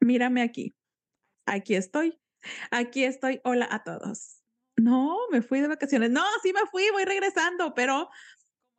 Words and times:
mírame 0.00 0.42
aquí. 0.42 0.74
Aquí 1.46 1.74
estoy. 1.74 2.18
Aquí 2.70 3.04
estoy. 3.04 3.40
Hola 3.44 3.68
a 3.70 3.82
todos. 3.82 4.42
No, 4.76 5.16
me 5.30 5.42
fui 5.42 5.60
de 5.60 5.68
vacaciones. 5.68 6.10
No, 6.10 6.24
sí 6.42 6.52
me 6.52 6.66
fui, 6.70 6.84
voy 6.92 7.04
regresando, 7.04 7.74
pero 7.74 8.08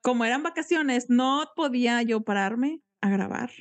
como 0.01 0.25
eran 0.25 0.43
vacaciones, 0.43 1.09
no 1.09 1.51
podía 1.55 2.01
yo 2.03 2.21
pararme 2.21 2.81
a 3.01 3.09
grabar 3.09 3.51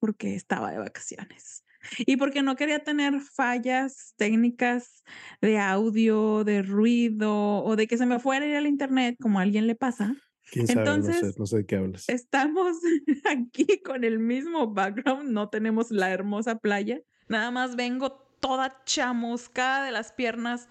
porque 0.00 0.34
estaba 0.34 0.72
de 0.72 0.78
vacaciones. 0.78 1.64
Y 2.00 2.16
porque 2.16 2.42
no 2.42 2.56
quería 2.56 2.84
tener 2.84 3.20
fallas 3.20 4.12
técnicas 4.16 5.02
de 5.40 5.58
audio, 5.58 6.44
de 6.44 6.62
ruido 6.62 7.64
o 7.64 7.74
de 7.74 7.86
que 7.86 7.96
se 7.96 8.04
me 8.04 8.18
fuera 8.18 8.46
ir 8.46 8.54
al 8.54 8.66
internet 8.66 9.16
como 9.20 9.38
a 9.38 9.42
alguien 9.42 9.66
le 9.66 9.76
pasa. 9.76 10.14
¿Quién 10.50 10.66
sabe? 10.66 10.80
Entonces, 10.80 11.22
no 11.22 11.30
sé, 11.30 11.38
no 11.38 11.46
sé 11.46 11.56
de 11.58 11.66
qué 11.66 11.76
hablas. 11.76 12.08
Estamos 12.08 12.76
aquí 13.30 13.80
con 13.82 14.04
el 14.04 14.18
mismo 14.18 14.72
background, 14.72 15.30
no 15.30 15.48
tenemos 15.48 15.90
la 15.90 16.10
hermosa 16.10 16.58
playa. 16.58 17.00
Nada 17.28 17.50
más 17.50 17.76
vengo 17.76 18.26
toda 18.40 18.82
chamuscada 18.84 19.84
de 19.84 19.92
las 19.92 20.12
piernas 20.12 20.68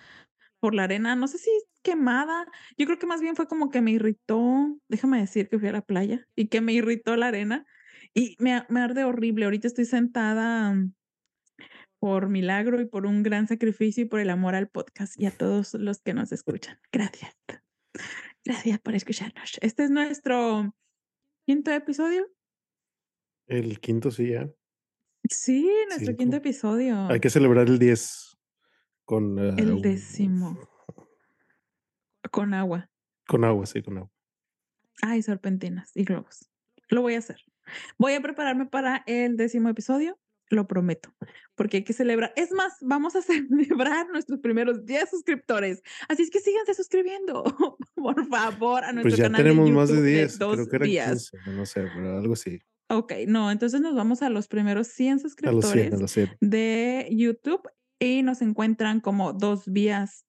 por 0.59 0.75
la 0.75 0.83
arena. 0.83 1.15
No 1.15 1.27
sé 1.27 1.37
si 1.37 1.49
quemada. 1.81 2.45
Yo 2.77 2.85
creo 2.85 2.99
que 2.99 3.07
más 3.07 3.21
bien 3.21 3.35
fue 3.35 3.47
como 3.47 3.69
que 3.69 3.81
me 3.81 3.91
irritó. 3.91 4.77
Déjame 4.89 5.19
decir 5.19 5.47
que 5.47 5.59
fui 5.59 5.69
a 5.69 5.73
la 5.73 5.81
playa 5.81 6.27
y 6.35 6.47
que 6.47 6.61
me 6.61 6.73
irritó 6.73 7.15
la 7.15 7.27
arena. 7.27 7.65
Y 8.13 8.35
me, 8.39 8.65
me 8.69 8.81
arde 8.81 9.05
horrible. 9.05 9.45
Ahorita 9.45 9.67
estoy 9.67 9.85
sentada 9.85 10.75
por 11.99 12.29
milagro 12.29 12.81
y 12.81 12.85
por 12.85 13.05
un 13.05 13.23
gran 13.23 13.47
sacrificio 13.47 14.03
y 14.03 14.07
por 14.07 14.19
el 14.19 14.29
amor 14.29 14.55
al 14.55 14.69
podcast 14.69 15.19
y 15.19 15.25
a 15.25 15.31
todos 15.31 15.73
los 15.73 16.01
que 16.01 16.13
nos 16.13 16.31
escuchan. 16.31 16.79
Gracias. 16.91 17.35
Gracias 18.45 18.79
por 18.79 18.95
escucharnos. 18.95 19.57
Este 19.61 19.83
es 19.83 19.91
nuestro 19.91 20.75
quinto 21.45 21.71
episodio. 21.71 22.27
El 23.47 23.79
quinto, 23.79 24.11
sí, 24.11 24.29
ya. 24.31 24.49
Sí, 25.29 25.69
nuestro 25.89 26.15
quinto 26.15 26.37
episodio. 26.37 27.07
Hay 27.07 27.19
que 27.19 27.29
celebrar 27.29 27.67
el 27.67 27.79
10 27.79 28.37
con... 29.05 29.37
Eh, 29.39 29.55
el 29.57 29.81
décimo. 29.81 30.57
Con 32.31 32.53
agua. 32.53 32.89
Con 33.27 33.43
agua, 33.43 33.65
sí, 33.65 33.81
con 33.81 33.97
agua. 33.97 34.11
Ay, 35.01 35.21
serpentinas 35.21 35.91
y 35.95 36.03
globos. 36.03 36.49
Lo 36.89 37.01
voy 37.01 37.15
a 37.15 37.19
hacer. 37.19 37.41
Voy 37.97 38.13
a 38.13 38.21
prepararme 38.21 38.65
para 38.65 39.03
el 39.05 39.37
décimo 39.37 39.69
episodio 39.69 40.19
lo 40.49 40.67
prometo, 40.67 41.13
porque 41.55 41.77
hay 41.77 41.83
que 41.83 41.93
celebrar. 41.93 42.33
Es 42.35 42.51
más, 42.51 42.73
vamos 42.81 43.15
a 43.15 43.21
celebrar 43.21 44.09
nuestros 44.09 44.39
primeros 44.39 44.85
10 44.85 45.09
suscriptores. 45.09 45.81
Así 46.07 46.23
es 46.23 46.29
que 46.29 46.39
síganse 46.39 46.73
suscribiendo, 46.73 47.43
por 47.95 48.27
favor, 48.27 48.83
a 48.83 48.91
nuestro 48.91 49.11
pues 49.11 49.17
ya 49.17 49.23
canal. 49.25 49.43
tenemos 49.43 49.65
de 49.65 49.71
más 49.71 49.89
de 49.89 50.01
10, 50.01 50.37
creo 50.37 50.67
que 50.67 50.79
15, 50.79 51.37
no 51.47 51.65
sé, 51.65 51.87
pero 51.93 52.17
algo 52.17 52.33
así. 52.33 52.59
Ok, 52.91 53.13
no, 53.27 53.51
entonces 53.51 53.81
nos 53.81 53.95
vamos 53.95 54.23
a 54.23 54.29
los 54.29 54.47
primeros 54.47 54.87
100 54.87 55.19
suscriptores 55.19 55.93
de 56.41 57.07
YouTube 57.11 57.61
y 57.99 58.23
nos 58.23 58.41
encuentran 58.41 58.99
como 58.99 59.33
dos 59.33 59.71
vías, 59.71 60.25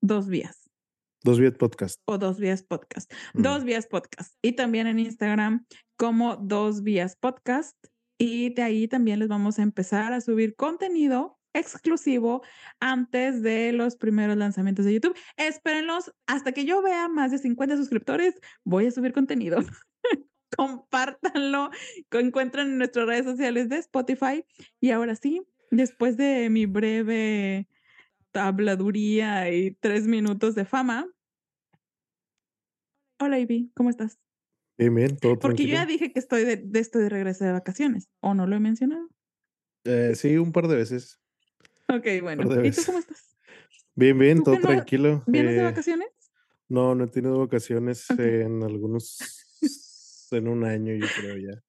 dos 0.00 0.28
vías. 0.28 0.70
Dos 1.24 1.40
vías 1.40 1.54
podcast. 1.54 2.00
O 2.04 2.16
dos 2.16 2.38
vías 2.38 2.62
podcast. 2.62 3.12
Mm. 3.34 3.42
Dos 3.42 3.64
vías 3.64 3.88
podcast. 3.88 4.34
Y 4.40 4.52
también 4.52 4.86
en 4.86 5.00
Instagram 5.00 5.66
como 5.96 6.36
dos 6.36 6.84
vías 6.84 7.16
podcast. 7.16 7.76
Y 8.18 8.52
de 8.52 8.62
ahí 8.62 8.88
también 8.88 9.20
les 9.20 9.28
vamos 9.28 9.58
a 9.58 9.62
empezar 9.62 10.12
a 10.12 10.20
subir 10.20 10.56
contenido 10.56 11.38
exclusivo 11.54 12.42
antes 12.80 13.42
de 13.42 13.72
los 13.72 13.96
primeros 13.96 14.36
lanzamientos 14.36 14.84
de 14.84 14.94
YouTube. 14.94 15.16
Espérenlos 15.36 16.12
hasta 16.26 16.52
que 16.52 16.64
yo 16.64 16.82
vea 16.82 17.08
más 17.08 17.30
de 17.30 17.38
50 17.38 17.76
suscriptores. 17.76 18.34
Voy 18.64 18.86
a 18.86 18.90
subir 18.90 19.12
contenido. 19.12 19.58
Compártanlo. 20.56 21.70
Encuentran 22.10 22.68
en 22.68 22.78
nuestras 22.78 23.06
redes 23.06 23.24
sociales 23.24 23.68
de 23.68 23.76
Spotify. 23.78 24.44
Y 24.80 24.90
ahora 24.90 25.14
sí, 25.14 25.42
después 25.70 26.16
de 26.16 26.50
mi 26.50 26.66
breve 26.66 27.68
habladuría 28.34 29.50
y 29.52 29.72
tres 29.72 30.06
minutos 30.06 30.54
de 30.54 30.64
fama. 30.64 31.06
Hola, 33.20 33.38
Ivy, 33.38 33.72
¿cómo 33.74 33.90
estás? 33.90 34.18
Bien, 34.78 35.16
todo 35.16 35.38
Porque 35.38 35.66
yo 35.66 35.74
ya 35.74 35.86
dije 35.86 36.12
que 36.12 36.20
estoy 36.20 36.44
de, 36.44 36.56
de, 36.56 36.78
estoy 36.78 37.02
de 37.02 37.08
regreso 37.08 37.44
de 37.44 37.52
vacaciones, 37.52 38.08
¿o 38.20 38.34
no 38.34 38.46
lo 38.46 38.54
he 38.54 38.60
mencionado? 38.60 39.08
Eh, 39.84 40.12
sí, 40.14 40.36
un 40.36 40.52
par 40.52 40.68
de 40.68 40.76
veces. 40.76 41.20
Ok, 41.88 42.06
bueno. 42.22 42.44
¿Y 42.62 42.70
tú 42.70 42.82
cómo 42.86 42.98
estás? 42.98 43.36
Bien, 43.94 44.16
bien, 44.16 44.44
todo 44.44 44.56
tranquilo. 44.60 45.24
¿Vienes 45.26 45.56
de 45.56 45.60
eh, 45.60 45.64
vacaciones? 45.64 46.08
No, 46.68 46.94
no 46.94 47.04
he 47.04 47.08
tenido 47.08 47.36
vacaciones 47.36 48.08
en 48.10 48.62
algunos, 48.62 49.18
en 50.30 50.46
un 50.46 50.64
año, 50.64 50.94
yo 50.94 51.06
creo 51.16 51.36
ya. 51.36 51.60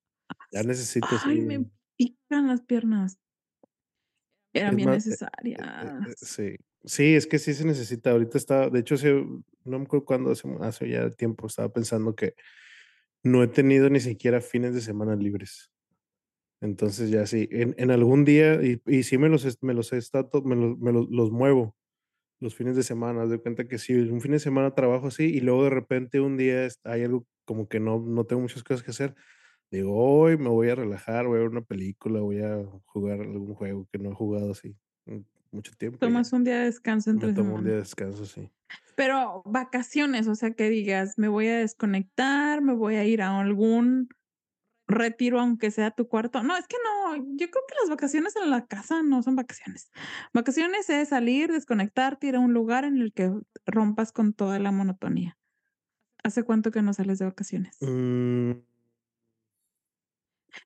Ya 0.51 0.61
necesito. 0.61 1.07
Ay, 1.25 1.41
me 1.41 1.65
pican 1.97 2.45
las 2.45 2.61
piernas. 2.61 3.17
Eran 4.53 4.75
bien 4.75 4.89
eh, 4.89 4.91
necesarias. 4.91 5.59
sí. 6.17 6.55
Sí, 6.85 7.15
es 7.15 7.25
que 7.25 7.39
sí 7.39 7.53
se 7.53 7.65
necesita. 7.65 8.11
Ahorita 8.11 8.37
está, 8.37 8.69
de 8.69 8.79
hecho, 8.79 8.95
no 9.65 9.79
me 9.79 9.85
acuerdo 9.85 10.05
cuándo, 10.05 10.31
hace, 10.31 10.47
hace 10.61 10.89
ya 10.89 11.09
tiempo, 11.09 11.47
estaba 11.47 11.69
pensando 11.69 12.15
que 12.15 12.35
no 13.23 13.43
he 13.43 13.47
tenido 13.47 13.89
ni 13.89 13.99
siquiera 13.99 14.41
fines 14.41 14.73
de 14.73 14.81
semana 14.81 15.15
libres. 15.15 15.71
Entonces 16.61 17.09
ya 17.09 17.25
sí, 17.25 17.47
en, 17.51 17.75
en 17.77 17.91
algún 17.91 18.25
día, 18.25 18.61
y, 18.63 18.81
y, 18.85 19.03
sí 19.03 19.17
me 19.17 19.29
los, 19.29 19.57
me 19.61 19.73
los 19.73 19.93
he 19.93 19.97
estado, 19.97 20.29
me, 20.43 20.55
los, 20.55 20.77
me 20.79 20.91
los, 20.91 21.31
muevo 21.31 21.75
los 22.39 22.55
fines 22.55 22.75
de 22.75 22.83
semana, 22.83 23.25
de 23.27 23.39
cuenta 23.39 23.67
que 23.67 23.77
sí, 23.79 23.93
un 23.95 24.21
fin 24.21 24.33
de 24.33 24.39
semana 24.39 24.75
trabajo 24.75 25.07
así 25.07 25.25
y 25.25 25.41
luego 25.41 25.65
de 25.65 25.71
repente 25.71 26.21
un 26.21 26.37
día 26.37 26.67
hay 26.85 27.03
algo 27.03 27.25
como 27.45 27.67
que 27.69 27.79
no, 27.79 27.99
no 27.99 28.25
tengo 28.25 28.41
muchas 28.43 28.63
cosas 28.63 28.83
que 28.83 28.91
hacer. 28.91 29.15
Digo, 29.71 29.95
hoy 29.95 30.37
me 30.37 30.49
voy 30.49 30.69
a 30.69 30.75
relajar, 30.75 31.27
voy 31.27 31.37
a 31.39 31.41
ver 31.41 31.49
una 31.49 31.61
película, 31.61 32.21
voy 32.21 32.39
a 32.41 32.63
jugar 32.85 33.21
algún 33.21 33.55
juego 33.55 33.87
que 33.91 33.99
no 33.99 34.11
he 34.11 34.15
jugado 34.15 34.51
así 34.51 34.77
mucho 35.51 35.73
tiempo. 35.77 35.97
Tomas 35.99 36.31
un 36.33 36.43
día 36.43 36.59
de 36.59 36.65
descanso 36.65 37.09
entre 37.09 37.29
Me 37.29 37.33
tomo 37.33 37.55
un 37.55 37.63
día 37.63 37.73
de 37.73 37.79
descanso, 37.79 38.25
sí. 38.25 38.51
Pero 38.95 39.41
vacaciones, 39.45 40.27
o 40.27 40.35
sea, 40.35 40.51
que 40.51 40.69
digas, 40.69 41.17
me 41.17 41.27
voy 41.27 41.47
a 41.47 41.57
desconectar, 41.57 42.61
me 42.61 42.73
voy 42.73 42.95
a 42.95 43.05
ir 43.05 43.21
a 43.21 43.39
algún 43.39 44.09
retiro, 44.87 45.39
aunque 45.39 45.71
sea 45.71 45.91
tu 45.91 46.07
cuarto. 46.07 46.43
No, 46.43 46.57
es 46.57 46.67
que 46.67 46.77
no, 46.83 47.15
yo 47.15 47.49
creo 47.49 47.63
que 47.67 47.75
las 47.81 47.89
vacaciones 47.89 48.35
en 48.35 48.49
la 48.49 48.65
casa 48.65 49.01
no 49.03 49.23
son 49.23 49.35
vacaciones. 49.35 49.91
Vacaciones 50.33 50.89
es 50.89 51.09
salir, 51.09 51.51
desconectarte, 51.51 52.27
ir 52.27 52.35
a 52.35 52.39
un 52.39 52.53
lugar 52.53 52.85
en 52.85 52.97
el 52.97 53.13
que 53.13 53.31
rompas 53.65 54.11
con 54.11 54.33
toda 54.33 54.59
la 54.59 54.71
monotonía. 54.71 55.37
¿Hace 56.23 56.43
cuánto 56.43 56.71
que 56.71 56.81
no 56.81 56.93
sales 56.93 57.19
de 57.19 57.25
vacaciones? 57.25 57.77
Mm. 57.81 58.51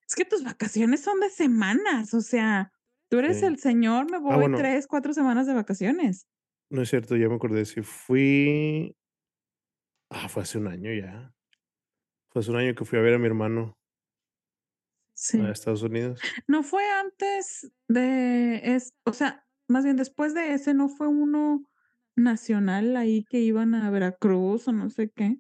Es 0.07 0.15
que 0.15 0.25
tus 0.25 0.43
vacaciones 0.43 1.01
son 1.01 1.19
de 1.19 1.29
semanas, 1.29 2.13
o 2.13 2.21
sea, 2.21 2.72
tú 3.13 3.19
eres 3.19 3.43
el 3.43 3.59
señor, 3.59 4.09
me 4.09 4.17
ah, 4.17 4.37
voy 4.37 4.51
tres, 4.55 4.87
cuatro 4.87 5.13
semanas 5.13 5.45
de 5.45 5.53
vacaciones. 5.53 6.27
No 6.71 6.81
es 6.81 6.89
cierto, 6.89 7.15
ya 7.15 7.29
me 7.29 7.35
acordé. 7.35 7.63
Si 7.65 7.83
fui. 7.83 8.97
Ah, 10.09 10.27
fue 10.27 10.41
hace 10.41 10.57
un 10.57 10.67
año 10.67 10.91
ya. 10.91 11.31
Fue 12.29 12.41
hace 12.41 12.49
un 12.49 12.57
año 12.57 12.73
que 12.73 12.85
fui 12.85 12.97
a 12.97 13.03
ver 13.03 13.13
a 13.13 13.19
mi 13.19 13.27
hermano 13.27 13.77
sí. 15.13 15.39
a 15.39 15.51
Estados 15.51 15.83
Unidos. 15.83 16.19
No 16.47 16.63
fue 16.63 16.89
antes 16.89 17.71
de. 17.87 18.61
Es, 18.63 18.95
o 19.03 19.13
sea, 19.13 19.45
más 19.67 19.83
bien 19.83 19.95
después 19.95 20.33
de 20.33 20.55
ese, 20.55 20.73
¿no 20.73 20.89
fue 20.89 21.07
uno 21.07 21.69
nacional 22.15 22.97
ahí 22.97 23.25
que 23.25 23.41
iban 23.41 23.75
a 23.75 23.91
Veracruz 23.91 24.67
o 24.67 24.71
no 24.71 24.89
sé 24.89 25.11
qué? 25.11 25.37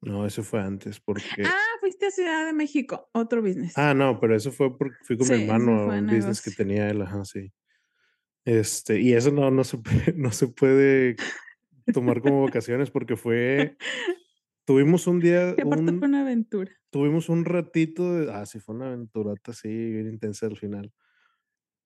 No, 0.00 0.24
eso 0.24 0.42
fue 0.42 0.62
antes 0.62 1.00
porque. 1.00 1.44
Ah, 1.44 1.67
fuiste 1.88 2.06
a 2.06 2.10
Ciudad 2.10 2.44
de 2.44 2.52
México, 2.52 3.08
otro 3.12 3.40
business. 3.40 3.72
Ah, 3.76 3.94
no, 3.94 4.20
pero 4.20 4.36
eso 4.36 4.52
fue 4.52 4.76
porque 4.76 4.96
fui 5.04 5.16
con 5.16 5.26
mi 5.28 5.42
hermano 5.42 5.90
a 5.90 5.98
un 5.98 6.06
business 6.06 6.42
que 6.42 6.50
tenía 6.50 6.90
él, 6.90 7.00
ajá, 7.00 7.24
sí. 7.24 7.50
Este, 8.44 9.00
y 9.00 9.14
eso 9.14 9.30
no, 9.30 9.50
no, 9.50 9.64
se, 9.64 9.78
no 10.16 10.30
se 10.32 10.48
puede 10.48 11.16
tomar 11.92 12.20
como 12.20 12.44
vacaciones 12.44 12.90
porque 12.90 13.16
fue. 13.16 13.76
Tuvimos 14.66 15.06
un 15.06 15.20
día. 15.20 15.50
aparte 15.64 15.92
fue 15.92 16.08
una 16.08 16.20
aventura. 16.20 16.70
Tuvimos 16.90 17.30
un 17.30 17.46
ratito 17.46 18.14
de. 18.14 18.32
Ah, 18.32 18.44
sí, 18.44 18.60
fue 18.60 18.74
una 18.74 18.88
aventurata 18.88 19.52
así, 19.52 19.68
bien 19.68 20.08
intensa 20.08 20.46
al 20.46 20.58
final. 20.58 20.92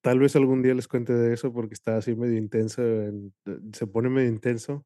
Tal 0.01 0.19
vez 0.19 0.35
algún 0.35 0.63
día 0.63 0.75
les 0.75 0.89
cuente 0.89 1.13
de 1.13 1.33
eso 1.33 1.53
porque 1.53 1.75
estaba 1.75 1.99
así 1.99 2.17
medio 2.17 2.37
intenso. 2.39 2.83
se 3.73 3.87
pone 3.87 4.09
medio 4.09 4.29
intenso. 4.29 4.85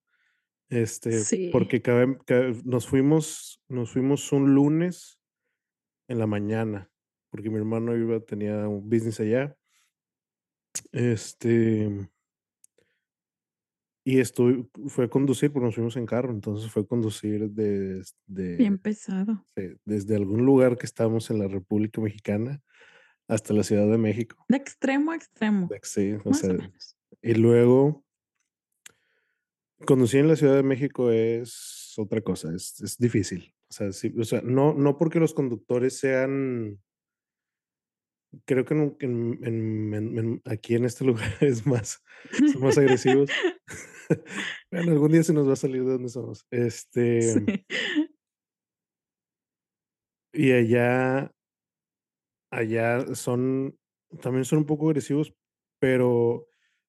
Este, 0.68 1.20
sí. 1.20 1.50
porque 1.52 1.82
nos 2.64 2.86
fuimos, 2.86 3.62
nos 3.68 3.92
fuimos 3.92 4.32
un 4.32 4.54
lunes 4.54 5.20
en 6.08 6.18
la 6.18 6.26
mañana, 6.26 6.90
porque 7.30 7.50
mi 7.50 7.56
hermano 7.56 7.96
iba, 7.96 8.18
tenía 8.20 8.68
un 8.68 8.88
business 8.88 9.20
allá 9.20 9.56
este. 10.92 12.08
Y 14.04 14.20
estoy, 14.20 14.68
fue 14.86 15.06
a 15.06 15.08
conducir, 15.08 15.52
porque 15.52 15.66
nos 15.66 15.74
fuimos 15.74 15.96
en 15.96 16.06
carro, 16.06 16.30
entonces 16.30 16.70
fue 16.70 16.82
a 16.82 16.86
conducir 16.86 17.50
desde. 17.50 18.56
Bien 18.56 18.78
pesado. 18.78 19.44
desde 19.84 20.16
algún 20.16 20.44
lugar 20.46 20.78
que 20.78 20.86
estábamos 20.86 21.30
en 21.30 21.40
la 21.40 21.48
República 21.48 22.00
Mexicana 22.00 22.62
hasta 23.26 23.52
la 23.52 23.64
Ciudad 23.64 23.90
de 23.90 23.98
México. 23.98 24.44
De 24.48 24.58
extremo 24.58 25.10
a 25.10 25.16
extremo. 25.16 25.68
Sí, 25.82 26.14
o 26.24 26.34
sea. 26.34 26.56
y 27.22 27.34
luego. 27.34 28.04
Conducir 29.84 30.20
en 30.20 30.28
la 30.28 30.36
Ciudad 30.36 30.56
de 30.56 30.62
México 30.62 31.10
es 31.10 31.94
otra 31.98 32.20
cosa, 32.22 32.54
es, 32.54 32.80
es 32.80 32.96
difícil. 32.98 33.52
O 33.68 33.72
sea, 33.72 33.92
sí, 33.92 34.14
o 34.18 34.24
sea 34.24 34.40
no, 34.42 34.72
no 34.74 34.96
porque 34.96 35.18
los 35.20 35.34
conductores 35.34 35.98
sean 35.98 36.80
creo 38.44 38.64
que 38.64 38.74
en 38.74 38.96
en 39.00 39.94
en 39.94 40.42
aquí 40.44 40.74
en 40.74 40.84
este 40.84 41.04
lugar 41.06 41.30
es 41.40 41.66
más 41.66 42.02
son 42.52 42.62
más 42.62 42.78
agresivos. 42.78 43.30
Bueno, 44.70 44.92
algún 44.92 45.12
día 45.12 45.22
se 45.22 45.32
nos 45.32 45.48
va 45.48 45.54
a 45.54 45.56
salir 45.56 45.84
de 45.84 45.92
dónde 45.92 46.08
somos. 46.08 46.46
Este 46.50 47.22
Sí. 47.22 47.66
y 50.32 50.52
allá 50.52 51.32
allá 52.50 53.14
son 53.14 53.78
también 54.20 54.44
son 54.44 54.60
un 54.60 54.66
poco 54.66 54.86
agresivos, 54.88 55.34
pero 55.80 56.46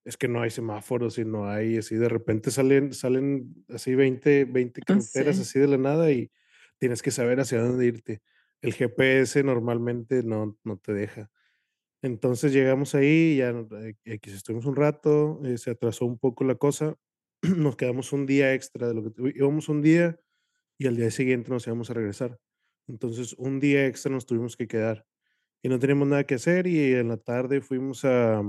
es 0.08 0.18
que 0.18 0.28
no 0.30 0.42
hay 0.42 0.52
semáforos 0.52 1.18
y 1.20 1.26
no 1.26 1.50
hay 1.50 1.78
así 1.78 1.96
de 1.98 2.10
repente 2.10 2.52
salen 2.52 2.94
salen 2.94 3.66
así 3.70 3.96
20 3.96 4.46
20 4.46 4.84
Ah, 4.88 5.00
carreteras 5.04 5.40
sí. 5.40 5.42
así 5.42 5.60
de 5.60 5.68
la 5.68 5.78
nada 5.78 6.12
y 6.12 6.32
tienes 6.80 7.02
que 7.04 7.12
saber 7.12 7.40
hacia 7.42 7.62
dónde 7.62 7.86
irte. 7.88 8.22
El 8.62 8.74
GPS 8.76 9.44
normalmente 9.44 10.24
no 10.24 10.58
no 10.66 10.78
te 10.80 10.94
deja. 10.94 11.32
Entonces 12.04 12.54
llegamos 12.54 12.96
ahí 12.96 13.38
ya, 13.38 13.50
eh, 13.52 13.96
equis, 14.06 14.34
estuvimos 14.36 14.66
un 14.66 14.76
rato, 14.76 15.42
eh, 15.46 15.58
se 15.58 15.72
atrasó 15.72 16.06
un 16.06 16.20
poco 16.20 16.44
la 16.44 16.56
cosa, 16.56 16.96
nos 17.58 17.76
quedamos 17.76 18.14
un 18.14 18.26
día 18.28 18.54
extra 18.54 18.88
de 18.90 18.94
lo 18.96 19.04
que 19.14 19.34
íbamos 19.36 19.70
un 19.70 19.82
día 19.82 20.20
y 20.78 20.88
al 20.88 20.96
día 20.98 21.12
siguiente 21.12 21.52
nos 21.52 21.68
íbamos 21.68 21.90
a 21.92 21.96
regresar. 21.96 22.40
Entonces, 22.88 23.34
un 23.34 23.60
día 23.60 23.88
extra 23.88 24.12
nos 24.12 24.26
tuvimos 24.28 24.58
que 24.58 24.68
quedar 24.68 25.06
y 25.64 25.70
no 25.70 25.80
teníamos 25.80 26.08
nada 26.10 26.26
que 26.26 26.36
hacer 26.36 26.68
y 26.68 26.94
en 26.96 27.10
la 27.10 27.18
tarde 27.18 27.62
fuimos 27.62 28.06
a 28.06 28.44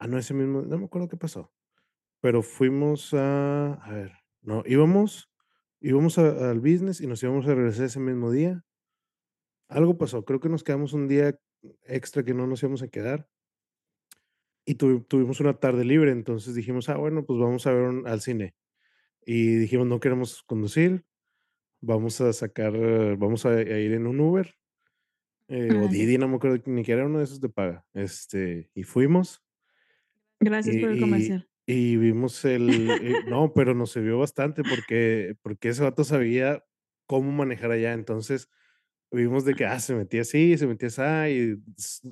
ah, 0.00 0.08
no, 0.08 0.18
ese 0.18 0.34
mismo 0.34 0.62
no 0.62 0.78
me 0.78 0.86
acuerdo 0.86 1.08
qué 1.08 1.18
pasó, 1.18 1.52
pero 2.20 2.42
fuimos 2.42 3.14
a 3.14 3.74
a 3.74 3.92
ver, 3.94 4.12
no, 4.42 4.62
íbamos 4.66 5.30
íbamos 5.80 6.18
a 6.18 6.50
al 6.50 6.60
business 6.60 7.00
y 7.02 7.06
nos 7.08 7.22
íbamos 7.22 7.46
a 7.46 7.54
regresar 7.54 7.86
ese 7.86 8.00
mismo 8.00 8.30
día. 8.32 8.64
Algo 9.68 9.96
pasó, 9.96 10.24
creo 10.24 10.40
que 10.40 10.48
nos 10.48 10.64
quedamos 10.64 10.92
un 10.92 11.08
día 11.08 11.38
extra 11.84 12.24
que 12.24 12.34
no 12.34 12.46
nos 12.46 12.62
íbamos 12.62 12.82
a 12.82 12.88
quedar 12.88 13.28
y 14.66 14.74
tuvi 14.76 15.00
tuvimos 15.04 15.40
una 15.40 15.54
tarde 15.58 15.84
libre, 15.84 16.12
entonces 16.12 16.54
dijimos: 16.54 16.88
"Ah, 16.88 16.96
bueno, 16.96 17.24
pues 17.24 17.38
vamos 17.38 17.66
a 17.66 17.72
ver 17.72 17.82
un 17.84 18.06
al 18.06 18.20
cine", 18.20 18.54
y 19.26 19.56
dijimos: 19.56 19.86
"No 19.88 20.00
queremos 20.00 20.42
conducir, 20.44 21.04
vamos 21.82 22.20
a 22.22 22.32
sacar 22.34 22.74
vamos 23.18 23.46
a 23.46 23.50
a 23.50 23.62
ir 23.62 23.92
en 23.94 24.06
un 24.08 24.20
Uber", 24.20 24.54
eh, 25.48 25.74
o. 25.74 25.88
Didi, 25.88 26.18
no 26.18 26.28
me 26.28 26.36
acuerdo 26.36 26.62
ni 26.66 26.84
que 26.84 26.92
era 26.92 27.06
uno 27.06 27.18
de 27.18 27.24
esos 27.24 27.40
de 27.40 27.48
paga, 27.50 27.86
este, 27.94 28.70
y 28.74 28.84
fuimos 28.84 29.42
Gracias 30.40 30.76
por 30.78 30.90
el 30.90 30.96
y 30.96 30.98
y 30.98 30.98
comercial. 30.98 31.48
y 31.66 31.96
vimos 31.96 32.44
el 32.44 32.70
eh, 33.02 33.20
no, 33.26 33.52
pero 33.54 33.74
nos 33.74 33.92
sirvió 33.92 34.18
bastante 34.18 34.64
porque 34.64 35.36
porque 35.42 35.68
ese 35.70 35.82
vato 35.84 36.04
sabía 36.04 36.64
cómo 37.06 37.30
manejar 37.32 37.70
allá. 37.72 37.92
Entonces, 37.92 38.48
vimos 39.12 39.44
de 39.46 39.54
que, 39.56 39.66
ah, 39.66 39.80
se 39.80 39.94
metía 39.96 40.22
así, 40.22 40.58
se 40.58 40.66
metía 40.68 40.88
asá 40.88 41.30
y 41.30 41.58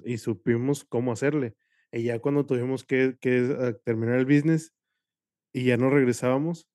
y 0.04 0.18
supimos 0.18 0.84
cómo 0.84 1.12
hacerle. 1.12 1.56
Y 1.92 2.04
ya 2.04 2.20
cuando 2.20 2.46
tuvimos 2.46 2.84
que 2.84 3.16
que, 3.20 3.56
ah, 3.60 3.74
terminar 3.84 4.18
el 4.18 4.26
business 4.26 4.74
y 5.52 5.64
ya 5.66 5.76
nos 5.76 5.92
regresábamos, 5.92 6.68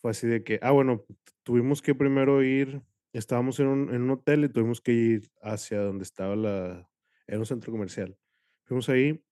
fue 0.00 0.10
así 0.12 0.26
de 0.26 0.44
que, 0.44 0.58
ah, 0.62 0.72
bueno, 0.72 1.04
tuvimos 1.44 1.82
que 1.82 1.94
primero 1.94 2.42
ir 2.42 2.82
estábamos 3.12 3.60
en 3.60 3.68
un 3.68 3.94
en 3.94 4.02
un 4.02 4.10
hotel 4.12 4.44
y 4.44 4.48
tuvimos 4.50 4.80
que 4.80 4.92
ir 4.92 5.30
hacia 5.42 5.80
donde 5.80 6.04
estaba 6.04 6.36
la 6.36 6.90
era 7.26 7.38
un 7.38 7.46
centro 7.46 7.72
comercial. 7.72 8.18
Fuimos 8.64 8.88
ahí 8.88 9.22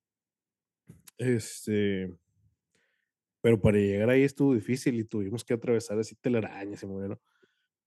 este 1.19 2.11
pero 3.43 3.61
para 3.61 3.79
llegar 3.79 4.09
ahí 4.09 4.23
estuvo 4.23 4.55
difícil 4.55 4.99
y 4.99 5.05
tuvimos 5.05 5.45
que 5.45 5.55
atravesar 5.55 5.99
así 5.99 6.15
telarañas 6.15 6.83
y 6.83 6.87
movernos. 6.87 7.19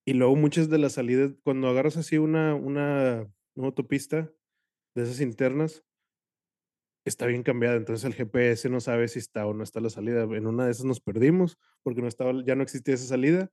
Y 0.06 0.13
luego 0.13 0.36
muchas 0.36 0.69
de 0.69 0.77
las 0.77 0.94
salidas, 0.94 1.31
cuando 1.44 1.69
agarras 1.69 1.98
así 1.98 2.18
una 2.18 2.54
una 2.54 3.25
una 3.56 3.68
autopista 3.68 4.31
de 4.95 5.04
esas 5.04 5.22
internas 5.22 5.83
está 7.06 7.25
bien 7.27 7.44
cambiada, 7.44 7.77
entonces 7.77 8.04
el 8.04 8.13
GPS 8.13 8.68
no 8.69 8.80
sabe 8.80 9.07
si 9.07 9.19
está 9.19 9.45
o 9.45 9.54
no 9.54 9.63
está 9.63 9.80
la 9.80 9.89
salida. 9.89 10.24
En 10.24 10.48
una 10.48 10.66
de 10.66 10.72
esas 10.72 10.86
nos 10.86 11.00
perdimos 11.00 11.57
porque 11.83 12.01
no 12.01 12.07
estaba 12.07 12.33
ya 12.45 12.56
no 12.56 12.63
existía 12.63 12.95
esa 12.95 13.07
salida 13.07 13.50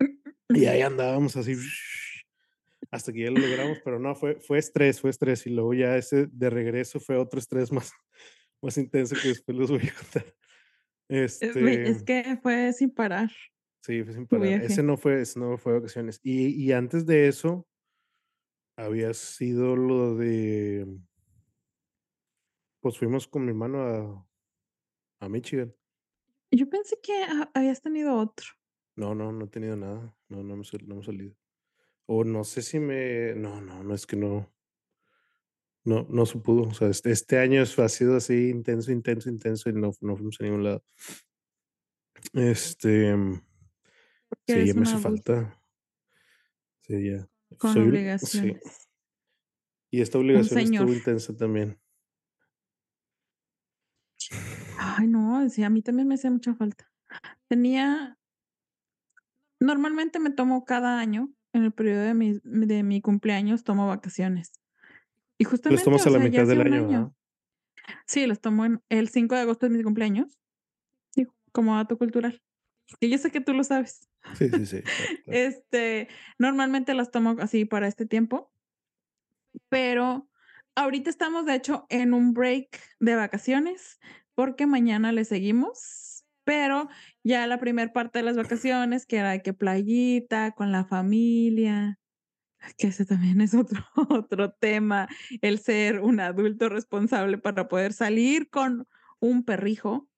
y 0.48 0.66
ahí 0.66 0.82
andábamos 0.82 1.36
así 1.36 1.54
hasta 2.90 3.12
que 3.12 3.22
ya 3.22 3.30
lo 3.30 3.38
logramos, 3.38 3.78
pero 3.84 4.00
no, 4.00 4.16
fue 4.16 4.40
fue 4.40 4.58
estrés, 4.58 5.00
fue 5.00 5.10
estrés, 5.10 5.46
y 5.46 5.50
luego 5.50 5.74
ya 5.74 5.96
ese 5.96 6.26
de 6.26 6.50
regreso 6.50 6.98
fue 6.98 7.16
otro 7.16 7.38
estrés 7.38 7.70
más 7.70 7.92
más 8.62 8.78
intenso 8.78 9.14
que 9.20 9.28
después 9.28 9.56
les 9.56 9.70
voy 9.70 9.88
a 9.88 9.94
contar. 9.94 10.34
Eh, 11.08 11.22
Este 11.22 11.88
es 11.88 12.02
que 12.02 12.36
fue 12.42 12.72
sin 12.72 12.90
parar 12.90 13.30
Sí, 13.84 14.02
fue 14.02 14.12
sin 14.12 14.26
parar. 14.26 14.46
Ese 14.46 14.82
no 14.82 14.96
fue 14.96 15.20
ese 15.20 15.38
no 15.38 15.56
fue 15.56 15.74
vacaciones. 15.74 16.18
Y 16.24 16.48
y 16.48 16.72
antes 16.72 17.06
de 17.06 17.28
eso 17.28 17.68
había 18.76 19.14
sido 19.14 19.76
lo 19.76 20.16
de 20.16 20.84
pues 22.80 22.98
fuimos 22.98 23.28
con 23.28 23.44
mi 23.44 23.50
hermano 23.50 23.82
a 23.82 24.28
a 25.20 25.28
Michigan. 25.28 25.72
Yo 26.50 26.68
pensé 26.68 26.98
que 27.00 27.12
ha 27.22 27.50
habías 27.54 27.80
tenido 27.80 28.16
otro. 28.16 28.46
No, 28.96 29.14
no, 29.14 29.30
no 29.30 29.44
he 29.44 29.48
tenido 29.48 29.76
nada. 29.76 30.16
No, 30.28 30.42
no 30.42 30.54
hemos 30.54 30.72
no 30.82 30.94
hemos 30.94 31.06
salido. 31.06 31.36
O 32.06 32.24
no 32.24 32.42
sé 32.42 32.62
si 32.62 32.80
me 32.80 33.34
no, 33.36 33.60
no, 33.60 33.84
no, 33.84 33.94
es 33.94 34.06
que 34.06 34.16
no 34.16 34.52
no 35.86 36.06
no 36.10 36.26
se 36.26 36.38
pudo. 36.38 36.62
O 36.62 36.74
sea, 36.74 36.88
este 36.88 37.10
este 37.10 37.38
año 37.38 37.62
ha 37.62 37.88
sido 37.88 38.16
así 38.16 38.50
intenso, 38.50 38.92
intenso, 38.92 39.30
intenso 39.30 39.70
y 39.70 39.72
no 39.72 39.92
no 40.00 40.16
fuimos 40.16 40.40
a 40.40 40.44
ningún 40.44 40.64
lado. 40.64 40.82
Este, 42.32 43.14
Porque 44.28 44.62
sí, 44.62 44.66
ya 44.66 44.74
me 44.74 44.82
hace 44.82 44.98
falta. 44.98 45.62
Sí, 46.82 47.10
ya. 47.10 47.28
Con 47.58 47.72
Soy 47.72 47.82
un 47.82 47.86
sí. 47.86 47.90
obligaciones. 47.90 48.88
Y 49.90 50.00
esta 50.00 50.18
obligación 50.18 50.58
estuvo 50.60 50.92
intensa 50.92 51.36
también. 51.36 51.78
Ay, 54.78 55.06
no, 55.06 55.48
sí, 55.48 55.62
a 55.62 55.70
mí 55.70 55.82
también 55.82 56.08
me 56.08 56.16
hacía 56.16 56.30
mucha 56.30 56.54
falta. 56.54 56.90
Tenía 57.48 58.18
normalmente 59.60 60.18
me 60.18 60.30
tomo 60.30 60.64
cada 60.64 60.98
año, 60.98 61.32
en 61.52 61.64
el 61.64 61.72
período 61.72 62.02
de 62.02 62.14
mis 62.14 62.40
de 62.42 62.82
mi 62.82 63.00
cumpleaños, 63.00 63.64
tomo 63.64 63.86
vacaciones. 63.86 64.52
Y 65.38 65.44
justamente, 65.44 65.84
tomas 65.84 66.06
o 66.06 66.08
a 66.08 66.12
la 66.12 66.18
sea, 66.18 66.28
mitad 66.28 66.46
del 66.46 66.60
año, 66.60 66.88
año. 66.88 67.16
Sí, 68.06 68.26
las 68.26 68.40
tomo 68.40 68.64
en 68.64 68.82
el 68.88 69.08
5 69.08 69.34
de 69.34 69.40
agosto 69.42 69.66
es 69.66 69.72
mi 69.72 69.82
cumpleaños. 69.82 70.38
Como 71.52 71.74
dato 71.74 71.96
cultural. 71.96 72.42
Y 73.00 73.08
yo 73.08 73.16
sé 73.16 73.30
que 73.30 73.40
tú 73.40 73.54
lo 73.54 73.64
sabes. 73.64 74.08
Sí, 74.34 74.50
sí, 74.50 74.66
sí. 74.66 74.82
Este, 75.26 76.08
normalmente 76.38 76.92
las 76.92 77.10
tomo 77.10 77.36
así 77.40 77.64
para 77.64 77.88
este 77.88 78.04
tiempo. 78.04 78.52
Pero 79.70 80.28
ahorita 80.74 81.10
estamos, 81.10 81.46
de 81.46 81.54
hecho, 81.54 81.86
en 81.88 82.14
un 82.14 82.34
break 82.34 82.78
de 83.00 83.14
vacaciones, 83.14 83.98
porque 84.34 84.66
mañana 84.66 85.12
le 85.12 85.24
seguimos, 85.24 86.24
pero 86.44 86.88
ya 87.24 87.46
la 87.46 87.58
primer 87.58 87.92
parte 87.92 88.18
de 88.18 88.24
las 88.24 88.36
vacaciones, 88.36 89.06
que 89.06 89.16
era 89.16 89.30
de 89.30 89.42
que 89.42 89.54
playita, 89.54 90.52
con 90.52 90.72
la 90.72 90.84
familia, 90.84 91.98
que 92.78 92.88
ese 92.88 93.04
también 93.04 93.40
es 93.40 93.54
otro 93.54 93.84
otro 94.10 94.52
tema, 94.52 95.08
el 95.42 95.58
ser 95.58 96.00
un 96.00 96.20
adulto 96.20 96.68
responsable 96.68 97.38
para 97.38 97.68
poder 97.68 97.92
salir 97.92 98.50
con 98.50 98.86
un 99.20 99.44
perrijo. 99.44 100.08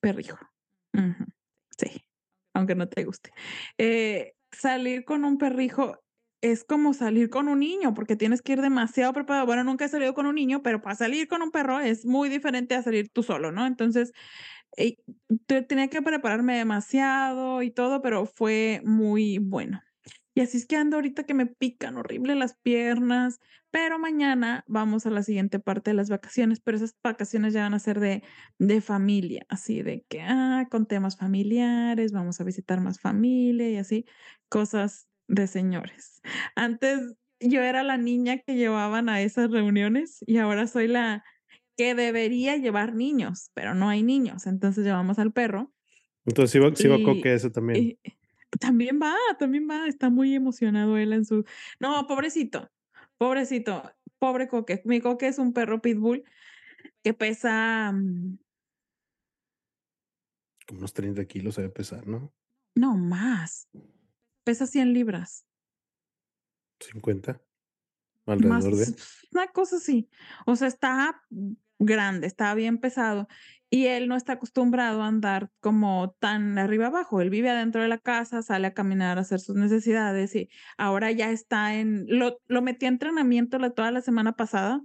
Perrijo. 0.00 0.38
Sí, 1.76 2.04
aunque 2.54 2.74
no 2.74 2.88
te 2.88 3.04
guste. 3.04 3.30
Eh, 3.78 4.34
salir 4.52 5.04
con 5.04 5.24
un 5.24 5.38
perrijo 5.38 5.98
es 6.42 6.64
como 6.64 6.94
salir 6.94 7.28
con 7.28 7.48
un 7.48 7.60
niño, 7.60 7.92
porque 7.94 8.16
tienes 8.16 8.40
que 8.40 8.52
ir 8.52 8.62
demasiado 8.62 9.12
preparado. 9.12 9.46
Bueno, 9.46 9.62
nunca 9.64 9.84
he 9.84 9.88
salido 9.88 10.14
con 10.14 10.26
un 10.26 10.34
niño, 10.34 10.62
pero 10.62 10.80
para 10.80 10.96
salir 10.96 11.28
con 11.28 11.42
un 11.42 11.50
perro 11.50 11.80
es 11.80 12.06
muy 12.06 12.28
diferente 12.28 12.74
a 12.74 12.82
salir 12.82 13.10
tú 13.10 13.22
solo, 13.22 13.52
¿no? 13.52 13.66
Entonces, 13.66 14.12
te 15.46 15.62
tenía 15.62 15.88
que 15.88 16.02
prepararme 16.02 16.56
demasiado 16.56 17.62
y 17.62 17.70
todo, 17.70 18.00
pero 18.00 18.26
fue 18.26 18.80
muy 18.84 19.38
bueno. 19.38 19.82
Y 20.40 20.42
así 20.42 20.56
es 20.56 20.64
que 20.64 20.76
ando 20.76 20.96
ahorita 20.96 21.24
que 21.24 21.34
me 21.34 21.44
pican 21.44 21.98
horrible 21.98 22.34
las 22.34 22.54
piernas, 22.54 23.40
pero 23.70 23.98
mañana 23.98 24.64
vamos 24.66 25.04
a 25.04 25.10
la 25.10 25.22
siguiente 25.22 25.58
parte 25.58 25.90
de 25.90 25.94
las 25.94 26.08
vacaciones, 26.08 26.60
pero 26.60 26.78
esas 26.78 26.96
vacaciones 27.04 27.52
ya 27.52 27.64
van 27.64 27.74
a 27.74 27.78
ser 27.78 28.00
de 28.00 28.22
de 28.58 28.80
familia, 28.80 29.44
así 29.50 29.82
de 29.82 30.02
que, 30.08 30.22
ah, 30.22 30.66
con 30.70 30.86
temas 30.86 31.18
familiares, 31.18 32.12
vamos 32.12 32.40
a 32.40 32.44
visitar 32.44 32.80
más 32.80 33.00
familia 33.00 33.68
y 33.68 33.76
así, 33.76 34.06
cosas 34.48 35.08
de 35.28 35.46
señores. 35.46 36.22
Antes 36.56 37.16
yo 37.38 37.60
era 37.60 37.82
la 37.82 37.98
niña 37.98 38.38
que 38.38 38.54
llevaban 38.54 39.10
a 39.10 39.20
esas 39.20 39.50
reuniones 39.50 40.24
y 40.26 40.38
ahora 40.38 40.66
soy 40.68 40.88
la 40.88 41.22
que 41.76 41.94
debería 41.94 42.56
llevar 42.56 42.94
niños, 42.94 43.50
pero 43.52 43.74
no 43.74 43.90
hay 43.90 44.02
niños, 44.02 44.46
entonces 44.46 44.86
llevamos 44.86 45.18
al 45.18 45.34
perro. 45.34 45.70
Entonces, 46.24 46.62
va 46.62 46.96
Y 46.96 47.04
Coque 47.04 47.28
a 47.28 47.34
ese 47.34 47.50
también. 47.50 47.84
y 47.84 47.98
también 48.60 49.00
va, 49.02 49.16
también 49.38 49.68
va, 49.68 49.88
está 49.88 50.10
muy 50.10 50.34
emocionado 50.34 50.96
él 50.96 51.12
en 51.12 51.24
su 51.24 51.44
no, 51.80 52.06
pobrecito, 52.06 52.70
pobrecito, 53.18 53.90
pobre 54.18 54.46
Coque. 54.46 54.82
Mi 54.84 55.00
Coque 55.00 55.26
es 55.26 55.38
un 55.38 55.52
perro 55.52 55.82
pitbull 55.82 56.22
que 57.02 57.14
pesa, 57.14 57.90
mm 57.92 58.38
Como 60.66 60.78
unos 60.78 60.92
30 60.92 61.24
kilos 61.24 61.58
ha 61.58 61.62
de 61.62 61.70
pesar, 61.70 62.06
¿no? 62.06 62.32
No, 62.76 62.96
más. 62.96 63.68
Pesa 64.44 64.66
100 64.66 64.92
libras. 64.92 65.44
¿50? 66.78 67.40
Más 68.26 68.64
alrededor 68.64 68.76
de. 68.76 69.02
una 69.32 69.48
cosa 69.48 69.76
así. 69.76 70.08
O 70.46 70.54
sea, 70.54 70.68
está 70.68 71.22
grande, 71.78 72.26
está 72.26 72.54
bien 72.54 72.78
pesado, 72.78 73.26
y 73.70 73.86
él 73.86 74.08
no 74.08 74.16
está 74.16 74.34
acostumbrado 74.34 75.02
a 75.02 75.06
andar 75.06 75.50
como 75.60 76.16
tan 76.18 76.58
arriba 76.58 76.88
abajo. 76.88 77.20
Él 77.20 77.30
vive 77.30 77.50
adentro 77.50 77.80
de 77.82 77.88
la 77.88 77.98
casa, 77.98 78.42
sale 78.42 78.66
a 78.66 78.74
caminar, 78.74 79.16
a 79.18 79.20
hacer 79.20 79.38
sus 79.40 79.54
necesidades, 79.54 80.34
y 80.34 80.50
ahora 80.76 81.12
ya 81.12 81.30
está 81.30 81.76
en 81.76 82.04
lo 82.08 82.40
lo 82.48 82.62
metí 82.62 82.86
a 82.86 82.88
entrenamiento 82.88 83.58
la 83.58 83.70
toda 83.70 83.92
la 83.92 84.00
semana 84.02 84.32
pasada 84.34 84.82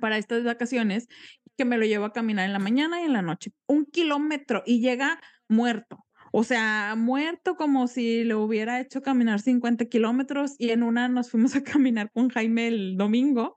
para 0.00 0.18
estas 0.18 0.44
vacaciones, 0.44 1.08
que 1.56 1.64
me 1.64 1.78
lo 1.78 1.86
llevo 1.86 2.04
a 2.04 2.12
caminar 2.12 2.44
en 2.46 2.52
la 2.52 2.58
mañana 2.58 3.00
y 3.00 3.04
en 3.04 3.12
la 3.14 3.22
noche. 3.22 3.52
Un 3.66 3.86
kilómetro, 3.86 4.62
y 4.66 4.80
llega 4.80 5.20
muerto. 5.48 6.04
O 6.32 6.44
sea, 6.44 6.94
muerto 6.96 7.56
como 7.56 7.86
si 7.88 8.24
lo 8.24 8.42
hubiera 8.42 8.80
hecho 8.80 9.00
caminar 9.00 9.40
50 9.40 9.86
kilómetros, 9.86 10.54
y 10.58 10.70
en 10.70 10.82
una 10.82 11.08
nos 11.08 11.30
fuimos 11.30 11.56
a 11.56 11.62
caminar 11.64 12.10
con 12.12 12.28
Jaime 12.28 12.68
el 12.68 12.96
domingo. 12.96 13.56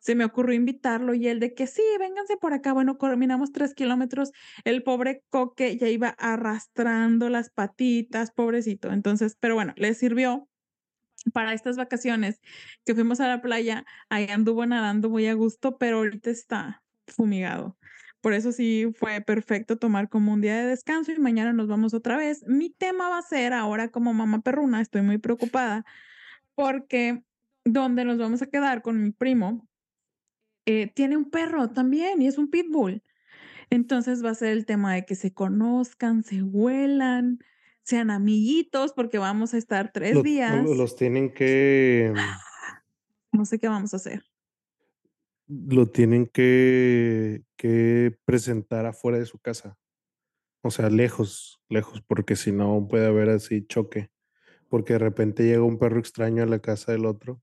Se 0.00 0.14
me 0.14 0.24
ocurrió 0.24 0.54
invitarlo, 0.54 1.14
y 1.14 1.28
él 1.28 1.40
de 1.40 1.54
que: 1.54 1.66
"Sí, 1.66 1.82
vénganse 1.98 2.36
por 2.36 2.52
acá". 2.54 2.72
Bueno, 2.72 2.98
caminamos 2.98 3.52
3 3.52 3.74
kilómetros. 3.74 4.32
El 4.64 4.82
pobre 4.82 5.22
Coque 5.30 5.76
ya 5.76 5.88
iba 5.88 6.08
arrastrando 6.18 7.28
las 7.30 7.50
patitas, 7.50 8.30
pobrecito. 8.32 8.92
Entonces, 8.92 9.36
pero 9.40 9.54
bueno, 9.56 9.74
le 9.76 9.94
sirvió 9.94 10.48
para 11.34 11.52
estas 11.54 11.76
vacaciones 11.76 12.40
que 12.86 12.94
fuimos 12.94 13.20
a 13.20 13.28
la 13.28 13.42
playa, 13.42 13.84
ahí 14.10 14.26
anduvo 14.30 14.66
nadando 14.66 15.10
muy 15.10 15.26
a 15.28 15.34
gusto, 15.34 15.78
pero 15.78 15.98
ahorita 15.98 16.30
está 16.30 16.84
fumigado. 17.08 17.78
Por 18.22 18.32
eso 18.34 18.52
sí 18.52 18.86
fue 18.96 19.20
perfecto 19.22 19.78
tomar 19.78 20.08
como 20.08 20.32
un 20.34 20.40
día 20.40 20.56
de 20.56 20.66
descanso 20.66 21.12
y 21.12 21.18
mañana 21.18 21.52
nos 21.52 21.68
vamos 21.68 21.94
otra 21.94 22.16
vez. 22.16 22.44
Mi 22.46 22.70
tema 22.70 23.08
va 23.10 23.18
a 23.18 23.22
ser 23.22 23.52
ahora 23.52 23.90
como 23.90 24.14
mamá 24.14 24.40
perruna, 24.42 24.80
estoy 24.80 25.02
muy 25.02 25.18
preocupada 25.18 25.84
porque 26.56 27.22
donde 27.64 28.04
nos 28.04 28.18
vamos 28.18 28.42
a 28.42 28.46
quedar 28.48 28.82
con 28.82 29.02
mi 29.02 29.12
primo, 29.12 29.67
eh, 30.68 30.92
tiene 30.94 31.16
un 31.16 31.30
perro 31.30 31.70
también 31.70 32.20
y 32.22 32.26
es 32.26 32.38
un 32.38 32.50
pitbull. 32.50 33.02
Entonces 33.70 34.24
va 34.24 34.30
a 34.30 34.34
ser 34.34 34.50
el 34.50 34.66
tema 34.66 34.94
de 34.94 35.04
que 35.04 35.14
se 35.14 35.32
conozcan, 35.32 36.24
se 36.24 36.42
huelan, 36.42 37.38
sean 37.82 38.10
amiguitos, 38.10 38.92
porque 38.92 39.18
vamos 39.18 39.54
a 39.54 39.58
estar 39.58 39.92
3 39.92 40.12
Lo 40.14 40.16
lo 40.18 40.22
días. 40.22 40.66
los 40.76 40.96
tienen 40.96 41.32
que 41.32 42.12
No 43.32 43.44
sé 43.44 43.58
qué 43.58 43.68
vamos 43.68 43.92
a 43.94 43.96
hacer. 43.96 44.24
lo 45.46 45.86
tienen 45.86 46.26
que 46.26 47.42
que 47.56 48.16
presentar 48.24 48.86
afuera 48.86 49.18
de 49.18 49.26
su 49.26 49.38
casa. 49.38 49.76
O 50.62 50.70
sea, 50.70 50.90
lejos, 50.90 51.60
lejos, 51.68 52.02
porque 52.02 52.36
si 52.36 52.52
no 52.52 52.86
puede 52.88 53.06
haber 53.06 53.30
así 53.30 53.66
choque, 53.66 54.10
porque 54.68 54.94
de 54.94 54.98
repente 55.00 55.44
llega 55.44 55.62
un 55.62 55.78
perro 55.78 55.98
extraño 55.98 56.42
a 56.42 56.46
la 56.46 56.60
casa 56.60 56.92
del 56.92 57.06
otro, 57.06 57.40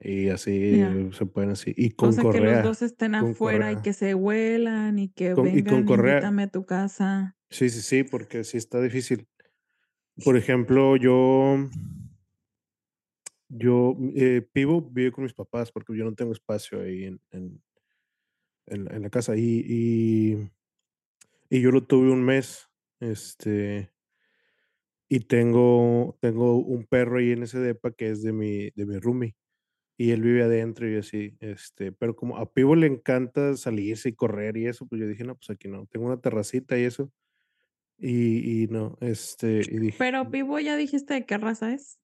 y 0.00 0.28
así 0.30 1.10
se 1.12 1.26
pueden 1.26 1.50
así 1.52 1.72
y 1.76 1.90
O 2.02 2.12
con 2.12 2.12
sea, 2.12 2.24
que 2.26 2.40
los 2.40 2.60
correa, 2.62 2.62
2 2.62 2.80
estén 2.82 3.14
afuera 3.14 3.70
y 3.72 3.76
correa. 3.76 3.82
que 3.82 3.92
se 3.92 4.14
huelan 4.14 4.98
y 4.98 5.10
que 5.12 5.36
Con 5.36 5.46
y 5.56 5.62
con 5.64 5.82
vengan, 5.82 5.84
correa. 5.84 6.20
invítame 6.20 6.44
a 6.44 6.48
tu 6.50 6.64
casa. 6.66 7.36
Sí, 7.50 7.68
sí, 7.68 7.80
sí, 7.82 8.04
porque 8.04 8.44
sí 8.44 8.56
está 8.58 8.80
difícil. 8.80 9.26
Por 10.24 10.36
ejemplo, 10.36 10.96
yo 10.96 11.56
yo, 13.48 13.96
eh, 14.14 14.42
Pivo 14.52 14.80
vive 14.80 15.10
con 15.12 15.24
mis 15.24 15.34
papás, 15.34 15.72
porque 15.72 15.96
yo 15.96 16.04
no 16.04 16.14
tengo 16.14 16.32
espacio 16.32 16.80
ahí 16.82 17.04
en 17.04 17.20
en 17.32 17.60
en 18.66 18.84
la 18.84 18.96
en 18.96 19.02
la 19.02 19.10
casa, 19.10 19.36
y 19.36 19.64
y 19.66 20.50
y 21.50 21.60
yo 21.60 21.70
lo 21.72 21.84
tuve 21.86 22.10
un 22.12 22.22
mes, 22.24 22.68
este 23.00 23.90
y 25.12 25.18
tengo 25.26 26.16
tengo 26.20 26.56
un 26.58 26.86
perro 26.86 27.18
ahí 27.18 27.32
en 27.32 27.42
ese 27.42 27.58
depa 27.58 27.90
que 27.90 28.10
es 28.10 28.22
de 28.22 28.32
mi 28.32 28.70
de 28.70 28.86
mi 28.86 28.96
roomie, 28.98 29.34
y 30.00 30.12
él 30.12 30.22
vive 30.22 30.44
adentro 30.44 30.88
y 30.90 30.96
así, 30.98 31.36
este, 31.40 31.92
pero 31.92 32.16
como 32.16 32.38
a 32.38 32.52
Pivo 32.54 32.76
le 32.76 32.86
encanta 32.88 33.56
salirse 33.56 34.10
y 34.10 34.14
correr 34.14 34.56
y 34.58 34.66
eso, 34.68 34.86
pues 34.88 35.00
yo 35.02 35.08
dije: 35.08 35.24
"No, 35.24 35.36
pues 35.36 35.50
aquí 35.50 35.68
no". 35.68 35.86
Tengo 35.88 36.06
una 36.06 36.20
terracita 36.22 36.78
y 36.78 36.84
eso, 36.84 37.12
y 37.98 38.64
y 38.64 38.68
no, 38.68 38.96
este, 39.02 39.66
y 39.70 39.78
dije 39.80 40.00
Pero, 40.00 40.30
¿Pivo 40.30 40.58
ya 40.58 40.76
dijiste 40.76 41.14
de 41.14 41.26
qué 41.26 41.38
raza 41.38 41.72
es? 41.74 41.96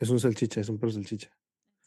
Es 0.00 0.10
un 0.10 0.20
salchicha, 0.20 0.60
es 0.60 0.68
un 0.68 0.78
perro 0.78 0.92
salchicha. 0.92 1.36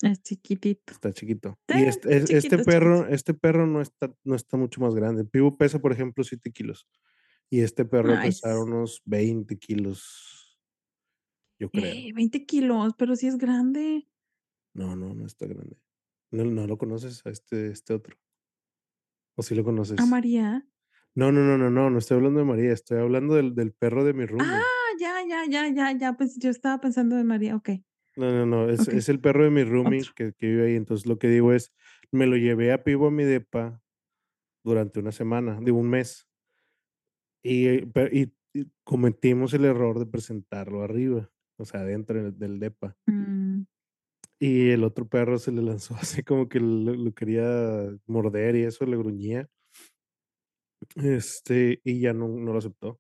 Es 0.01 0.21
chiquitito. 0.23 0.93
Está 0.93 1.13
chiquito. 1.13 1.59
Sí, 1.67 1.75
Y 1.75 1.83
este 1.83 2.09
e 2.17 2.25
este 2.37 2.57
chiquitos, 2.57 2.59
perro 2.59 3.07
chiquitos. 3.07 3.09
este 3.09 3.33
perro 3.33 3.67
no 3.67 3.81
está 3.81 4.11
no 4.23 4.35
está 4.35 4.57
mucho 4.57 4.81
más 4.81 4.95
grande. 4.95 5.23
Pivo 5.25 5.57
pesa, 5.57 5.79
por 5.79 5.91
ejemplo, 5.91 6.23
7 6.23 6.51
kilos, 6.51 6.87
y 7.49 7.61
este 7.61 7.85
perro 7.85 8.19
pesar 8.21 8.57
s 8.57 8.59
unos 8.59 9.01
20 9.05 9.57
kilos. 9.59 10.57
Yo 11.59 11.69
creo. 11.71 11.99
Eh, 11.99 12.11
20 12.15 12.45
kilos, 12.47 12.93
pero 12.97 13.15
sí 13.15 13.27
es 13.27 13.37
grande. 13.37 14.08
No, 14.79 14.95
no, 14.95 15.13
no 15.13 15.25
está 15.25 15.45
grande. 15.45 15.77
¿No 16.31 16.45
no 16.45 16.67
lo 16.67 16.77
conoces 16.77 17.25
a 17.25 17.29
este 17.31 17.71
este 17.71 17.93
otro? 17.93 18.17
¿O 19.37 19.41
sí 19.43 19.55
lo 19.55 19.63
¿A 20.01 20.03
conoces? 20.03 20.05
María? 20.07 20.65
No, 21.15 21.31
no, 21.31 21.41
no, 21.43 21.57
no, 21.57 21.69
no, 21.69 21.89
no 21.91 21.99
estoy 21.99 22.17
hablando 22.17 22.39
de 22.39 22.45
María, 22.47 22.73
estoy 22.73 22.99
hablando 22.99 23.35
del 23.35 23.55
del 23.55 23.73
perro 23.73 24.03
de 24.05 24.13
mi 24.13 24.25
Ah, 24.37 24.45
roomie. 24.45 24.71
ya, 24.99 25.21
ya, 25.27 25.45
ya, 25.45 25.67
ya, 25.67 25.91
ya, 25.97 26.13
pues, 26.17 26.37
yo 26.37 26.49
estaba 26.49 26.79
pensando 26.81 27.17
en 27.17 27.27
María, 27.27 27.55
okey. 27.55 27.85
No, 28.15 28.31
no, 28.31 28.45
no, 28.45 28.69
es 28.69 28.87
Okey. 28.87 28.87
es 28.87 29.07
el 29.09 29.21
perro 29.21 29.43
de 29.45 29.49
mi 29.49 29.63
roomie 29.63 30.11
que 30.15 30.33
que 30.33 30.47
vive 30.47 30.67
ahí. 30.67 30.75
Entonces, 30.75 31.05
lo 31.05 31.19
que 31.19 31.27
digo 31.29 31.53
es, 31.53 31.73
me 32.11 32.25
lo 32.27 32.35
llevé 32.37 32.71
a 32.73 32.83
Pivo 32.83 33.07
a 33.07 33.11
mi 33.11 33.23
depa 33.23 33.81
durante 34.63 34.99
una 35.01 35.11
semana, 35.13 35.59
digo, 35.61 35.79
un 35.79 35.89
mes. 35.89 36.27
Y, 37.43 37.67
eh, 37.67 37.87
y 38.11 38.33
y 38.51 38.65
cometimos 38.83 39.53
el 39.53 39.63
error 39.65 39.99
de 39.99 40.07
presentarlo 40.07 40.81
arriba, 40.81 41.31
o 41.57 41.65
sea, 41.65 41.83
dentro 41.83 42.15
del 42.23 42.39
del 42.39 42.59
depa. 42.59 42.97
Mm. 43.07 43.28
Y 44.41 44.69
el 44.69 44.85
otro 44.85 45.05
perro 45.07 45.37
se 45.37 45.51
le 45.51 45.61
lanzó 45.61 45.95
así 46.01 46.23
como 46.23 46.47
que 46.49 46.59
lo 46.59 46.93
lo 46.95 47.13
quería 47.13 47.43
morder 48.07 48.55
y 48.55 48.63
eso, 48.63 48.85
le 48.85 48.97
gruñía. 48.97 49.49
Este, 50.95 51.81
y 51.83 51.99
ya 52.01 52.13
no 52.13 52.27
no 52.27 52.53
lo 52.53 52.59
aceptó. 52.59 52.99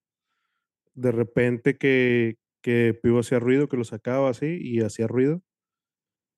De 0.95 1.11
repente 1.11 1.77
que 1.77 2.37
que 2.61 2.93
Pivo 3.01 3.19
hacía 3.19 3.39
ruido, 3.39 3.69
que 3.69 3.77
lo 3.77 3.85
sacaba 3.85 4.29
así 4.29 4.57
y 4.61 4.81
hacía 4.81 5.07
ruido, 5.07 5.41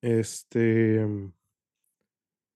este 0.01 1.05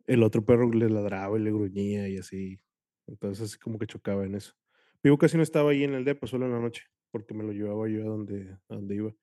el 0.08 0.24
otro 0.24 0.44
perro 0.46 0.72
le 0.72 0.90
ladraba 0.90 1.38
y 1.38 1.42
le 1.44 1.52
gruñía 1.52 2.08
y 2.10 2.18
así. 2.18 2.60
Entonces, 3.08 3.50
así 3.50 3.60
como 3.60 3.78
que 3.80 3.88
chocaba 3.88 4.26
en 4.26 4.36
eso. 4.36 4.54
Pivo 5.02 5.18
casi 5.18 5.38
no 5.38 5.44
estaba 5.44 5.72
ahí 5.72 5.84
en 5.84 5.94
el 5.94 6.06
depa, 6.06 6.28
solo 6.28 6.46
en 6.46 6.54
la 6.54 6.60
noche, 6.60 6.84
porque 7.12 7.34
me 7.34 7.44
lo 7.44 7.52
llevaba 7.54 7.88
yo 7.90 8.02
a 8.02 8.06
donde 8.06 8.52
a 8.70 8.76
donde 8.76 8.96
iba. 8.96 9.16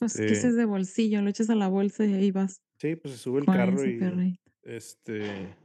Pues, 0.00 0.20
que 0.24 0.34
Este 0.34 0.48
es 0.48 0.54
de 0.54 0.64
bolsillo, 0.64 1.22
lo 1.22 1.30
echas 1.30 1.50
a 1.50 1.56
la 1.56 1.66
bolsa 1.68 2.04
y 2.06 2.14
ahí 2.14 2.30
vas 2.30 2.60
Sí, 2.80 2.94
pues 2.94 3.14
se 3.14 3.18
sube 3.20 3.40
con 3.40 3.48
carro 3.48 3.84
y, 3.84 4.08
perrito. 4.12 4.22
este, 4.62 5.56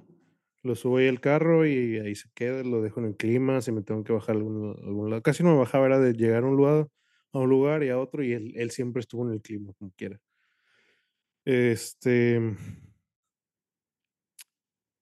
lo 0.63 0.75
subo 0.75 0.97
ahí 0.97 1.07
al 1.07 1.21
carro 1.21 1.65
y 1.67 1.99
ahí 1.99 2.15
se 2.15 2.29
queda, 2.33 2.63
lo 2.63 2.81
dejo 2.81 2.99
en 3.01 3.05
el 3.07 3.17
clima, 3.17 3.61
si 3.61 3.71
me 3.71 3.83
tengo 3.83 4.03
que 4.03 4.13
bajar 4.13 4.35
a 4.35 4.39
algún 4.39 4.75
algún 4.83 5.09
lado 5.11 5.21
casi 5.21 5.43
no 5.43 5.51
me 5.53 5.59
bajaba, 5.59 5.85
era 5.85 5.99
de 5.99 6.13
llegar 6.13 6.43
a 6.43 6.47
un 6.47 6.55
lugar 6.57 6.89
a 7.33 7.39
un 7.39 7.49
lugar 7.49 7.83
y 7.83 7.89
a 7.89 7.99
otro, 7.99 8.23
y 8.23 8.33
él 8.33 8.53
él 8.55 8.71
siempre 8.71 8.99
estuvo 9.01 9.27
en 9.27 9.33
el 9.33 9.41
clima, 9.43 9.73
como 9.77 9.91
quiera. 9.95 10.19
Este 11.45 12.39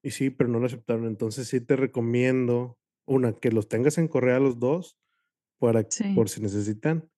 y 0.03 0.11
sí, 0.11 0.29
pero 0.31 0.49
no 0.49 0.59
lo 0.59 0.65
aceptaron. 0.65 1.05
Entonces, 1.07 1.47
sí 1.47 1.61
te 1.61 1.75
recomiendo, 1.75 2.79
una, 3.05 3.33
que 3.33 3.51
los 3.51 3.67
tengas 3.67 3.97
en 3.97 4.07
correa 4.07 4.39
los 4.39 4.59
2 4.59 4.97
para 5.59 5.85
Sí. 5.89 6.03
por 6.13 6.29
si 6.29 6.41
necesitan. 6.41 7.09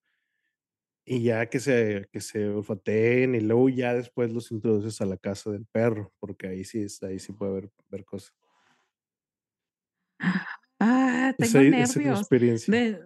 Y 1.06 1.22
ya 1.22 1.46
que 1.50 1.60
se 1.60 2.08
que 2.12 2.20
se 2.20 2.48
olfateen, 2.48 3.34
y 3.34 3.40
luego 3.40 3.68
ya 3.68 3.94
después 3.94 4.32
los 4.32 4.50
introduces 4.50 5.00
a 5.00 5.06
la 5.06 5.18
casa 5.18 5.50
del 5.50 5.66
perro, 5.66 6.12
porque 6.18 6.48
ahí 6.48 6.64
sí 6.64 6.86
ahí 7.02 7.18
sí 7.18 7.32
puede 7.32 7.52
haber 7.52 7.70
ver 7.90 8.04
cosas. 8.04 8.34
Ah, 10.80 11.34
Esa 11.38 11.58
tengo 11.60 11.76
esa 11.76 11.98
nervios, 12.00 12.20
experiencia. 12.20 12.74
de 12.74 13.00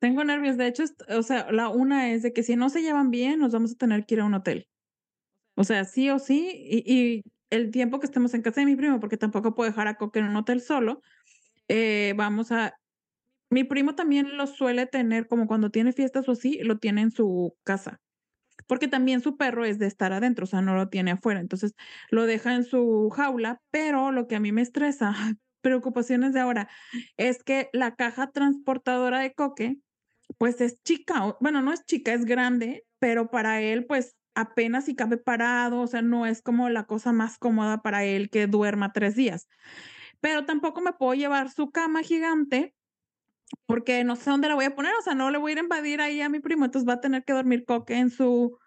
tengo 0.00 0.24
nervios. 0.24 0.56
De 0.56 0.66
hecho, 0.68 0.84
o 1.08 1.22
sea, 1.22 1.50
la 1.52 1.68
una 1.68 2.12
es 2.12 2.22
de 2.22 2.32
que 2.32 2.42
si 2.42 2.56
no 2.56 2.70
se 2.70 2.82
llevan 2.82 3.10
bien, 3.10 3.40
nos 3.40 3.52
vamos 3.52 3.72
a 3.72 3.76
tener 3.76 4.06
que 4.06 4.14
ir 4.14 4.20
a 4.20 4.24
un 4.24 4.34
hotel. 4.34 4.68
O 5.56 5.64
sea, 5.64 5.84
sí 5.84 6.08
o 6.10 6.18
sí, 6.18 6.50
y 6.54 6.92
y 6.92 7.24
el 7.50 7.70
tiempo 7.70 7.98
que 7.98 8.06
estemos 8.06 8.34
en 8.34 8.42
casa 8.42 8.60
de 8.60 8.66
mi 8.66 8.76
primo, 8.76 9.00
porque 9.00 9.16
tampoco 9.16 9.54
puedo 9.54 9.70
dejar 9.70 9.88
a 9.88 9.96
Coque 9.96 10.20
en 10.20 10.26
un 10.26 10.36
hotel 10.36 10.60
solo, 10.60 11.02
eh, 11.68 12.14
vamos 12.16 12.52
a 12.52 12.77
mi 13.50 13.64
primo 13.64 13.94
también 13.94 14.36
lo 14.36 14.46
suele 14.46 14.86
tener, 14.86 15.26
como 15.26 15.46
cuando 15.46 15.70
tiene 15.70 15.92
fiestas 15.92 16.28
o 16.28 16.32
así, 16.32 16.58
lo 16.62 16.78
tiene 16.78 17.02
en 17.02 17.10
su 17.10 17.54
casa, 17.64 17.98
porque 18.66 18.88
también 18.88 19.20
su 19.20 19.36
perro 19.36 19.64
es 19.64 19.78
de 19.78 19.86
estar 19.86 20.12
adentro, 20.12 20.44
o 20.44 20.46
sea, 20.48 20.62
no 20.62 20.74
lo 20.76 20.88
tiene 20.88 21.12
afuera. 21.12 21.40
Entonces, 21.40 21.72
lo 22.10 22.26
deja 22.26 22.54
en 22.54 22.64
su 22.64 23.10
jaula, 23.10 23.58
pero 23.70 24.12
lo 24.12 24.26
que 24.28 24.36
a 24.36 24.40
mí 24.40 24.52
me 24.52 24.62
estresa, 24.62 25.14
preocupaciones 25.62 26.34
de 26.34 26.40
ahora, 26.40 26.68
es 27.16 27.42
que 27.44 27.70
la 27.72 27.94
caja 27.96 28.30
transportadora 28.30 29.20
de 29.20 29.32
Coque, 29.34 29.76
pues, 30.38 30.60
es 30.60 30.82
chica, 30.84 31.36
bueno, 31.40 31.62
no 31.62 31.72
es 31.72 31.84
chica, 31.86 32.14
es 32.14 32.24
grande, 32.24 32.84
pero 33.00 33.30
para 33.30 33.60
él, 33.62 33.86
pues, 33.86 34.16
apenas 34.34 34.84
si 34.86 34.94
cabe 34.96 35.18
parado, 35.18 35.80
o 35.80 35.86
sea, 35.86 36.02
no 36.02 36.26
es 36.26 36.42
como 36.42 36.68
la 36.70 36.84
cosa 36.84 37.12
más 37.12 37.38
cómoda 37.38 37.82
para 37.82 38.04
él 38.04 38.30
que 38.30 38.46
duerma 38.46 38.92
3 38.92 39.16
días. 39.16 39.48
Pero 40.20 40.44
tampoco 40.44 40.80
me 40.80 40.92
puedo 40.92 41.14
llevar 41.14 41.50
su 41.50 41.70
cama 41.70 42.02
gigante, 42.02 42.74
porque 43.66 44.04
no 44.04 44.16
sé 44.16 44.30
dónde 44.30 44.48
la 44.48 44.54
voy 44.54 44.66
a 44.66 44.74
poner, 44.74 44.92
o 44.98 45.02
sea, 45.02 45.14
no 45.14 45.30
le 45.30 45.38
voy 45.38 45.50
a 45.50 45.52
ir 45.52 45.58
a 45.58 45.62
invadir 45.62 46.00
ahí 46.00 46.20
a 46.20 46.28
mi 46.28 46.40
primo, 46.40 46.64
entonces 46.64 46.88
va 46.88 46.94
a 46.94 47.00
tener 47.00 47.24
que 47.24 47.32
dormir 47.32 47.64
Coque 47.64 47.94
en 47.94 48.10
su 48.10 48.58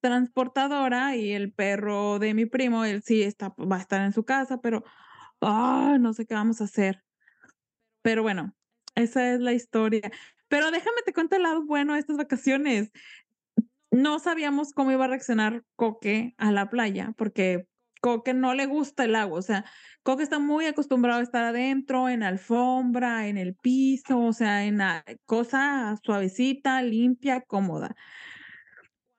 transportadora 0.00 1.16
y 1.16 1.32
el 1.32 1.52
perro 1.52 2.18
de 2.18 2.34
mi 2.34 2.46
primo, 2.46 2.84
él 2.84 3.02
sí 3.02 3.22
está, 3.22 3.54
va 3.58 3.76
a 3.76 3.80
estar 3.80 4.00
en 4.02 4.12
su 4.12 4.24
casa, 4.24 4.60
pero, 4.60 4.84
ay, 5.40 5.98
no 5.98 6.12
sé 6.12 6.26
qué 6.26 6.34
vamos 6.34 6.60
a 6.60 6.64
hacer. 6.64 7.04
Pero 8.02 8.22
bueno, 8.22 8.54
esa 8.94 9.32
es 9.32 9.40
la 9.40 9.52
historia. 9.52 10.10
Pero 10.48 10.70
déjame 10.70 11.02
te 11.04 11.12
cuento 11.12 11.36
el 11.36 11.42
lado 11.42 11.64
bueno 11.64 11.94
de 11.94 12.00
estas 12.00 12.16
vacaciones. 12.16 12.90
No 13.90 14.18
sabíamos 14.18 14.72
cómo 14.72 14.92
iba 14.92 15.04
a 15.04 15.08
reaccionar 15.08 15.64
Coque 15.76 16.34
a 16.38 16.52
la 16.52 16.70
playa, 16.70 17.12
porque 17.16 17.66
Coque 18.00 18.34
no 18.34 18.54
le 18.54 18.66
gusta 18.66 19.04
el 19.04 19.14
agua, 19.16 19.38
o 19.38 19.42
sea, 19.42 19.64
Coque 20.02 20.22
está 20.22 20.38
muy 20.38 20.66
acostumbrado 20.66 21.20
a 21.20 21.22
estar 21.22 21.44
adentro, 21.44 22.08
en 22.08 22.22
alfombra, 22.22 23.28
en 23.28 23.36
el 23.36 23.54
piso, 23.54 24.18
o 24.20 24.32
sea, 24.32 24.64
en 24.64 24.78
la 24.78 25.04
cosa 25.26 25.98
suavecita, 26.02 26.80
limpia, 26.82 27.42
cómoda. 27.42 27.94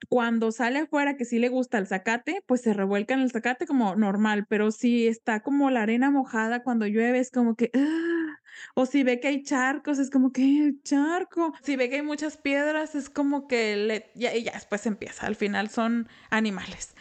Cuando 0.07 0.51
sale 0.51 0.79
afuera, 0.79 1.17
que 1.17 1.25
sí 1.25 1.37
le 1.37 1.49
gusta 1.49 1.77
el 1.77 1.85
zacate, 1.85 2.43
pues 2.47 2.61
se 2.61 2.73
revuelca 2.73 3.13
en 3.13 3.19
el 3.19 3.31
zacate 3.31 3.67
como 3.67 3.95
normal, 3.95 4.47
pero 4.49 4.71
si 4.71 5.07
está 5.07 5.41
como 5.41 5.69
la 5.69 5.83
arena 5.83 6.09
mojada 6.09 6.63
cuando 6.63 6.87
llueve, 6.87 7.19
es 7.19 7.29
como 7.29 7.55
que, 7.55 7.69
¡ah! 7.75 8.39
o 8.73 8.85
si 8.87 9.03
ve 9.03 9.19
que 9.19 9.27
hay 9.27 9.43
charcos, 9.43 9.99
es 9.99 10.09
como 10.09 10.31
que 10.31 10.73
charco. 10.83 11.53
Si 11.61 11.75
ve 11.75 11.89
que 11.89 11.97
hay 11.97 12.01
muchas 12.01 12.37
piedras, 12.37 12.95
es 12.95 13.09
como 13.09 13.47
que 13.47 13.75
le, 13.75 14.11
y 14.15 14.43
ya 14.43 14.53
después 14.53 14.85
empieza. 14.87 15.27
Al 15.27 15.35
final 15.35 15.69
son 15.69 16.07
animales. 16.31 16.95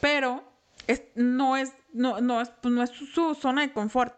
Pero 0.00 0.55
es, 0.86 1.02
no 1.14 1.56
es, 1.56 1.72
no, 1.92 2.20
no 2.20 2.40
es, 2.40 2.50
pues 2.62 2.74
no 2.74 2.82
es 2.82 2.90
su 2.90 3.34
zona 3.34 3.62
de 3.62 3.72
confort. 3.72 4.14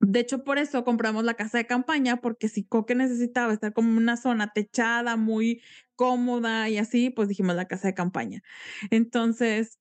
De 0.00 0.18
hecho, 0.18 0.42
por 0.42 0.58
eso 0.58 0.84
compramos 0.84 1.22
la 1.22 1.34
casa 1.34 1.58
de 1.58 1.66
campaña, 1.66 2.16
porque 2.20 2.48
si 2.48 2.64
Coque 2.64 2.96
necesitaba 2.96 3.52
estar 3.52 3.72
como 3.72 3.96
una 3.96 4.16
zona 4.16 4.52
techada, 4.52 5.16
muy 5.16 5.62
cómoda 5.94 6.68
y 6.68 6.78
así, 6.78 7.10
pues 7.10 7.28
dijimos 7.28 7.54
la 7.54 7.68
casa 7.68 7.88
de 7.88 7.94
campaña. 7.94 8.42
Entonces, 8.90 9.78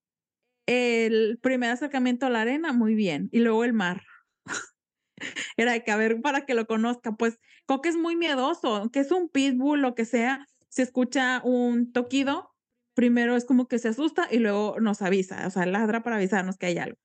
el 0.68 1.40
primer 1.42 1.72
acercamiento 1.72 2.28
a 2.28 2.30
la 2.30 2.42
arena, 2.42 2.72
muy 2.74 2.94
bien. 2.96 3.30
Y 3.32 3.40
luego 3.40 3.64
el 3.64 3.74
mar. 3.74 4.04
Era 5.58 5.74
de 5.74 5.84
que 5.84 5.92
a 5.92 5.98
ver 5.98 6.22
para 6.22 6.46
que 6.46 6.54
lo 6.54 6.68
conozca. 6.68 7.14
Pues 7.14 7.40
Coque 7.66 7.90
es 7.90 7.96
muy 7.96 8.16
miedoso, 8.16 8.90
que 8.92 9.00
es 9.00 9.12
un 9.12 9.30
pitbull, 9.30 9.82
lo 9.82 9.96
que 9.96 10.06
sea. 10.06 10.48
Se 10.70 10.84
escucha 10.84 11.42
un 11.44 11.92
toquido, 11.92 12.51
primero 12.94 13.36
es 13.36 13.46
como 13.46 13.68
que 13.68 13.80
se 13.80 13.90
asusta 13.90 14.28
y 14.32 14.40
luego 14.40 14.80
nos 14.80 15.02
avisa, 15.02 15.48
o 15.48 15.50
sea, 15.50 15.66
ladra 15.66 16.04
para 16.04 16.18
avisarnos 16.18 16.58
que 16.58 16.68
hay 16.68 16.78
algo 16.78 17.00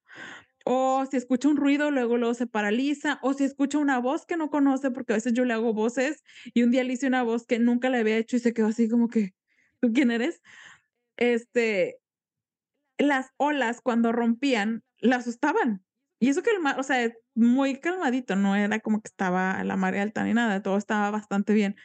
o 0.68 1.06
si 1.08 1.16
escucha 1.16 1.48
un 1.48 1.56
ruido, 1.56 1.92
luego 1.92 2.16
luego 2.16 2.34
se 2.34 2.48
paraliza, 2.48 3.20
o 3.22 3.34
si 3.34 3.44
escucha 3.44 3.78
una 3.78 4.00
voz 4.00 4.26
que 4.26 4.36
no 4.36 4.50
conoce, 4.50 4.90
porque 4.90 5.12
a 5.12 5.16
veces 5.16 5.32
yo 5.32 5.44
le 5.44 5.54
hago 5.54 5.72
voces 5.72 6.24
y 6.54 6.64
un 6.64 6.72
día 6.72 6.82
le 6.82 6.94
hice 6.94 7.06
una 7.06 7.22
voz 7.22 7.46
que 7.46 7.60
nunca 7.60 7.88
le 7.88 7.98
había 7.98 8.16
hecho 8.16 8.34
y 8.34 8.40
se 8.40 8.52
quedó 8.52 8.66
así 8.66 8.88
como 8.88 9.06
que, 9.06 9.32
¿tú 9.80 9.92
quién 9.92 10.10
eres? 10.10 10.42
Este, 11.16 12.00
las 12.98 13.30
olas 13.36 13.80
cuando 13.80 14.10
rompían, 14.10 14.82
la 14.98 15.16
asustaban. 15.16 15.84
Y 16.18 16.30
eso 16.30 16.42
que 16.42 16.50
el 16.50 16.60
mar, 16.60 16.80
o 16.80 16.82
sea, 16.82 17.12
muy 17.36 17.78
calmadito, 17.78 18.34
no 18.34 18.56
era 18.56 18.80
como 18.80 19.00
que 19.02 19.08
estaba 19.08 19.62
la 19.62 19.76
marea 19.76 20.02
alta 20.02 20.24
ni 20.24 20.34
nada, 20.34 20.62
todo 20.62 20.78
estaba 20.78 21.12
bastante 21.12 21.52
bien. 21.52 21.76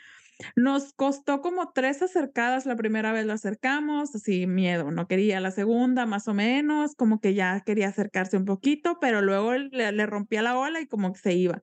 Nos 0.56 0.94
costó 0.94 1.42
como 1.42 1.72
tres 1.72 2.02
acercadas, 2.02 2.66
la 2.66 2.76
primera 2.76 3.12
vez 3.12 3.26
lo 3.26 3.34
acercamos, 3.34 4.16
así 4.16 4.48
miedo, 4.48 4.92
no 4.92 5.08
quería 5.08 5.40
la 5.40 5.52
segunda, 5.52 6.06
más 6.06 6.28
o 6.28 6.34
menos, 6.34 6.96
como 6.96 7.20
que 7.20 7.34
ya 7.34 7.62
quería 7.62 7.90
acercarse 7.90 8.38
un 8.38 8.46
poquito, 8.46 9.00
pero 9.00 9.22
luego 9.22 9.54
le, 9.54 10.06
rompía 10.06 10.42
la 10.42 10.58
ola 10.58 10.82
y 10.82 10.88
como 10.88 11.14
que 11.14 11.20
se 11.20 11.34
iba. 11.34 11.62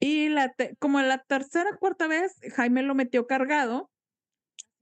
Y 0.00 0.28
la 0.28 0.54
como 0.78 1.00
la 1.00 1.18
tercera, 1.18 1.76
cuarta 1.78 2.06
vez, 2.06 2.38
Jaime 2.54 2.82
lo 2.82 2.94
metió 2.94 3.26
cargado, 3.26 3.90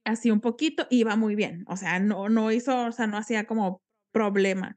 así 0.04 0.30
un 0.30 0.40
poquito, 0.40 0.86
iba 0.90 1.16
muy 1.16 1.34
bien, 1.34 1.64
o 1.68 1.76
sea, 1.76 1.98
no, 1.98 2.28
no 2.28 2.52
hizo, 2.52 2.86
o 2.86 2.92
sea, 2.92 3.06
no 3.06 3.16
hacía 3.16 3.46
como 3.46 3.82
problema. 4.12 4.76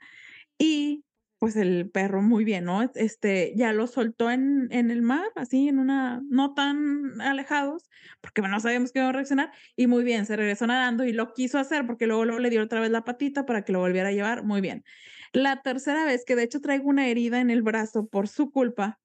Y 0.58 1.04
pues 1.40 1.56
el 1.56 1.90
perro 1.90 2.22
muy 2.22 2.44
bien, 2.44 2.66
¿no? 2.66 2.84
Este, 2.96 3.54
ya 3.56 3.72
lo 3.72 3.88
soltó 3.88 4.30
en, 4.30 4.68
en 4.72 4.92
el 4.92 5.02
mar, 5.02 5.26
así 5.36 5.70
en 5.70 5.80
una, 5.80 6.22
no 6.30 6.54
tan 6.54 7.22
alejados, 7.22 7.90
porque 8.20 8.42
no 8.42 8.60
sabíamos 8.60 8.92
que 8.92 9.00
iba 9.00 9.08
a 9.08 9.14
reaccionar, 9.14 9.52
y 9.78 9.88
muy 9.88 10.04
bien, 10.04 10.26
se 10.26 10.36
regresó 10.36 10.68
nadando 10.68 11.06
y 11.06 11.14
lo 11.14 11.34
quiso 11.34 11.58
hacer 11.58 11.88
porque 11.88 12.08
luego, 12.08 12.26
luego 12.26 12.40
le 12.42 12.50
dio 12.50 12.62
otra 12.62 12.82
vez 12.82 12.92
la 12.92 13.06
patita 13.06 13.46
para 13.46 13.64
que 13.64 13.72
lo 13.72 13.80
volviera 13.80 14.10
a 14.10 14.12
llevar, 14.12 14.44
muy 14.44 14.60
bien. 14.60 14.84
La 15.32 15.62
tercera 15.62 16.06
vez, 16.06 16.26
que 16.26 16.36
de 16.36 16.44
hecho 16.44 16.60
traigo 16.60 16.90
una 16.90 17.08
herida 17.08 17.40
en 17.40 17.50
el 17.50 17.62
brazo 17.62 18.08
por 18.08 18.28
su 18.28 18.52
culpa, 18.52 19.00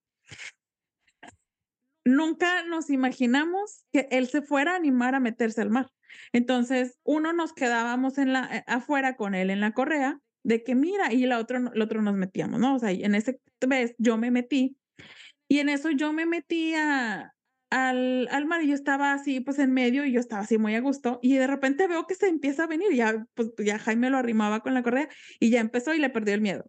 nunca 2.04 2.64
nos 2.64 2.90
imaginamos 2.90 3.84
que 3.92 4.08
él 4.10 4.26
se 4.26 4.42
fuera 4.42 4.72
a 4.72 4.76
animar 4.76 5.14
a 5.14 5.20
meterse 5.20 5.60
al 5.60 5.70
mar. 5.70 5.88
Entonces, 6.32 6.98
uno 7.04 7.32
nos 7.32 7.52
quedábamos 7.52 8.18
en 8.18 8.32
la, 8.32 8.48
eh, 8.56 8.64
afuera 8.66 9.14
con 9.14 9.34
él 9.36 9.50
en 9.50 9.60
la 9.60 9.72
correa 9.72 10.20
de 10.44 10.62
que 10.62 10.74
mira, 10.74 11.12
y 11.12 11.26
la 11.26 11.38
otro, 11.38 11.72
el 11.72 11.82
otro 11.82 12.02
nos 12.02 12.14
metíamos, 12.14 12.60
¿no? 12.60 12.76
O 12.76 12.78
sea, 12.78 12.90
en 12.92 13.14
ese 13.14 13.40
vez 13.66 13.94
yo 13.98 14.16
me 14.16 14.30
metí 14.30 14.76
y 15.48 15.58
en 15.58 15.70
eso 15.70 15.90
yo 15.90 16.12
me 16.12 16.26
metí 16.26 16.74
al, 16.74 17.32
al 17.70 18.46
mar 18.46 18.62
y 18.62 18.68
yo 18.68 18.74
estaba 18.74 19.12
así, 19.12 19.40
pues 19.40 19.58
en 19.58 19.72
medio 19.72 20.04
y 20.04 20.12
yo 20.12 20.20
estaba 20.20 20.42
así 20.42 20.58
muy 20.58 20.74
a 20.74 20.80
gusto 20.80 21.18
y 21.22 21.34
de 21.36 21.46
repente 21.46 21.88
veo 21.88 22.06
que 22.06 22.14
se 22.14 22.28
empieza 22.28 22.64
a 22.64 22.66
venir, 22.66 22.92
ya, 22.92 23.26
pues 23.34 23.52
ya 23.58 23.78
Jaime 23.78 24.10
lo 24.10 24.18
arrimaba 24.18 24.60
con 24.60 24.74
la 24.74 24.82
correa 24.82 25.08
y 25.40 25.50
ya 25.50 25.60
empezó 25.60 25.94
y 25.94 25.98
le 25.98 26.10
perdió 26.10 26.34
el 26.34 26.42
miedo. 26.42 26.64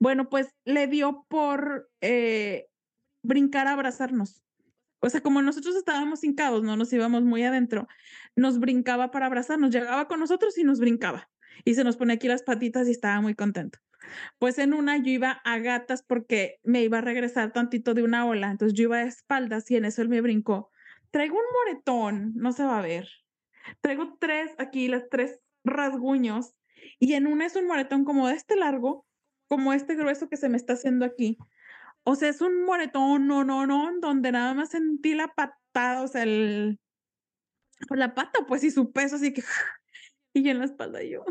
Bueno, 0.00 0.30
pues 0.30 0.48
le 0.64 0.86
dio 0.86 1.26
por 1.28 1.90
eh, 2.00 2.66
brincar 3.22 3.66
a 3.66 3.72
abrazarnos. 3.72 4.42
O 5.00 5.10
sea, 5.10 5.20
como 5.20 5.42
nosotros 5.42 5.76
estábamos 5.76 6.24
hincados, 6.24 6.64
no 6.64 6.76
nos 6.76 6.92
íbamos 6.92 7.22
muy 7.22 7.44
adentro, 7.44 7.86
nos 8.34 8.58
brincaba 8.58 9.10
para 9.12 9.26
abrazarnos, 9.26 9.70
llegaba 9.70 10.08
con 10.08 10.18
nosotros 10.18 10.58
y 10.58 10.64
nos 10.64 10.80
brincaba 10.80 11.28
y 11.64 11.74
se 11.74 11.84
nos 11.84 11.96
pone 11.96 12.14
aquí 12.14 12.28
las 12.28 12.42
patitas 12.42 12.88
y 12.88 12.92
estaba 12.92 13.20
muy 13.20 13.34
contento. 13.34 13.78
Pues 14.38 14.58
en 14.58 14.74
una 14.74 14.96
yo 14.96 15.10
iba 15.10 15.32
a 15.44 15.58
gatas 15.58 16.02
porque 16.02 16.60
me 16.62 16.82
iba 16.82 16.98
a 16.98 17.02
regresar 17.02 17.52
tantito 17.52 17.94
de 17.94 18.02
una 18.02 18.26
ola, 18.26 18.50
entonces 18.50 18.76
yo 18.76 18.84
iba 18.84 18.98
a 18.98 19.02
espaldas 19.02 19.70
y 19.70 19.76
en 19.76 19.84
eso 19.84 20.02
él 20.02 20.08
me 20.08 20.20
brincó. 20.20 20.70
Traigo 21.10 21.36
un 21.36 21.44
moretón, 21.64 22.32
no 22.34 22.52
se 22.52 22.64
va 22.64 22.78
a 22.78 22.82
ver. 22.82 23.08
Traigo 23.80 24.16
tres 24.18 24.52
aquí, 24.58 24.88
las 24.88 25.08
tres 25.10 25.40
rasguños 25.64 26.54
y 26.98 27.14
en 27.14 27.26
una 27.26 27.46
es 27.46 27.56
un 27.56 27.66
moretón 27.66 28.04
como 28.04 28.28
de 28.28 28.34
este 28.34 28.56
largo, 28.56 29.06
como 29.46 29.72
este 29.72 29.94
grueso 29.94 30.28
que 30.28 30.36
se 30.36 30.48
me 30.48 30.56
está 30.56 30.74
haciendo 30.74 31.04
aquí. 31.04 31.38
O 32.04 32.14
sea, 32.14 32.28
es 32.28 32.40
un 32.40 32.64
moretón, 32.64 33.26
no, 33.26 33.44
no, 33.44 33.66
no, 33.66 33.90
donde 34.00 34.32
nada 34.32 34.54
más 34.54 34.70
sentí 34.70 35.14
la 35.14 35.28
patada, 35.28 36.02
o 36.02 36.08
sea, 36.08 36.22
el, 36.22 36.78
pues 37.88 37.98
la 37.98 38.14
pata, 38.14 38.40
pues 38.46 38.64
y 38.64 38.70
su 38.70 38.92
peso, 38.92 39.16
así 39.16 39.32
que, 39.32 39.42
y 40.32 40.48
en 40.48 40.60
la 40.60 40.64
espalda 40.64 41.02
yo 41.02 41.24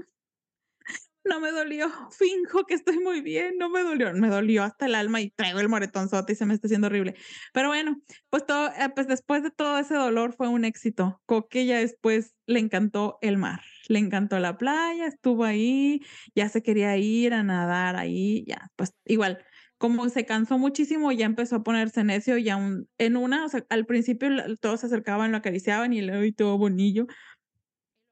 no 1.28 1.40
me 1.40 1.52
dolió, 1.52 1.90
finjo 2.12 2.66
que 2.66 2.74
estoy 2.74 3.00
muy 3.00 3.22
bien, 3.22 3.58
no 3.58 3.70
me 3.70 3.84
dolió, 3.84 4.14
me 4.14 4.30
dolió 4.30 4.64
hasta 4.64 4.86
el 4.86 4.96
alma 4.96 5.22
y 5.22 5.30
traigo 5.32 5.60
el 5.60 5.70
moretonzote 5.70 6.34
y 6.34 6.36
se 6.36 6.46
me 6.46 6.54
está 6.54 6.68
haciendo 6.68 6.88
horrible. 6.88 7.16
Pero 7.54 7.70
bueno, 7.70 8.02
pues 8.30 8.46
todo, 8.46 8.68
eh, 8.70 8.90
pues 8.94 9.08
después 9.08 9.44
de 9.44 9.52
todo 9.52 9.78
ese 9.80 9.96
dolor 9.96 10.34
fue 10.34 10.48
un 10.48 10.66
éxito. 10.66 11.22
Coque 11.26 11.66
ya 11.66 11.80
después 11.80 12.36
le 12.46 12.60
encantó 12.60 13.18
el 13.22 13.38
mar, 13.38 13.62
le 13.88 14.00
encantó 14.00 14.40
la 14.40 14.58
playa, 14.58 15.06
estuvo 15.06 15.44
ahí, 15.44 16.02
ya 16.36 16.50
se 16.50 16.62
quería 16.64 16.98
ir 16.98 17.34
a 17.34 17.44
nadar 17.44 17.96
ahí, 17.96 18.44
ya, 18.48 18.70
pues 18.76 18.94
igual. 19.06 19.44
Como 19.80 20.10
se 20.10 20.26
cansó 20.26 20.58
muchísimo, 20.58 21.12
ya 21.12 21.28
empezó 21.28 21.58
a 21.58 21.64
ponerse 21.64 22.04
necio, 22.04 22.36
ya 22.40 22.56
un, 22.56 22.90
en 22.98 23.16
una, 23.16 23.46
o 23.46 23.50
sea, 23.50 23.64
al 23.70 23.86
principio 23.86 24.30
todos 24.60 24.80
se 24.80 24.88
acercaban, 24.88 25.32
lo 25.32 25.38
acariciaban 25.38 25.94
y 25.94 26.02
le, 26.02 26.32
todo 26.32 26.58
bonillo, 26.58 27.06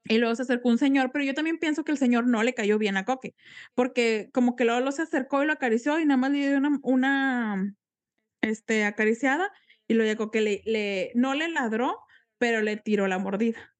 y 0.08 0.18
luego 0.18 0.34
se 0.34 0.42
acercó 0.42 0.68
un 0.68 0.78
señor, 0.78 1.10
pero 1.12 1.24
yo 1.24 1.34
también 1.34 1.58
pienso 1.58 1.84
que 1.84 1.92
el 1.92 1.98
señor 1.98 2.26
no 2.26 2.42
le 2.42 2.54
cayó 2.54 2.78
bien 2.78 2.96
a 2.96 3.04
Coque, 3.04 3.34
porque 3.74 4.30
como 4.32 4.56
que 4.56 4.64
luego 4.64 4.80
lo 4.80 4.92
se 4.92 5.02
acercó 5.02 5.42
y 5.42 5.46
lo 5.46 5.52
acarició 5.52 5.98
y 5.98 6.04
nada 6.04 6.18
más 6.18 6.30
le 6.30 6.48
dio 6.48 6.58
una, 6.58 6.78
una 6.82 7.74
este, 8.40 8.84
acariciada 8.84 9.50
y 9.88 9.94
luego 9.94 10.10
llegó 10.10 10.30
que 10.30 10.40
le, 10.40 10.62
le, 10.64 11.12
no 11.14 11.34
le 11.34 11.48
ladró, 11.48 11.98
pero 12.38 12.60
le 12.62 12.76
tiró 12.76 13.06
la 13.06 13.18
mordida. 13.18 13.74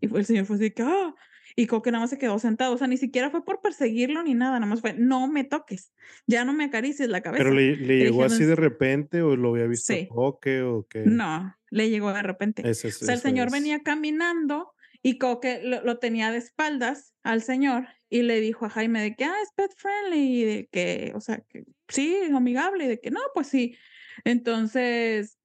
Y 0.00 0.14
el 0.14 0.24
señor 0.26 0.44
fue 0.44 0.56
así 0.56 0.70
que, 0.72 0.82
ah, 0.82 1.14
y 1.54 1.66
Coque 1.66 1.90
nada 1.90 2.02
más 2.02 2.10
se 2.10 2.18
quedó 2.18 2.38
sentado, 2.38 2.74
o 2.74 2.78
sea, 2.78 2.86
ni 2.86 2.98
siquiera 2.98 3.30
fue 3.30 3.44
por 3.44 3.62
perseguirlo 3.62 4.22
ni 4.22 4.34
nada, 4.34 4.60
nada 4.60 4.66
más 4.66 4.82
fue, 4.82 4.92
no 4.92 5.26
me 5.26 5.42
toques, 5.42 5.92
ya 6.26 6.44
no 6.44 6.52
me 6.52 6.64
acaricies 6.64 7.08
la 7.08 7.22
cabeza. 7.22 7.42
Pero 7.42 7.54
le, 7.54 7.76
le 7.76 7.98
llegó 7.98 8.24
así 8.24 8.44
de 8.44 8.56
repente 8.56 9.22
o 9.22 9.36
lo 9.36 9.50
había 9.50 9.66
visto 9.66 9.94
Coque 10.08 10.60
o 10.62 10.86
qué. 10.86 11.04
No, 11.06 11.56
le 11.70 11.88
llegó 11.88 12.12
de 12.12 12.22
repente. 12.22 12.68
o 12.68 12.74
sea, 12.74 13.14
el 13.14 13.20
señor 13.20 13.50
venía 13.50 13.80
caminando 13.82 14.74
y 15.06 15.18
Coque 15.18 15.60
lo, 15.62 15.98
tenía 15.98 16.32
de 16.32 16.38
espaldas 16.38 17.14
al 17.22 17.40
señor 17.40 17.86
y 18.10 18.22
le 18.22 18.40
dijo 18.40 18.66
a 18.66 18.70
Jaime 18.70 19.00
de 19.00 19.14
que, 19.14 19.24
ah, 19.24 19.36
es 19.40 19.52
pet 19.52 19.70
friendly, 19.76 20.42
y 20.42 20.44
de 20.44 20.66
que, 20.66 21.12
o 21.14 21.20
sea, 21.20 21.44
que 21.48 21.64
sí, 21.86 22.16
es 22.24 22.32
amigable, 22.32 22.86
y 22.86 22.88
de 22.88 23.00
que 23.00 23.12
no, 23.12 23.20
pues 23.32 23.46
sí. 23.46 23.76
Entonces, 24.24 25.38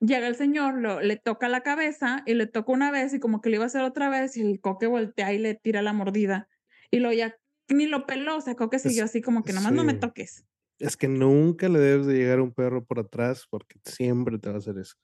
llega 0.00 0.26
el 0.28 0.34
señor, 0.34 0.78
lo, 0.78 1.02
le 1.02 1.16
toca 1.18 1.50
la 1.50 1.62
cabeza 1.62 2.22
y 2.24 2.32
le 2.32 2.46
toca 2.46 2.72
una 2.72 2.90
vez 2.90 3.12
y 3.12 3.20
como 3.20 3.42
que 3.42 3.50
le 3.50 3.56
iba 3.56 3.64
a 3.64 3.66
hacer 3.66 3.82
otra 3.82 4.08
vez 4.08 4.34
y 4.38 4.40
el 4.40 4.62
Coque 4.62 4.86
voltea 4.86 5.30
y 5.34 5.38
le 5.38 5.56
tira 5.56 5.82
la 5.82 5.92
mordida. 5.92 6.48
Y 6.90 7.00
lo 7.00 7.12
ya 7.12 7.36
ni 7.68 7.84
lo 7.84 8.06
peló, 8.06 8.38
o 8.38 8.40
sea, 8.40 8.54
Coque 8.54 8.78
siguió 8.78 9.04
así 9.04 9.20
como 9.20 9.42
que 9.42 9.52
nomás 9.52 9.72
no 9.72 9.84
me 9.84 9.92
toques. 9.92 10.46
Es 10.78 10.96
que 10.96 11.08
nunca 11.08 11.68
le 11.68 11.80
debes 11.80 12.06
de 12.06 12.14
llegar 12.14 12.40
un 12.40 12.54
perro 12.54 12.82
por 12.82 13.00
atrás 13.00 13.46
porque 13.50 13.78
siempre 13.84 14.38
te 14.38 14.48
va 14.48 14.54
a 14.54 14.58
hacer 14.58 14.78
eso. 14.78 14.94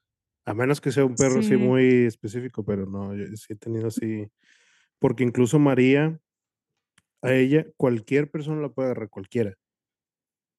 A 0.49 0.53
menos 0.55 0.81
que 0.81 0.91
sea 0.91 1.05
un 1.05 1.15
perro 1.15 1.39
así 1.39 1.55
muy 1.57 2.05
específico, 2.05 2.65
pero 2.65 2.85
no, 2.87 3.15
yo 3.15 3.25
sí 3.37 3.53
he 3.53 3.55
tenido 3.55 3.87
así 3.87 4.31
Porque 4.99 5.23
incluso 5.23 5.59
María, 5.59 6.19
a 7.21 7.33
ella, 7.33 7.65
cualquier 7.77 8.29
persona 8.29 8.61
la 8.61 8.69
puede 8.69 8.87
agarrar, 8.87 9.09
cualquiera. 9.09 9.55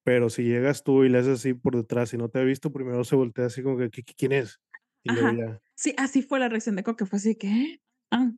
Pero 0.03 0.29
si 0.29 0.43
llegas 0.43 0.83
tú 0.83 1.03
y 1.03 1.09
le 1.09 1.19
haces 1.19 1.39
así 1.39 1.53
por 1.53 1.75
detrás 1.75 2.13
y 2.13 2.17
no 2.17 2.29
te 2.29 2.39
ha 2.39 2.43
visto, 2.43 2.71
primero 2.71 3.03
se 3.03 3.15
voltea 3.15 3.45
así 3.45 3.61
como 3.63 3.77
que, 3.77 3.85
"¿Qui- 3.91 4.03
qui- 4.05 4.15
¿quién 4.17 4.31
es? 4.31 4.59
Y 5.03 5.09
luego 5.11 5.29
Ajá. 5.29 5.37
ya, 5.37 5.61
Sí, 5.75 5.93
así 5.97 6.21
fue 6.21 6.39
la 6.39 6.49
reacción 6.49 6.75
de 6.75 6.83
Coque, 6.83 7.05
fue 7.05 7.17
así 7.17 7.35
que, 7.35 7.81
ah, 8.11 8.31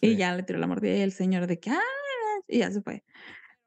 y 0.00 0.08
sí. 0.08 0.16
ya 0.16 0.34
le 0.36 0.42
tiró 0.42 0.58
la 0.58 0.66
mordida 0.66 0.96
y 0.96 1.00
el 1.00 1.12
señor 1.12 1.46
de 1.46 1.58
que, 1.58 1.70
ah, 1.70 1.80
y 2.48 2.58
ya 2.60 2.70
se 2.70 2.82
fue. 2.82 3.04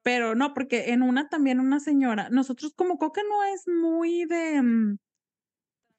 Pero 0.03 0.35
no, 0.35 0.53
porque 0.53 0.91
en 0.93 1.03
una 1.03 1.29
también 1.29 1.59
una 1.59 1.79
señora, 1.79 2.29
nosotros 2.31 2.73
como 2.75 2.97
Coque 2.99 3.21
no 3.29 3.43
es 3.45 3.67
muy 3.67 4.25
de 4.25 4.61
mm, 4.61 4.97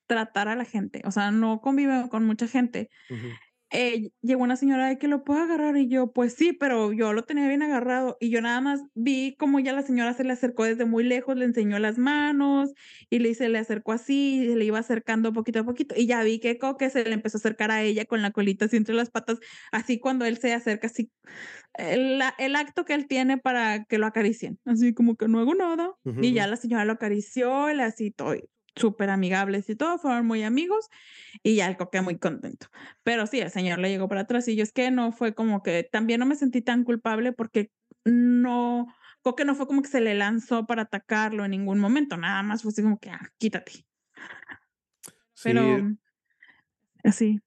tratar 0.06 0.48
a 0.48 0.56
la 0.56 0.64
gente, 0.64 1.02
o 1.04 1.10
sea, 1.10 1.30
no 1.30 1.60
convive 1.60 2.08
con 2.10 2.24
mucha 2.26 2.48
gente. 2.48 2.88
Eh, 3.72 4.10
llegó 4.22 4.44
una 4.44 4.54
señora 4.56 4.86
de 4.88 4.96
que 4.96 5.08
lo 5.08 5.24
puedo 5.24 5.40
agarrar 5.42 5.76
y 5.76 5.88
yo, 5.88 6.12
pues 6.12 6.34
sí, 6.34 6.52
pero 6.52 6.92
yo 6.92 7.12
lo 7.12 7.24
tenía 7.24 7.48
bien 7.48 7.62
agarrado 7.64 8.16
y 8.20 8.30
yo 8.30 8.40
nada 8.40 8.60
más 8.60 8.80
vi 8.94 9.34
como 9.38 9.58
ya 9.58 9.72
la 9.72 9.82
señora 9.82 10.14
se 10.14 10.22
le 10.22 10.32
acercó 10.32 10.62
desde 10.64 10.84
muy 10.84 11.02
lejos, 11.02 11.36
le 11.36 11.46
enseñó 11.46 11.80
las 11.80 11.98
manos 11.98 12.70
y 13.10 13.18
le 13.18 13.34
se 13.34 13.48
le 13.48 13.58
acercó 13.58 13.90
así 13.92 14.42
y 14.44 14.46
se 14.50 14.56
le 14.56 14.64
iba 14.64 14.78
acercando 14.78 15.32
poquito 15.32 15.58
a 15.60 15.64
poquito 15.64 15.96
y 15.98 16.06
ya 16.06 16.22
vi 16.22 16.38
que 16.38 16.58
Coque 16.58 16.90
se 16.90 17.04
le 17.04 17.12
empezó 17.14 17.38
a 17.38 17.40
acercar 17.40 17.72
a 17.72 17.82
ella 17.82 18.04
con 18.04 18.22
la 18.22 18.30
colita 18.30 18.66
así 18.66 18.76
entre 18.76 18.94
las 18.94 19.10
patas, 19.10 19.38
así 19.72 19.98
cuando 19.98 20.24
él 20.26 20.38
se 20.38 20.54
acerca 20.54 20.86
así, 20.86 21.10
el, 21.74 22.20
el 22.38 22.56
acto 22.56 22.84
que 22.84 22.94
él 22.94 23.06
tiene 23.06 23.38
para 23.38 23.84
que 23.84 23.98
lo 23.98 24.06
acaricien, 24.06 24.58
así 24.64 24.94
como 24.94 25.16
que 25.16 25.28
no 25.28 25.40
hago 25.40 25.54
nada 25.54 25.92
Ujú, 26.04 26.22
y 26.22 26.32
ya 26.32 26.46
la 26.46 26.56
señora 26.56 26.84
lo 26.84 26.92
acarició, 26.92 27.68
él 27.68 27.80
así 27.80 28.10
todo 28.10 28.34
súper 28.76 29.10
amigables 29.10 29.68
y 29.70 29.76
todo, 29.76 29.98
fueron 29.98 30.26
muy 30.26 30.42
amigos 30.42 30.88
y 31.42 31.56
ya 31.56 31.66
el 31.66 31.76
Coque 31.76 32.02
muy 32.02 32.18
contento. 32.18 32.68
Pero 33.02 33.26
sí, 33.26 33.40
el 33.40 33.50
señor 33.50 33.78
le 33.78 33.88
llegó 33.88 34.08
para 34.08 34.22
atrás 34.22 34.46
y 34.48 34.56
yo 34.56 34.62
es 34.62 34.72
que 34.72 34.90
no 34.90 35.12
fue 35.12 35.34
como 35.34 35.62
que 35.62 35.82
también 35.82 36.20
no 36.20 36.26
me 36.26 36.36
sentí 36.36 36.60
tan 36.60 36.84
culpable 36.84 37.32
porque 37.32 37.72
no, 38.04 38.86
Coque 39.22 39.44
no 39.44 39.54
fue 39.54 39.66
como 39.66 39.82
que 39.82 39.88
se 39.88 40.00
le 40.00 40.14
lanzó 40.14 40.66
para 40.66 40.82
atacarlo 40.82 41.44
en 41.44 41.52
ningún 41.52 41.78
momento, 41.78 42.16
nada 42.16 42.42
más 42.42 42.62
fue 42.62 42.70
así 42.70 42.82
como 42.82 42.98
que, 42.98 43.10
ah, 43.10 43.32
quítate. 43.38 43.86
Pero 45.42 45.78
Sí, 45.78 45.98
así, 47.04 47.40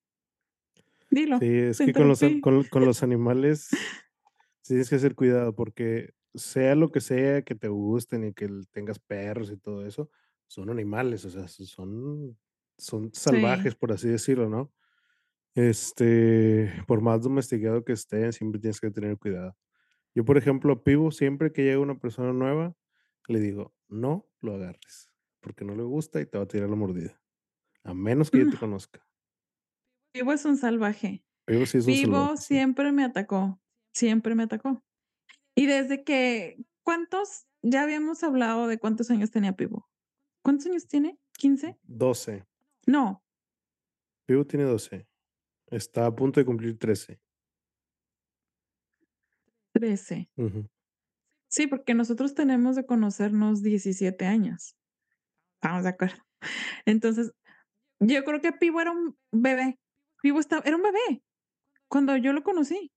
dilo, 1.09 1.39
sí, 1.39 1.47
es 1.47 1.77
que 1.77 1.93
con 1.93 2.07
los, 2.07 2.21
con, 2.41 2.63
con 2.63 2.85
los 2.85 3.03
animales 3.03 3.69
tienes 4.63 4.89
que 4.89 4.95
hacer 4.95 5.15
cuidado 5.15 5.53
porque 5.55 6.13
sea 6.35 6.75
lo 6.75 6.91
que 6.91 7.01
sea 7.01 7.41
que 7.41 7.55
te 7.55 7.67
gusten 7.67 8.23
y 8.23 8.33
que 8.33 8.49
tengas 8.71 8.99
perros 8.99 9.51
y 9.51 9.57
todo 9.57 9.85
eso, 9.85 10.09
son 10.49 10.69
animales, 10.71 11.25
o 11.25 11.31
sea, 11.31 11.47
son, 11.49 12.37
son 12.77 13.11
Sí. 13.13 13.15
salvajes, 13.15 13.75
por 13.75 13.93
así 13.93 14.09
decirlo, 14.09 14.49
¿no? 14.49 14.73
Este, 15.55 16.71
por 16.87 17.01
más 17.01 17.23
domesticado 17.23 17.83
que 17.83 17.93
estén, 17.93 18.33
siempre 18.33 18.61
tienes 18.61 18.79
que 18.81 18.91
tener 18.91 19.17
cuidado. 19.17 19.57
Yo, 20.15 20.25
por 20.25 20.37
ejemplo, 20.37 20.73
a 20.73 20.83
Pivo, 20.83 21.11
siempre 21.11 21.51
que 21.53 21.63
llega 21.63 21.79
una 21.79 21.99
persona 21.99 22.33
nueva, 22.33 22.75
le 23.27 23.39
digo, 23.41 23.75
no 23.89 24.29
lo 24.41 24.55
agarres, 24.55 25.11
porque 25.41 25.65
no 25.65 25.75
le 25.75 25.83
gusta 25.83 26.21
y 26.21 26.25
te 26.27 26.37
va 26.39 26.45
a 26.45 26.49
tirar 26.49 26.69
la 26.69 26.75
mordida, 26.77 27.21
a 27.83 27.93
menos 27.95 28.31
que 28.31 28.39
yo 28.41 28.49
te 28.49 28.57
No, 28.57 28.59
conozca. 28.59 29.07
Pivo 30.11 30.33
es 30.33 30.45
un 30.45 30.57
salvaje. 30.57 31.25
Pivo 31.45 31.65
sí 31.65 31.77
es 31.79 31.87
un 31.87 31.97
salvaje, 31.97 32.29
Pivo 32.29 32.37
sí. 32.47 32.47
siempre 32.47 32.91
me 32.91 33.03
atacó, 33.05 33.61
siempre 33.93 34.35
me 34.35 34.43
atacó. 34.43 34.83
Y 35.55 35.67
desde 35.67 36.03
que, 36.03 36.65
¿cuántos? 36.83 37.47
Ya 37.63 37.83
habíamos 37.83 38.23
hablado 38.23 38.67
de 38.67 38.79
cuántos 38.79 39.11
años 39.11 39.31
tenía 39.31 39.53
Pivo. 39.57 39.88
¿Cuántos 40.41 40.67
años 40.67 40.87
tiene? 40.87 41.19
¿15? 41.39 41.77
12. 41.83 42.45
No, 42.87 43.23
Pivo 44.29 44.45
tiene 44.45 44.65
12. 44.65 45.07
Está 45.71 46.05
a 46.05 46.15
punto 46.15 46.39
de 46.39 46.45
cumplir 46.45 46.77
13. 46.77 47.19
13. 49.71 50.29
Ujú. 50.35 50.69
Sí, 51.47 51.65
porque 51.65 51.95
nosotros 51.95 52.35
tenemos 52.35 52.75
de 52.75 52.85
conocernos 52.85 53.63
17 53.63 54.27
años. 54.27 54.77
Estamos 55.55 55.81
de 55.81 55.89
acuerdo. 55.89 56.23
Entonces, 56.85 57.31
yo 57.99 58.23
creo 58.23 58.39
que 58.39 58.51
Pivo 58.51 58.81
era 58.81 58.91
un 58.91 59.17
bebé. 59.31 59.79
Pivo 60.21 60.39
estaba, 60.39 60.61
era 60.63 60.75
un 60.75 60.83
bebé 60.83 61.23
cuando 61.87 62.15
yo 62.15 62.31
lo 62.31 62.43
conocí. 62.43 62.91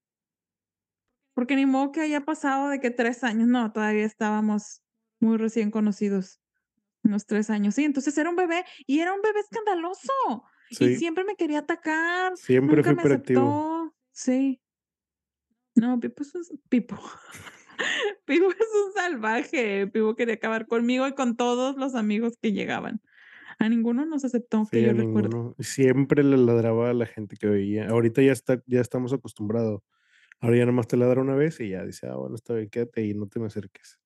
Porque 1.32 1.56
ni 1.56 1.64
modo 1.64 1.92
que 1.92 2.02
haya 2.02 2.26
pasado 2.26 2.68
de 2.68 2.78
que 2.78 2.90
tres 2.90 3.24
años. 3.24 3.48
No, 3.48 3.72
todavía 3.72 4.04
estábamos 4.04 4.82
muy 5.18 5.38
recién 5.38 5.70
conocidos. 5.70 6.41
Unos 7.04 7.26
tres 7.26 7.50
años. 7.50 7.74
Sí, 7.74 7.84
entonces 7.84 8.16
era 8.16 8.30
un 8.30 8.36
bebé 8.36 8.64
y 8.86 9.00
era 9.00 9.12
un 9.12 9.22
bebé 9.22 9.40
escandaloso. 9.40 10.44
Y 10.70 10.96
siempre 10.96 11.24
me 11.24 11.36
quería 11.36 11.60
atacar. 11.60 12.36
siempre 12.36 12.76
Nunca 12.76 13.02
fue 13.02 13.18
me. 13.18 13.94
Sí. 14.12 14.60
No, 15.74 15.98
Pipo 15.98 16.22
es 16.22 16.34
un 16.34 16.62
Pipo. 16.68 16.98
Pipo 18.24 18.50
es 18.50 18.68
un 18.86 18.92
salvaje. 18.94 19.86
Pipo 19.88 20.14
quería 20.14 20.34
acabar 20.34 20.66
conmigo 20.66 21.06
y 21.06 21.14
con 21.14 21.36
todos 21.36 21.76
los 21.76 21.94
amigos 21.94 22.38
que 22.40 22.52
llegaban. 22.52 23.00
A 23.58 23.68
ninguno 23.68 24.04
nos 24.06 24.24
aceptó, 24.24 24.66
que 24.70 24.80
Sí, 24.80 24.84
a 24.84 24.88
yo 24.88 24.94
ninguno. 24.94 25.54
Y 25.58 25.64
Siempre 25.64 26.22
le 26.24 26.36
ladraba 26.36 26.90
a 26.90 26.94
la 26.94 27.06
gente 27.06 27.36
que 27.36 27.46
veía. 27.46 27.88
Ahorita 27.88 28.22
ya 28.22 28.32
está, 28.32 28.62
ya 28.66 28.80
estamos 28.80 29.12
acostumbrados. 29.12 29.82
Ahora 30.40 30.56
ya 30.56 30.66
nomás 30.66 30.88
te 30.88 30.96
ladra 30.96 31.20
una 31.20 31.36
vez 31.36 31.60
y 31.60 31.68
ya 31.68 31.84
dice, 31.84 32.08
ah, 32.08 32.16
bueno, 32.16 32.34
está 32.34 32.54
bien, 32.54 32.68
quédate 32.68 33.06
y 33.06 33.14
no 33.14 33.28
te 33.28 33.38
me 33.38 33.46
acerques. 33.46 34.00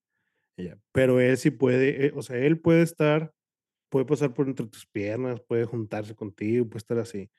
Y 0.57 0.65
ya. 0.65 0.79
Pero 0.93 1.21
él 1.21 1.37
sí 1.37 1.51
puede, 1.51 2.07
eh, 2.07 2.13
o 2.15 2.23
sea, 2.23 2.39
él 2.39 2.61
puede 2.61 2.83
estar, 2.83 3.33
puede 3.89 4.07
pasar 4.07 4.35
por 4.35 4.49
entre 4.49 4.67
tus 4.67 4.87
piernas, 4.87 5.41
puede 5.41 5.65
juntarse 5.65 6.15
contigo, 6.15 6.69
puede 6.69 6.79
estar 6.79 6.99
así. 6.99 7.31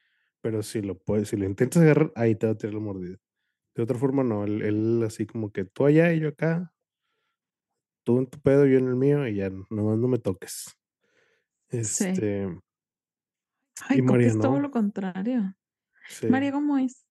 Pero 0.42 0.62
si 0.64 0.82
lo 0.82 0.98
puedes, 0.98 1.30
si 1.30 1.38
lo 1.38 1.46
intentas 1.46 1.82
agarrar, 1.82 2.12
ahí 2.16 2.36
te 2.36 2.46
va 2.46 2.54
a 2.54 2.58
tirar 2.58 2.76
la 2.76 2.80
mordida. 2.80 3.18
De 3.76 3.84
otra 3.84 3.98
forma, 3.98 4.24
no. 4.24 4.44
Él, 4.44 4.62
él 4.62 5.04
así 5.06 5.26
como 5.26 5.52
que 5.52 5.66
tú 5.66 5.86
allá 5.86 6.14
y 6.14 6.20
yo 6.20 6.30
acá, 6.30 6.74
tú 8.04 8.20
en 8.20 8.28
tu 8.28 8.40
pedo, 8.40 8.66
yo 8.66 8.78
en 8.78 8.88
el 8.88 8.96
mío, 8.96 9.28
y 9.28 9.36
ya 9.36 9.50
nomás 9.70 9.98
no 9.98 10.08
me 10.08 10.20
toques. 10.20 10.78
Sí. 11.70 11.78
Este, 11.78 12.48
y 13.90 13.94
Ay, 13.94 14.00
Coque 14.00 14.12
María 14.12 14.28
es 14.28 14.40
todo 14.40 14.54
no. 14.54 14.60
lo 14.60 14.72
contrario. 14.72 15.56
Sí. 16.08 16.28
María, 16.28 16.52
¿cómo 16.52 16.78
es? 16.78 17.06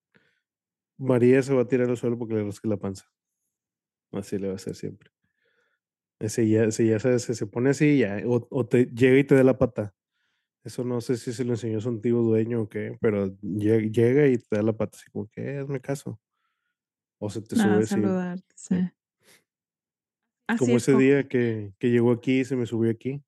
María 0.98 1.42
se 1.42 1.54
va 1.54 1.62
a 1.62 1.68
tirar 1.68 1.88
al 1.88 1.96
suelo 1.96 2.18
porque 2.18 2.34
le 2.34 2.44
rasque 2.44 2.68
la 2.68 2.78
panza. 2.78 3.04
Así 4.12 4.38
le 4.38 4.46
va 4.48 4.54
a 4.54 4.56
hacer 4.56 4.74
siempre. 4.74 5.10
Ese 6.20 6.48
ya, 6.48 6.64
ese 6.64 6.86
ya 6.86 6.98
se, 6.98 7.18
se, 7.18 7.34
se 7.34 7.46
pone 7.46 7.70
así 7.70 7.98
ya, 7.98 8.22
o, 8.26 8.46
o 8.50 8.66
te 8.66 8.86
llega 8.86 9.18
y 9.18 9.24
te 9.24 9.34
da 9.34 9.44
la 9.44 9.58
pata. 9.58 9.94
Eso 10.64 10.84
no 10.84 11.00
sé 11.02 11.16
si 11.18 11.32
se 11.32 11.44
lo 11.44 11.52
enseñó 11.54 11.80
su 11.80 11.90
antiguo 11.90 12.22
dueño 12.22 12.62
o 12.62 12.68
qué, 12.70 12.98
pero 13.00 13.28
lle- 13.42 13.90
llega 13.92 14.28
y 14.28 14.38
te 14.38 14.56
da 14.56 14.62
la 14.62 14.76
pata 14.76 14.98
así 14.98 15.10
como 15.12 15.28
que, 15.28 15.42
"Eh, 15.56 15.58
hazme 15.60 15.80
caso. 15.80 16.20
O 17.20 17.28
se 17.30 17.42
te 17.42 17.56
sube 17.56 17.82
así. 17.82 18.18
Así 20.48 20.64
Como 20.64 20.76
es, 20.76 20.88
ese 20.88 20.96
día 20.96 21.28
que, 21.28 21.72
que 21.78 21.90
llegó 21.90 22.12
aquí 22.12 22.40
y 22.40 22.44
se 22.44 22.56
me 22.56 22.66
subió 22.66 22.90
aquí 22.90 23.22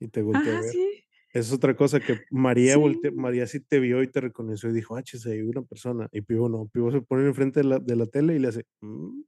y 0.00 0.08
te 0.08 0.22
volteé 0.22 0.52
a 0.52 0.56
ver. 0.56 0.70
sí. 0.72 1.04
Esa 1.32 1.40
es 1.48 1.52
otra 1.52 1.76
cosa 1.76 2.02
que 2.02 2.24
María 2.30 2.76
volte- 2.78 3.10
Sí. 3.10 3.16
María 3.16 3.46
sí 3.46 3.60
te 3.60 3.80
vio 3.80 4.02
y 4.02 4.08
te 4.10 4.20
reconoció 4.20 4.70
y 4.70 4.74
dijo, 4.74 4.96
ah, 4.96 5.02
chis, 5.02 5.26
ahí 5.26 5.34
hay 5.34 5.42
una 5.42 5.62
persona. 5.62 6.08
Y 6.12 6.22
Pivo 6.22 6.48
no, 6.48 6.68
Pivo 6.68 6.90
se 6.92 7.02
pone 7.02 7.26
enfrente 7.26 7.60
de 7.60 7.66
la, 7.68 7.78
de 7.80 7.96
la 7.96 8.06
tele 8.06 8.36
y 8.36 8.38
le 8.40 8.48
hace, 8.48 8.66
"Mm, 8.82 9.22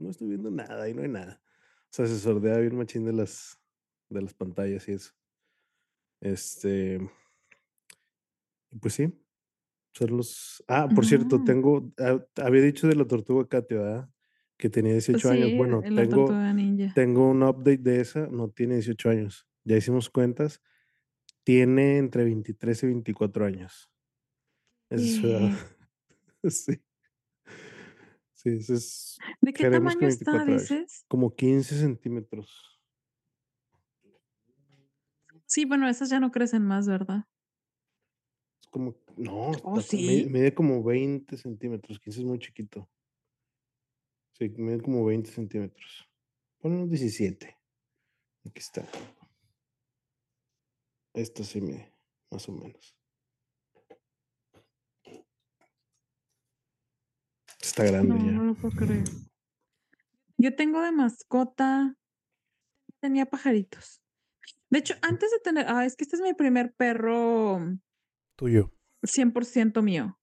no 0.00 0.10
estoy 0.10 0.28
viendo 0.28 0.50
nada, 0.50 0.84
ahí 0.84 0.94
no 0.94 1.02
hay 1.02 1.08
nada. 1.10 1.42
O 1.90 1.94
sea, 1.94 2.06
se 2.06 2.32
bien 2.60 2.76
machín 2.76 3.04
de 3.04 3.12
las, 3.12 3.58
de 4.10 4.22
las 4.22 4.34
pantallas 4.34 4.86
y 4.88 4.92
eso. 4.92 5.12
Este, 6.20 7.00
pues 8.80 8.94
sí, 8.94 9.12
son 9.92 10.16
los... 10.16 10.62
Ah, 10.68 10.88
por 10.94 11.06
cierto, 11.06 11.42
tengo, 11.44 11.92
ah, 11.98 12.24
había 12.36 12.62
dicho 12.62 12.86
de 12.86 12.94
la 12.96 13.06
tortuga 13.06 13.48
Katia, 13.48 13.78
¿verdad? 13.78 14.10
Que 14.56 14.68
tenía 14.68 14.92
18 14.92 15.30
años. 15.30 15.48
Sí, 15.50 15.56
Bueno, 15.56 15.80
tengo, 15.82 16.28
tengo 16.94 17.30
un 17.30 17.42
update 17.42 17.78
de 17.78 18.00
esa, 18.00 18.26
no 18.26 18.50
tiene 18.50 18.74
18 18.74 19.10
años. 19.10 19.46
Ya 19.64 19.76
hicimos 19.76 20.10
cuentas, 20.10 20.60
tiene 21.44 21.98
entre 21.98 22.24
23 22.24 22.82
y 22.82 22.86
24 22.86 23.46
años. 23.46 23.90
Esa 24.90 25.04
es 25.04 25.16
su 25.16 25.26
edad. 25.26 25.50
¿Qué? 25.50 25.78
Sí, 26.50 26.80
sí, 28.50 28.56
ese 28.58 28.74
es, 28.74 29.18
¿De 29.40 29.52
qué 29.52 29.70
tamaño 29.70 30.06
está, 30.08 30.32
24 30.32 30.42
años. 30.42 30.62
dices? 30.62 31.04
Como 31.08 31.34
15 31.34 31.78
centímetros. 31.78 32.50
Sí, 35.46 35.64
bueno, 35.64 35.88
esas 35.88 36.10
ya 36.10 36.20
no 36.20 36.30
crecen 36.30 36.62
más, 36.64 36.86
¿verdad? 36.86 37.24
Es 38.60 38.68
como, 38.68 38.94
no, 39.16 39.50
Oh, 39.62 39.78
está- 39.78 39.96
sí. 39.96 40.26
mide 40.30 40.52
como 40.54 40.82
20 40.82 41.36
centímetros, 41.36 41.98
15 42.00 42.20
es 42.20 42.26
muy 42.26 42.38
chiquito. 42.38 42.88
Sí, 44.32 44.48
mide 44.50 44.80
como 44.80 45.04
20 45.04 45.30
centímetros. 45.30 46.08
Pon 46.58 46.72
unos 46.72 46.90
17. 46.90 47.56
Aquí 48.44 48.58
está. 48.60 48.86
Esto 51.14 51.42
sí 51.44 51.60
mide, 51.60 51.92
más 52.30 52.48
o 52.48 52.52
menos. 52.52 52.94
Está 57.60 57.84
grande 57.84 58.14
No, 58.14 58.24
ya. 58.24 58.32
no 58.32 58.44
lo 58.44 58.54
puedo 58.54 58.76
creer. 58.76 59.04
Yo 60.36 60.54
tengo 60.54 60.80
de 60.82 60.92
mascota, 60.92 61.96
tenía 63.00 63.26
pajaritos. 63.26 64.00
De 64.70 64.78
hecho, 64.78 64.94
antes 65.02 65.30
de 65.30 65.38
tener, 65.40 65.66
ah, 65.68 65.84
es 65.84 65.96
que 65.96 66.04
este 66.04 66.16
es 66.16 66.22
mi 66.22 66.34
primer 66.34 66.72
perro 66.74 67.60
Tuyo. 68.36 68.72
100% 69.02 69.82
mío. 69.82 70.18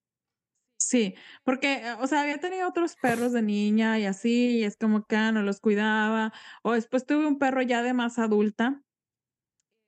Sí, 0.78 1.16
porque, 1.44 1.74
eh, 1.74 1.94
o 2.00 2.08
sea, 2.08 2.22
había 2.22 2.38
tenido 2.38 2.68
otros 2.68 2.96
perros 2.96 3.32
de 3.34 3.42
niña 3.42 3.98
y 4.00 4.06
así, 4.06 4.60
y 4.60 4.64
es 4.64 4.78
como 4.78 5.06
que, 5.06 5.16
ah, 5.16 5.32
no 5.32 5.42
los 5.42 5.60
cuidaba, 5.60 6.32
o 6.64 6.74
después 6.74 7.06
tuve 7.06 7.26
un 7.26 7.40
perro 7.40 7.62
ya 7.62 7.82
de 7.82 7.94
más 7.94 8.20
adulta 8.20 8.82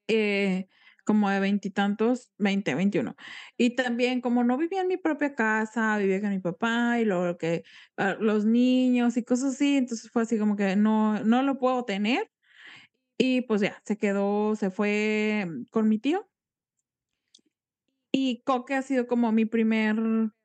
eh, 0.07 0.67
como 1.07 1.29
de 1.29 1.39
veintitantos, 1.39 2.33
20, 2.37 2.75
21. 2.75 3.15
Y 3.57 3.75
también, 3.77 4.19
como 4.21 4.43
no 4.43 4.57
vivía 4.57 4.81
en 4.81 4.89
mi 4.89 4.97
propia 4.97 5.35
casa, 5.35 5.97
vivía 5.97 6.19
con 6.21 6.31
mi 6.31 6.39
papá 6.39 6.99
y 6.99 7.05
luego 7.05 7.37
que 7.37 7.63
ah, 7.95 8.17
los 8.19 8.45
niños 8.45 9.15
y 9.15 9.23
cosas 9.23 9.55
así, 9.55 9.77
entonces 9.77 10.11
fue 10.11 10.23
así 10.23 10.37
como 10.37 10.57
que 10.57 10.75
no, 10.75 11.23
no 11.23 11.43
lo 11.43 11.57
puedo 11.59 11.85
tener. 11.85 12.29
Y 13.17 13.41
pues 13.41 13.61
ya, 13.61 13.81
se 13.85 13.97
quedó, 13.97 14.55
se 14.57 14.69
fue 14.69 15.47
con 15.71 15.89
mi 15.89 15.97
tío. 15.99 16.29
Y 18.11 18.43
Coque 18.43 18.75
ha 18.75 18.81
sido 18.81 19.07
como 19.07 19.31
mi 19.31 19.45
primer 19.45 19.95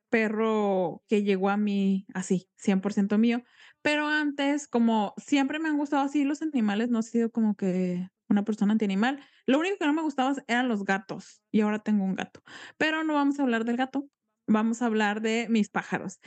perro 0.09 1.03
que 1.07 1.23
llegó 1.23 1.49
a 1.49 1.57
mí 1.57 2.05
así, 2.13 2.49
100% 2.55 3.17
mío. 3.17 3.43
Pero 3.81 4.07
antes, 4.07 4.67
como 4.67 5.13
siempre 5.17 5.59
me 5.59 5.69
han 5.69 5.77
gustado 5.77 6.03
así 6.03 6.23
los 6.23 6.41
animales, 6.41 6.89
no 6.89 6.99
he 6.99 7.03
sido 7.03 7.31
como 7.31 7.55
que 7.55 8.07
una 8.33 8.43
persona 8.43 8.73
antianimal. 8.73 9.23
Lo 9.45 9.59
único 9.59 9.77
que 9.77 9.85
no 9.85 9.93
me 9.93 10.01
gustaba 10.01 10.33
eran 10.47 10.67
los 10.67 10.83
gatos 10.83 11.41
y 11.51 11.61
ahora 11.61 11.79
tengo 11.79 12.03
un 12.03 12.15
gato. 12.15 12.43
Pero 12.77 13.03
no 13.03 13.13
vamos 13.13 13.39
a 13.39 13.43
hablar 13.43 13.65
del 13.65 13.77
gato, 13.77 14.09
vamos 14.47 14.81
a 14.81 14.87
hablar 14.87 15.21
de 15.21 15.47
mis 15.49 15.69
pájaros. 15.69 16.19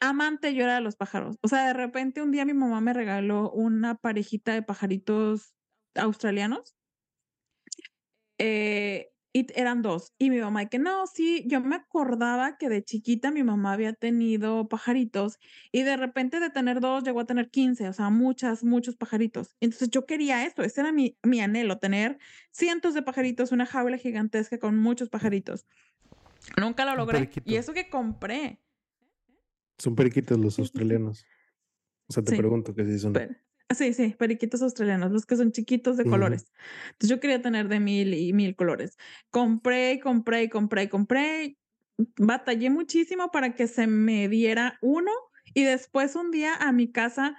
Amante 0.00 0.54
yo 0.54 0.64
era 0.64 0.74
de 0.76 0.80
los 0.82 0.96
pájaros. 0.96 1.38
O 1.42 1.48
sea, 1.48 1.66
de 1.68 1.72
repente 1.74 2.22
un 2.22 2.30
día 2.32 2.44
mi 2.44 2.54
mamá 2.54 2.80
me 2.80 2.92
regaló 2.92 3.50
una 3.50 3.96
parejita 3.96 4.52
de 4.54 4.62
pajaritos 4.62 5.54
australianos. 5.94 6.74
Eh, 8.38 9.13
y 9.36 9.48
eran 9.56 9.82
dos. 9.82 10.14
Y 10.16 10.30
mi 10.30 10.38
mamá, 10.38 10.66
que 10.66 10.78
no, 10.78 11.08
sí, 11.08 11.44
yo 11.48 11.60
me 11.60 11.74
acordaba 11.74 12.56
que 12.56 12.68
de 12.68 12.84
chiquita 12.84 13.32
mi 13.32 13.42
mamá 13.42 13.72
había 13.72 13.92
tenido 13.92 14.68
pajaritos 14.68 15.40
y 15.72 15.82
de 15.82 15.96
repente 15.96 16.38
de 16.38 16.50
tener 16.50 16.80
dos 16.80 17.02
llegó 17.02 17.18
a 17.18 17.26
tener 17.26 17.50
15, 17.50 17.88
o 17.88 17.92
sea, 17.92 18.10
muchas, 18.10 18.62
muchos 18.62 18.94
pajaritos. 18.94 19.56
Entonces 19.60 19.90
yo 19.90 20.06
quería 20.06 20.46
esto, 20.46 20.62
ese 20.62 20.82
era 20.82 20.92
mi, 20.92 21.18
mi 21.24 21.40
anhelo, 21.40 21.78
tener 21.78 22.16
cientos 22.52 22.94
de 22.94 23.02
pajaritos, 23.02 23.50
una 23.50 23.66
jaula 23.66 23.98
gigantesca 23.98 24.58
con 24.58 24.78
muchos 24.78 25.08
pajaritos. 25.08 25.66
Nunca 26.56 26.84
lo 26.84 26.94
logré. 26.94 27.28
Y 27.44 27.56
eso 27.56 27.72
que 27.72 27.90
compré. 27.90 28.60
Son 29.78 29.96
periquitos 29.96 30.38
los 30.38 30.58
australianos. 30.60 31.26
O 32.06 32.12
sea, 32.12 32.22
te 32.22 32.36
pregunto 32.36 32.72
que 32.72 32.84
si 32.84 33.00
son. 33.00 33.14
Sí, 33.70 33.94
sí, 33.94 34.14
periquitos 34.18 34.62
australianos, 34.62 35.10
los 35.10 35.26
que 35.26 35.36
son 35.36 35.50
chiquitos 35.50 35.96
de 35.96 36.04
colores. 36.04 36.46
Entonces 36.92 37.08
yo 37.08 37.18
quería 37.18 37.40
tener 37.40 37.68
de 37.68 37.80
mil 37.80 38.12
y 38.12 38.32
mil 38.32 38.54
colores. 38.54 38.96
Compré, 39.30 40.00
compré, 40.00 40.50
compré, 40.50 40.88
compré. 40.88 41.56
Batallé 42.16 42.70
muchísimo 42.70 43.30
para 43.30 43.54
que 43.54 43.66
se 43.66 43.86
me 43.86 44.28
diera 44.28 44.78
uno 44.82 45.10
y 45.54 45.64
después 45.64 46.14
un 46.14 46.30
día 46.30 46.54
a 46.54 46.72
mi 46.72 46.90
casa, 46.90 47.36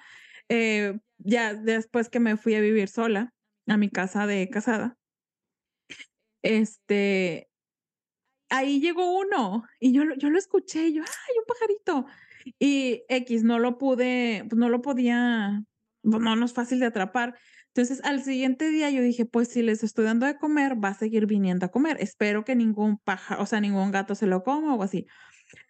eh, 0.50 0.98
ya 1.18 1.54
después 1.54 2.10
que 2.10 2.20
me 2.20 2.38
fui 2.38 2.56
a 2.56 2.62
vivir 2.62 2.88
sola, 2.88 3.34
a 3.68 3.78
mi 3.78 3.90
casa 3.90 4.26
de 4.26 4.50
casada, 4.50 4.98
este, 6.42 7.50
ahí 8.50 8.80
llegó 8.80 9.18
uno 9.20 9.64
y 9.80 9.94
yo, 9.94 10.04
yo 10.18 10.30
lo 10.30 10.38
escuché 10.38 10.88
y 10.88 10.94
yo, 10.96 11.04
¡ay, 11.04 11.36
un 11.38 11.46
pajarito! 11.46 12.06
Y 12.60 13.04
X, 13.10 13.44
no 13.44 13.60
lo 13.60 13.78
pude, 13.78 14.46
pues 14.48 14.58
no 14.58 14.70
lo 14.70 14.82
podía 14.82 15.64
no, 16.06 16.36
no 16.36 16.46
es 16.46 16.54
fácil 16.54 16.80
de 16.80 16.88
atrapar. 16.88 17.36
Entonces, 17.68 18.02
al 18.06 18.24
siguiente 18.24 18.70
día 18.70 18.90
yo 18.90 19.02
dije, 19.02 19.26
pues 19.26 19.50
si 19.50 19.62
les 19.62 19.84
estoy 19.84 20.06
dando 20.06 20.26
de 20.26 20.38
comer, 20.38 20.82
va 20.82 20.90
a 20.90 20.94
seguir 20.94 21.26
viniendo 21.26 21.66
a 21.66 21.70
comer. 21.70 21.98
Espero 22.00 22.46
que 22.46 22.56
ningún 22.56 22.98
pájaro, 23.00 23.44
o 23.44 23.46
sea, 23.46 23.60
ningún 23.60 23.92
gato 23.92 24.16
se 24.16 24.28
lo 24.28 24.44
coma 24.44 24.76
o 24.76 24.84
así. 24.84 25.08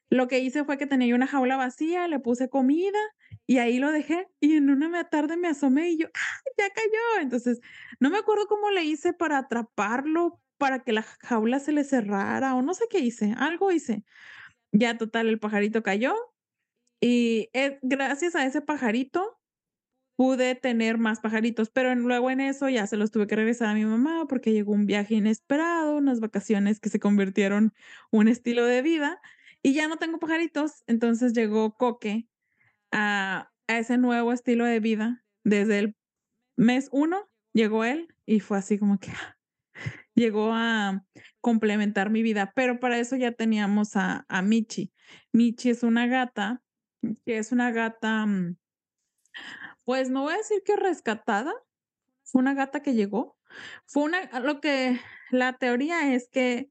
Lo 0.10 0.28
que 0.28 0.40
hice 0.40 0.64
fue 0.64 0.78
que 0.78 0.86
tenía 0.86 1.16
una 1.16 1.26
jaula 1.26 1.58
vacía, 1.58 2.08
le 2.08 2.20
puse 2.20 2.48
comida 2.48 3.00
y 3.48 3.58
ahí 3.58 3.80
lo 3.80 3.92
dejé. 3.92 4.28
Y 4.40 4.56
en 4.56 4.70
una 4.70 5.04
tarde 5.10 5.36
me 5.36 5.48
asomé 5.48 5.90
y 5.90 5.98
yo, 5.98 6.08
¡ah, 6.14 6.42
ya 6.58 6.70
cayó! 6.70 7.22
Entonces, 7.22 7.60
no 8.00 8.12
me 8.12 8.20
acuerdo 8.20 8.46
cómo 8.48 8.70
le 8.70 8.84
hice 8.84 9.14
para 9.14 9.40
atraparlo, 9.40 10.40
para 10.58 10.84
que 10.84 10.94
la 10.94 11.04
jaula 11.22 11.60
se 11.60 11.72
le 11.72 11.84
cerrara 11.84 12.56
o 12.56 12.62
no 12.62 12.74
sé 12.76 12.86
qué 12.90 13.00
hice, 13.00 13.34
algo 13.38 13.72
hice. 13.72 14.04
Ya 14.72 14.98
total, 14.98 15.28
el 15.28 15.40
pajarito 15.40 15.82
cayó 15.84 16.16
y 17.02 17.50
eh, 17.54 17.80
gracias 17.82 18.36
a 18.36 18.46
ese 18.46 18.62
pajarito 18.62 19.40
pude 20.16 20.56
tener 20.56 20.98
más 20.98 21.20
pajaritos, 21.20 21.70
pero 21.70 21.94
luego 21.96 22.30
en 22.30 22.40
eso 22.40 22.70
ya 22.70 22.88
se 22.88 22.98
los 22.98 23.12
tuve 23.12 23.28
que 23.28 23.36
regresar 23.36 23.70
a 23.70 23.74
mi 23.74 23.86
mamá 23.86 24.26
porque 24.28 24.54
llegó 24.54 24.72
un 24.72 24.86
viaje 24.86 25.16
inesperado, 25.16 25.98
unas 25.98 26.20
vacaciones 26.20 26.80
que 26.80 26.90
se 26.90 27.00
convirtieron 27.00 27.74
un 28.12 28.28
estilo 28.28 28.66
de 28.66 28.82
vida 28.82 29.22
y 29.62 29.74
ya 29.74 29.88
no 29.88 29.98
tengo 29.98 30.20
pajaritos, 30.20 30.84
entonces 30.88 31.34
llegó 31.34 31.76
Coque 31.76 32.28
a, 32.92 33.52
a 33.68 33.78
ese 33.78 33.98
nuevo 33.98 34.32
estilo 34.32 34.66
de 34.66 34.80
vida. 34.80 35.26
Desde 35.44 35.80
el 35.80 35.96
mes 36.56 36.90
uno 36.92 37.30
llegó 37.54 37.84
él 37.84 38.16
y 38.26 38.40
fue 38.40 38.58
así 38.58 38.78
como 38.78 39.00
que 39.00 39.12
llegó 40.16 40.52
a 40.54 41.04
complementar 41.42 42.10
mi 42.10 42.24
vida, 42.24 42.54
pero 42.56 42.80
para 42.80 42.98
eso 43.00 43.16
ya 43.16 43.32
teníamos 43.34 43.96
a, 43.96 44.26
a 44.30 44.42
Michi. 44.42 44.94
Michi 45.34 45.70
es 45.70 45.84
una 45.84 46.08
gata, 46.08 46.62
que 47.26 47.38
es 47.38 47.52
una 47.52 47.72
gata 47.72 48.26
mm, 48.26 48.58
pues 49.86 50.10
no 50.10 50.24
voy 50.24 50.34
a 50.34 50.38
decir 50.38 50.62
que 50.66 50.76
rescatada, 50.76 51.54
fue 52.24 52.42
una 52.42 52.54
gata 52.54 52.82
que 52.82 52.94
llegó. 52.94 53.38
Fue 53.86 54.04
una, 54.04 54.40
lo 54.40 54.60
que 54.60 55.00
la 55.32 55.58
teoría 55.58 56.14
es 56.14 56.28
que 56.30 56.70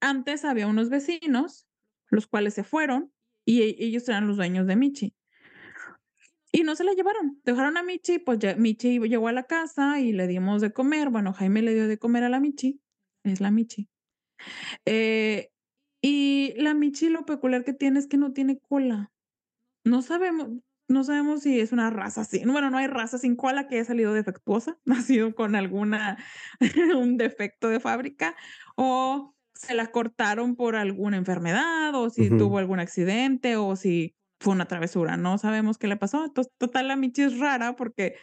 antes 0.00 0.44
había 0.44 0.66
unos 0.66 0.88
vecinos, 0.88 1.68
los 2.08 2.26
cuales 2.26 2.54
se 2.54 2.64
fueron 2.64 3.12
y 3.44 3.62
e, 3.62 3.76
ellos 3.78 4.08
eran 4.08 4.26
los 4.26 4.36
dueños 4.36 4.66
de 4.66 4.76
Michi. 4.76 5.14
Y 6.50 6.62
no 6.62 6.74
se 6.74 6.84
la 6.84 6.94
llevaron, 6.94 7.40
dejaron 7.44 7.76
a 7.76 7.82
Michi, 7.82 8.18
pues 8.18 8.38
ya 8.38 8.56
Michi 8.56 8.98
llegó 9.00 9.28
a 9.28 9.32
la 9.32 9.44
casa 9.44 10.00
y 10.00 10.12
le 10.12 10.26
dimos 10.26 10.62
de 10.62 10.72
comer. 10.72 11.10
Bueno, 11.10 11.34
Jaime 11.34 11.60
le 11.60 11.74
dio 11.74 11.86
de 11.86 11.98
comer 11.98 12.24
a 12.24 12.30
la 12.30 12.40
Michi, 12.40 12.80
es 13.22 13.42
la 13.42 13.50
Michi. 13.50 13.88
Eh, 14.86 15.50
y 16.00 16.54
la 16.56 16.72
Michi 16.72 17.10
lo 17.10 17.26
peculiar 17.26 17.64
que 17.64 17.74
tiene 17.74 17.98
es 17.98 18.06
que 18.06 18.16
no 18.16 18.32
tiene 18.32 18.58
cola. 18.58 19.12
No 19.84 20.00
sabemos, 20.00 20.48
no 20.88 21.04
sabemos 21.04 21.42
si 21.42 21.60
es 21.60 21.72
una 21.72 21.90
raza 21.90 22.22
así. 22.22 22.42
Bueno, 22.44 22.70
no 22.70 22.78
hay 22.78 22.86
raza 22.86 23.18
sin 23.18 23.36
cola 23.36 23.68
que 23.68 23.76
haya 23.76 23.84
salido 23.84 24.14
defectuosa, 24.14 24.78
nacido 24.84 25.34
con 25.34 25.54
alguna, 25.54 26.18
un 26.96 27.16
defecto 27.16 27.68
de 27.68 27.78
fábrica, 27.78 28.34
o 28.74 29.34
se 29.54 29.74
la 29.74 29.88
cortaron 29.88 30.56
por 30.56 30.76
alguna 30.76 31.16
enfermedad, 31.16 31.94
o 31.94 32.10
si 32.10 32.30
tuvo 32.30 32.58
algún 32.58 32.80
accidente, 32.80 33.56
o 33.56 33.76
si 33.76 34.14
fue 34.40 34.54
una 34.54 34.66
travesura. 34.66 35.16
No 35.16 35.36
sabemos 35.36 35.78
qué 35.78 35.88
le 35.88 35.96
pasó. 35.96 36.24
Entonces, 36.24 36.52
total, 36.58 36.88
la 36.88 36.96
Michi 36.96 37.22
es 37.22 37.38
rara 37.38 37.74
porque 37.74 38.14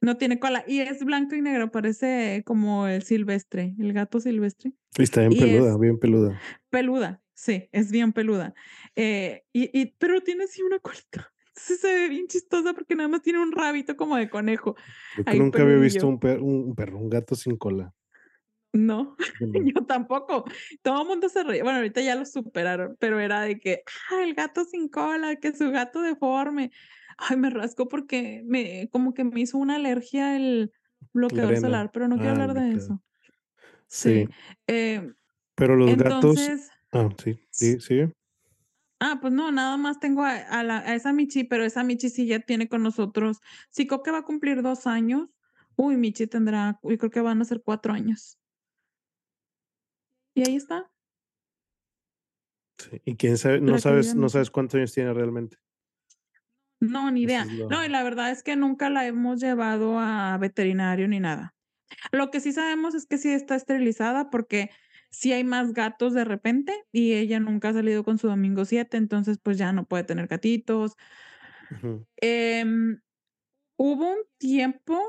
no 0.00 0.16
tiene 0.16 0.38
cola 0.38 0.64
y 0.66 0.80
es 0.80 1.04
blanco 1.04 1.34
y 1.34 1.42
negro, 1.42 1.72
parece 1.72 2.42
como 2.46 2.86
el 2.86 3.02
silvestre, 3.02 3.74
el 3.80 3.92
gato 3.92 4.20
silvestre. 4.20 4.72
Y 4.96 5.02
está 5.02 5.26
bien 5.26 5.40
peluda, 5.40 5.76
bien 5.76 5.98
peluda. 5.98 6.40
Peluda, 6.70 7.20
sí, 7.34 7.68
es 7.72 7.90
bien 7.90 8.12
peluda. 8.12 8.54
Eh, 8.94 9.44
y, 9.52 9.76
y, 9.78 9.86
pero 9.98 10.20
tiene 10.20 10.44
así 10.44 10.62
una 10.62 10.78
colita 10.78 11.32
se 11.56 11.92
ve 11.92 12.08
bien 12.08 12.26
chistosa 12.26 12.74
porque 12.74 12.94
nada 12.94 13.08
más 13.08 13.22
tiene 13.22 13.40
un 13.40 13.52
rabito 13.52 13.96
como 13.96 14.16
de 14.16 14.28
conejo. 14.28 14.76
nunca 15.34 15.62
había 15.62 15.76
visto 15.76 16.06
un, 16.06 16.18
perro, 16.18 16.44
un 16.44 16.74
perro, 16.74 16.98
un 16.98 17.10
gato 17.10 17.34
sin 17.34 17.56
cola. 17.56 17.92
No, 18.72 19.16
yo 19.40 19.40
tampoco. 19.86 20.44
Todo 20.82 21.02
el 21.02 21.08
mundo 21.08 21.28
se 21.28 21.42
reía. 21.42 21.62
Bueno, 21.62 21.78
ahorita 21.78 22.00
ya 22.02 22.14
lo 22.14 22.26
superaron, 22.26 22.96
pero 22.98 23.18
era 23.20 23.40
de 23.40 23.58
que, 23.58 23.82
ah, 24.10 24.22
el 24.22 24.34
gato 24.34 24.64
sin 24.64 24.88
cola, 24.88 25.36
que 25.36 25.52
su 25.52 25.70
gato 25.70 26.02
deforme. 26.02 26.70
Ay, 27.18 27.36
me 27.36 27.48
rasco 27.48 27.88
porque 27.88 28.42
me, 28.44 28.88
como 28.90 29.14
que 29.14 29.24
me 29.24 29.40
hizo 29.40 29.56
una 29.56 29.76
alergia 29.76 30.36
el 30.36 30.72
bloqueador 31.14 31.56
solar, 31.56 31.90
pero 31.92 32.08
no 32.08 32.16
quiero 32.16 32.32
hablar 32.32 32.52
de 32.52 32.74
eso. 32.74 33.02
Sí. 33.86 34.28
Eh, 34.66 35.12
pero 35.54 35.76
los 35.76 35.96
gatos. 35.96 36.36
Ah, 36.92 37.08
sí, 37.22 37.40
sí, 37.50 37.80
sí. 37.80 38.12
Ah, 38.98 39.18
pues 39.20 39.32
no, 39.32 39.52
nada 39.52 39.76
más 39.76 40.00
tengo 40.00 40.24
a, 40.24 40.32
a, 40.32 40.94
esa 40.94 41.12
Michi, 41.12 41.44
pero 41.44 41.64
esa 41.64 41.84
Michi 41.84 42.08
sí 42.08 42.26
ya 42.26 42.40
tiene 42.40 42.68
con 42.68 42.82
nosotros. 42.82 43.40
Si 43.68 43.86
que 43.86 44.10
va 44.10 44.18
a 44.18 44.24
cumplir 44.24 44.62
dos 44.62 44.86
años, 44.86 45.28
uy, 45.76 45.96
Michi 45.96 46.26
tendrá, 46.26 46.80
yo 46.82 46.96
creo 46.96 47.10
que 47.10 47.20
van 47.20 47.42
a 47.42 47.44
ser 47.44 47.62
cuatro 47.62 47.92
años. 47.92 48.38
Y 50.34 50.48
ahí 50.48 50.56
está. 50.56 50.90
Sí, 52.78 53.00
y 53.04 53.16
quién 53.16 53.38
sabe, 53.38 53.60
no 53.60 53.78
sabes, 53.78 54.14
no 54.14 54.28
sabes 54.28 54.50
cuántos 54.50 54.76
años 54.76 54.92
tiene 54.92 55.12
realmente. 55.12 55.58
No, 56.80 57.10
ni 57.10 57.22
idea. 57.22 57.44
No, 57.44 57.84
y 57.84 57.88
la 57.88 58.02
verdad 58.02 58.30
es 58.30 58.42
que 58.42 58.56
nunca 58.56 58.90
la 58.90 59.06
hemos 59.06 59.40
llevado 59.40 59.98
a 59.98 60.36
veterinario 60.38 61.08
ni 61.08 61.20
nada. 61.20 61.54
Lo 62.12 62.30
que 62.30 62.40
sí 62.40 62.52
sabemos 62.52 62.94
es 62.94 63.06
que 63.06 63.18
sí 63.18 63.30
está 63.30 63.56
esterilizada 63.56 64.30
porque 64.30 64.70
si 65.16 65.32
hay 65.32 65.44
más 65.44 65.72
gatos 65.72 66.12
de 66.12 66.26
repente 66.26 66.74
y 66.92 67.14
ella 67.14 67.40
nunca 67.40 67.70
ha 67.70 67.72
salido 67.72 68.04
con 68.04 68.18
su 68.18 68.28
domingo 68.28 68.66
7, 68.66 68.98
entonces 68.98 69.38
pues 69.42 69.56
ya 69.56 69.72
no 69.72 69.86
puede 69.86 70.04
tener 70.04 70.26
gatitos. 70.26 70.92
Em, 72.20 73.00
hubo 73.78 74.10
un 74.10 74.18
tiempo, 74.36 75.00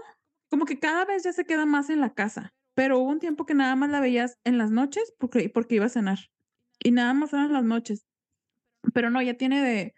como 0.49 0.63
que 0.63 0.79
cada 0.79 1.03
vez 1.03 1.23
ya 1.23 1.33
se 1.33 1.43
queda 1.43 1.65
más 1.65 1.89
en 1.89 1.99
la 1.99 2.13
casa, 2.13 2.53
pero 2.73 2.99
hubo 2.99 3.09
un 3.09 3.19
tiempo 3.19 3.45
que 3.45 3.53
nada 3.53 3.75
más 3.75 3.89
la 3.89 3.99
veías 3.99 4.37
en 4.45 4.57
las 4.57 4.71
noches 4.71 5.13
porque, 5.19 5.49
porque 5.49 5.75
iba 5.75 5.87
a 5.87 5.89
cenar 5.89 6.19
y 6.81 6.91
nada 6.91 7.13
más 7.13 7.33
eran 7.33 7.51
las 7.51 7.65
noches. 7.65 8.05
Pero 8.93 9.09
no, 9.09 9.21
ya 9.21 9.33
tiene 9.33 9.61
de 9.61 9.93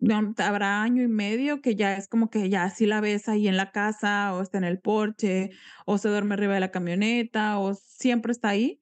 no, 0.00 0.34
habrá 0.38 0.82
año 0.82 1.04
y 1.04 1.08
medio 1.08 1.60
que 1.60 1.76
ya 1.76 1.96
es 1.96 2.08
como 2.08 2.28
que 2.28 2.50
ya 2.50 2.68
sí 2.70 2.86
la 2.86 3.00
ves 3.00 3.28
ahí 3.28 3.46
en 3.46 3.56
la 3.56 3.70
casa, 3.70 4.34
o 4.34 4.42
está 4.42 4.58
en 4.58 4.64
el 4.64 4.80
porche, 4.80 5.50
o 5.86 5.96
se 5.96 6.08
duerme 6.08 6.34
arriba 6.34 6.54
de 6.54 6.60
la 6.60 6.72
camioneta, 6.72 7.60
o 7.60 7.74
siempre 7.74 8.32
está 8.32 8.48
ahí, 8.48 8.80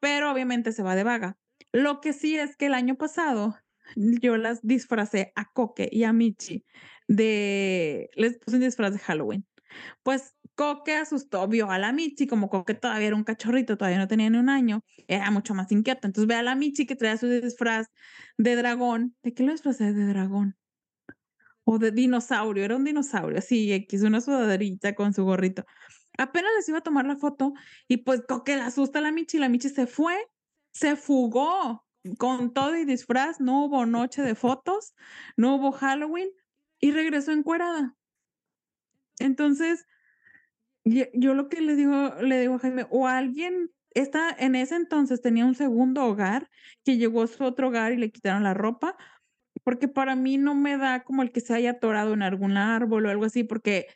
pero 0.00 0.32
obviamente 0.32 0.72
se 0.72 0.82
va 0.82 0.96
de 0.96 1.04
vaga. 1.04 1.38
Lo 1.72 2.00
que 2.00 2.12
sí 2.12 2.36
es 2.36 2.56
que 2.56 2.66
el 2.66 2.74
año 2.74 2.96
pasado 2.96 3.56
yo 3.96 4.36
las 4.36 4.60
disfracé 4.62 5.32
a 5.36 5.50
Coque 5.52 5.88
y 5.90 6.04
a 6.04 6.12
Michi 6.12 6.64
de 7.08 8.10
les 8.14 8.38
puse 8.38 8.56
un 8.56 8.62
disfraz 8.62 8.92
de 8.92 8.98
Halloween. 9.00 9.46
Pues 10.02 10.34
Coque 10.54 10.94
asustó, 10.96 11.48
vio 11.48 11.70
a 11.70 11.78
la 11.78 11.92
Michi, 11.92 12.26
como 12.26 12.50
Coque 12.50 12.74
todavía 12.74 13.08
era 13.08 13.16
un 13.16 13.24
cachorrito, 13.24 13.76
todavía 13.78 13.98
no 13.98 14.08
tenía 14.08 14.28
ni 14.30 14.38
un 14.38 14.48
año, 14.48 14.82
era 15.08 15.30
mucho 15.30 15.54
más 15.54 15.72
inquieta. 15.72 16.06
Entonces 16.08 16.28
ve 16.28 16.34
a 16.34 16.42
la 16.42 16.54
Michi 16.54 16.86
que 16.86 16.96
traía 16.96 17.16
su 17.16 17.28
disfraz 17.28 17.88
de 18.36 18.56
dragón. 18.56 19.16
¿De 19.22 19.32
qué 19.34 19.42
lo 19.42 19.52
disfrazé 19.52 19.92
de 19.92 20.06
dragón? 20.06 20.56
O 21.64 21.78
de 21.78 21.92
dinosaurio, 21.92 22.64
era 22.64 22.76
un 22.76 22.84
dinosaurio, 22.84 23.38
así, 23.38 23.72
X, 23.72 24.02
una 24.02 24.20
sudaderita 24.20 24.94
con 24.94 25.12
su 25.14 25.24
gorrito. 25.24 25.64
Apenas 26.20 26.50
les 26.56 26.68
iba 26.68 26.78
a 26.78 26.82
tomar 26.82 27.06
la 27.06 27.16
foto 27.16 27.54
y 27.88 27.98
pues 27.98 28.22
Coque 28.28 28.54
le 28.54 28.62
asusta 28.62 29.00
la 29.00 29.10
Michi, 29.10 29.38
la 29.38 29.48
Michi 29.48 29.70
se 29.70 29.86
fue, 29.86 30.16
se 30.70 30.94
fugó 30.96 31.86
con 32.18 32.52
todo 32.52 32.76
y 32.76 32.84
disfraz, 32.84 33.40
no 33.40 33.64
hubo 33.64 33.86
noche 33.86 34.20
de 34.22 34.34
fotos, 34.34 34.94
no 35.36 35.56
hubo 35.56 35.72
Halloween 35.72 36.28
y 36.78 36.92
regresó 36.92 37.32
encuerada. 37.32 37.96
Entonces, 39.18 39.86
yo 40.84 41.34
lo 41.34 41.48
que 41.48 41.62
le 41.62 41.74
digo, 41.74 42.14
le 42.20 42.40
digo 42.40 42.54
a 42.56 42.58
Jaime, 42.58 42.86
o 42.90 43.06
alguien 43.06 43.70
está 43.92 44.30
en 44.30 44.54
ese 44.56 44.76
entonces 44.76 45.22
tenía 45.22 45.46
un 45.46 45.54
segundo 45.54 46.04
hogar 46.04 46.50
que 46.84 46.98
llegó 46.98 47.22
a 47.22 47.26
su 47.28 47.44
otro 47.44 47.68
hogar 47.68 47.92
y 47.92 47.96
le 47.96 48.10
quitaron 48.10 48.42
la 48.42 48.54
ropa, 48.54 48.96
porque 49.64 49.88
para 49.88 50.16
mí 50.16 50.36
no 50.36 50.54
me 50.54 50.76
da 50.76 51.02
como 51.02 51.22
el 51.22 51.32
que 51.32 51.40
se 51.40 51.54
haya 51.54 51.72
atorado 51.72 52.12
en 52.12 52.22
algún 52.22 52.56
árbol 52.58 53.06
o 53.06 53.10
algo 53.10 53.24
así, 53.24 53.42
porque, 53.42 53.86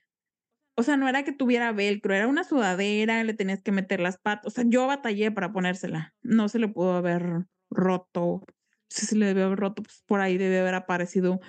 o 0.76 0.82
sea, 0.82 0.96
no 0.96 1.08
era 1.08 1.22
que 1.24 1.32
tuviera 1.32 1.72
velcro, 1.72 2.14
era 2.14 2.26
una 2.26 2.44
sudadera, 2.44 3.22
le 3.24 3.34
tenías 3.34 3.62
que 3.62 3.72
meter 3.72 4.00
las 4.00 4.18
patas, 4.18 4.46
o 4.46 4.50
sea, 4.50 4.64
yo 4.66 4.86
batallé 4.86 5.30
para 5.30 5.52
ponérsela, 5.52 6.14
no 6.22 6.48
se 6.48 6.58
le 6.58 6.68
pudo 6.68 6.94
haber 6.94 7.46
roto, 7.70 8.44
si 8.88 9.06
se 9.06 9.16
le 9.16 9.26
debe 9.26 9.44
haber 9.44 9.58
roto, 9.58 9.82
pues 9.82 10.02
por 10.06 10.20
ahí 10.20 10.36
debe 10.36 10.60
haber 10.60 10.74
aparecido 10.74 11.40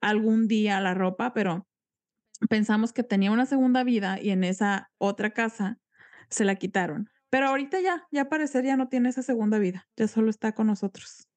algún 0.00 0.48
día 0.48 0.80
la 0.80 0.94
ropa, 0.94 1.32
pero 1.32 1.66
pensamos 2.48 2.92
que 2.92 3.02
tenía 3.02 3.30
una 3.30 3.46
segunda 3.46 3.84
vida 3.84 4.20
y 4.20 4.30
en 4.30 4.44
esa 4.44 4.90
otra 4.98 5.30
casa 5.30 5.78
se 6.28 6.44
la 6.44 6.56
quitaron. 6.56 7.10
Pero 7.30 7.48
ahorita 7.48 7.80
ya, 7.80 8.06
ya 8.12 8.28
parecer 8.28 8.64
ya 8.64 8.76
no 8.76 8.88
tiene 8.88 9.08
esa 9.08 9.22
segunda 9.22 9.58
vida, 9.58 9.88
ya 9.96 10.08
solo 10.08 10.30
está 10.30 10.52
con 10.52 10.66
nosotros. 10.66 11.28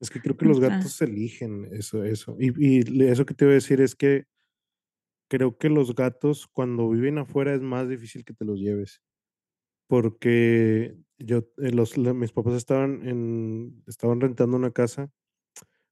Es 0.00 0.10
que 0.10 0.20
creo 0.20 0.36
que 0.36 0.46
los 0.46 0.58
gatos 0.58 1.00
eligen 1.02 1.68
eso, 1.72 2.02
eso. 2.04 2.36
Y, 2.38 2.80
y 2.80 3.04
eso 3.04 3.24
que 3.24 3.34
te 3.34 3.44
voy 3.44 3.52
a 3.52 3.54
decir 3.54 3.80
es 3.80 3.94
que 3.94 4.26
creo 5.34 5.58
que 5.58 5.68
los 5.68 5.96
gatos 5.96 6.46
cuando 6.46 6.88
viven 6.88 7.18
afuera 7.18 7.52
es 7.54 7.60
más 7.60 7.88
difícil 7.88 8.24
que 8.24 8.34
te 8.34 8.44
los 8.44 8.60
lleves. 8.60 9.02
Porque 9.88 10.96
yo, 11.18 11.38
eh, 11.58 11.72
los, 11.72 11.98
mis 11.98 12.30
papás 12.30 12.54
estaban 12.54 13.06
en, 13.06 13.82
estaban 13.88 14.20
rentando 14.20 14.56
una 14.56 14.70
casa 14.70 15.10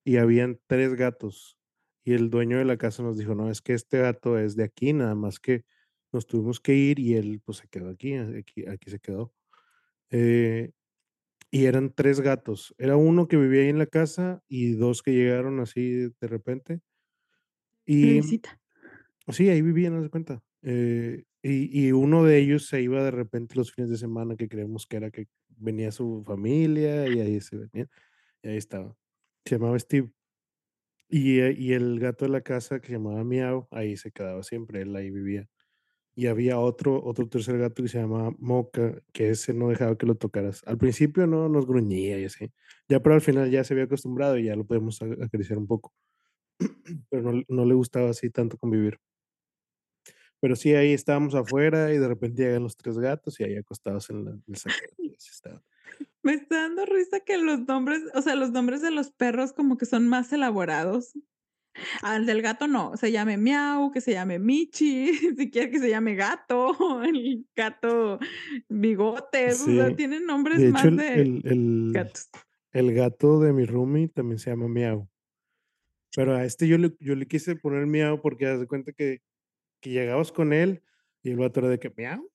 y 0.05 0.18
habían 0.18 0.61
tres 0.68 0.94
gatos. 0.94 1.59
Y 2.05 2.12
el 2.12 2.31
dueño 2.31 2.59
de 2.59 2.64
la 2.64 2.76
casa 2.76 3.02
nos 3.02 3.18
dijo, 3.18 3.35
no, 3.35 3.50
es 3.50 3.61
que 3.62 3.74
este 3.74 3.98
gato 3.98 4.38
es 4.38 4.55
de 4.55 4.62
aquí, 4.62 4.92
nada 4.92 5.16
más 5.16 5.40
que 5.40 5.64
nos 6.12 6.26
tuvimos 6.28 6.61
que 6.61 6.74
ir 6.74 7.00
y 7.00 7.14
él 7.14 7.42
pues 7.44 7.59
se 7.59 7.68
quedó 7.68 7.90
aquí, 7.90 8.14
aquí, 8.14 8.66
aquí 8.68 8.90
se 8.90 9.00
quedó. 9.00 9.33
Eh, 10.11 10.70
y 11.50 11.64
eran 11.64 11.92
tres 11.92 12.20
gatos. 12.20 12.76
Era 12.78 12.96
uno 12.96 13.26
que 13.26 13.37
vivía 13.37 13.62
ahí 13.62 13.70
en 13.70 13.78
la 13.78 13.87
casa 13.87 14.40
y 14.46 14.74
dos 14.74 15.02
que 15.02 15.12
llegaron 15.12 15.59
así 15.59 16.12
de 16.20 16.28
repente. 16.28 16.81
Y 17.85 18.20
sí, 19.29 19.49
ahí 19.49 19.63
vivían, 19.63 19.95
no 19.95 20.03
se 20.03 20.11
cuenta. 20.11 20.43
Eh, 20.63 21.25
y, 21.43 21.87
y, 21.87 21.93
uno 21.93 22.25
de 22.25 22.39
ellos 22.39 22.67
se 22.67 22.83
iba 22.83 23.03
de 23.03 23.11
repente 23.11 23.57
los 23.57 23.73
fines 23.73 23.91
de 23.91 23.97
semana 23.97 24.37
que 24.37 24.49
creemos 24.49 24.87
que 24.87 24.97
era 24.97 25.11
que 25.11 25.27
venía 25.57 25.91
su 25.93 26.23
familia 26.27 27.09
y 27.09 27.21
ahí 27.21 27.41
se 27.41 27.57
venía. 27.57 27.89
Y 28.43 28.49
ahí 28.49 28.57
estaba. 28.57 28.97
Se 29.45 29.57
llamaba 29.57 29.79
Steve. 29.79 30.13
Y, 31.09 31.41
eh, 31.41 31.55
y 31.59 31.73
el 31.75 32.01
gato 32.01 32.25
de 32.25 32.31
la 32.31 32.41
casa 32.43 32.81
que 32.81 32.89
se 32.89 32.93
llamaba 32.95 33.25
Miau, 33.25 33.69
ahí 33.71 33.97
se 33.97 34.11
quedaba 34.13 34.43
siempre, 34.43 34.83
él 34.83 34.97
ahí 34.97 35.11
vivía. 35.11 35.49
Y 36.15 36.27
había 36.27 36.59
otro, 36.59 37.03
otro 37.05 37.29
tercer 37.29 37.59
gato 37.59 37.83
que 37.83 37.89
se 37.89 37.99
llamaba 38.01 38.33
Moca, 38.39 39.03
que 39.13 39.31
ese 39.31 39.55
no 39.55 39.69
dejaba 39.69 39.97
que 39.97 40.07
lo 40.07 40.15
tocaras. 40.17 40.63
Al 40.67 40.79
principio 40.79 41.27
no 41.27 41.49
nos 41.49 41.67
gruñía 41.67 42.19
y 42.19 42.25
así. 42.27 42.53
Ya 42.89 43.03
pero 43.03 43.15
al 43.15 43.23
final 43.23 43.51
ya 43.51 43.65
se 43.65 43.75
había 43.75 43.85
acostumbrado 43.85 44.39
y 44.39 44.45
ya 44.45 44.57
lo 44.57 44.67
podemos 44.67 45.01
acariciar 45.03 45.59
un 45.59 45.67
poco. 45.67 45.93
Pero 47.11 47.33
no, 47.33 47.43
no 47.49 47.65
le 47.67 47.75
gustaba 47.75 48.11
así 48.11 48.31
tanto 48.31 48.57
convivir. 48.59 48.99
Pero 50.42 50.57
sí, 50.57 50.74
ahí 50.74 50.92
estábamos 50.92 51.37
afuera 51.37 51.94
y 51.94 51.98
de 51.98 52.09
repente 52.09 52.42
llegan 52.42 52.64
los 52.64 52.76
tres 52.76 52.98
gatos 52.98 53.38
y 53.38 53.44
ahí 53.44 53.57
acostados 53.57 54.11
en, 54.11 54.24
la, 54.24 54.33
el 54.33 54.42
Me 56.24 56.35
está 56.35 56.62
dando 56.62 56.85
risa 56.85 57.20
que 57.20 57.38
los 57.38 57.61
nombres, 57.61 58.02
o 58.12 58.22
sea, 58.22 58.35
los 58.35 58.50
nombres 58.50 58.83
de 58.83 58.90
los 58.90 59.12
perros 59.12 59.52
como 59.52 59.78
que 59.78 59.87
son 59.87 60.09
más 60.09 60.33
elaborados. 60.33 61.12
Al 62.02 62.26
del 62.26 62.42
gato 62.42 62.66
no, 62.66 62.96
se 62.96 63.12
llame 63.12 63.37
Miau, 63.37 63.92
que 63.92 64.00
se 64.00 64.14
llame 64.14 64.40
Michi, 64.40 65.14
si 65.38 65.50
quiere 65.52 65.70
que 65.70 65.78
se 65.78 65.90
llame 65.90 66.16
gato, 66.16 66.74
el 67.05 67.46
gato 67.55 68.18
bigotes, 68.68 69.61
o 69.61 69.66
sea, 69.66 69.94
tienen 69.94 70.26
nombres 70.26 70.59
más 70.72 70.83
de 70.83 71.22
el, 71.22 71.42
el, 71.44 71.92
gatos. 71.92 72.31
El 72.72 72.92
gato 72.92 73.38
de 73.38 73.52
mi 73.52 73.64
roomie 73.64 74.09
también 74.09 74.40
se 74.40 74.50
llama 74.50 74.66
Miau. 74.66 75.09
Pero 76.16 76.35
a 76.35 76.44
este 76.44 76.66
yo 76.66 76.78
le, 76.78 76.96
yo 76.98 77.14
le 77.14 77.28
quise 77.28 77.55
poner 77.55 77.87
Miau 77.87 78.20
porque 78.20 78.48
haz 78.48 78.59
de 78.59 78.66
cuenta 78.66 78.92
que 78.92 79.22
que 79.83 79.90
llegabas 79.90 80.33
con 80.33 80.55
él 80.55 80.81
y 81.23 81.31
el 81.31 81.37
vato 81.37 81.61
era 81.61 81.68
de 81.68 81.79
que 81.79 81.92
miau, 81.95 82.31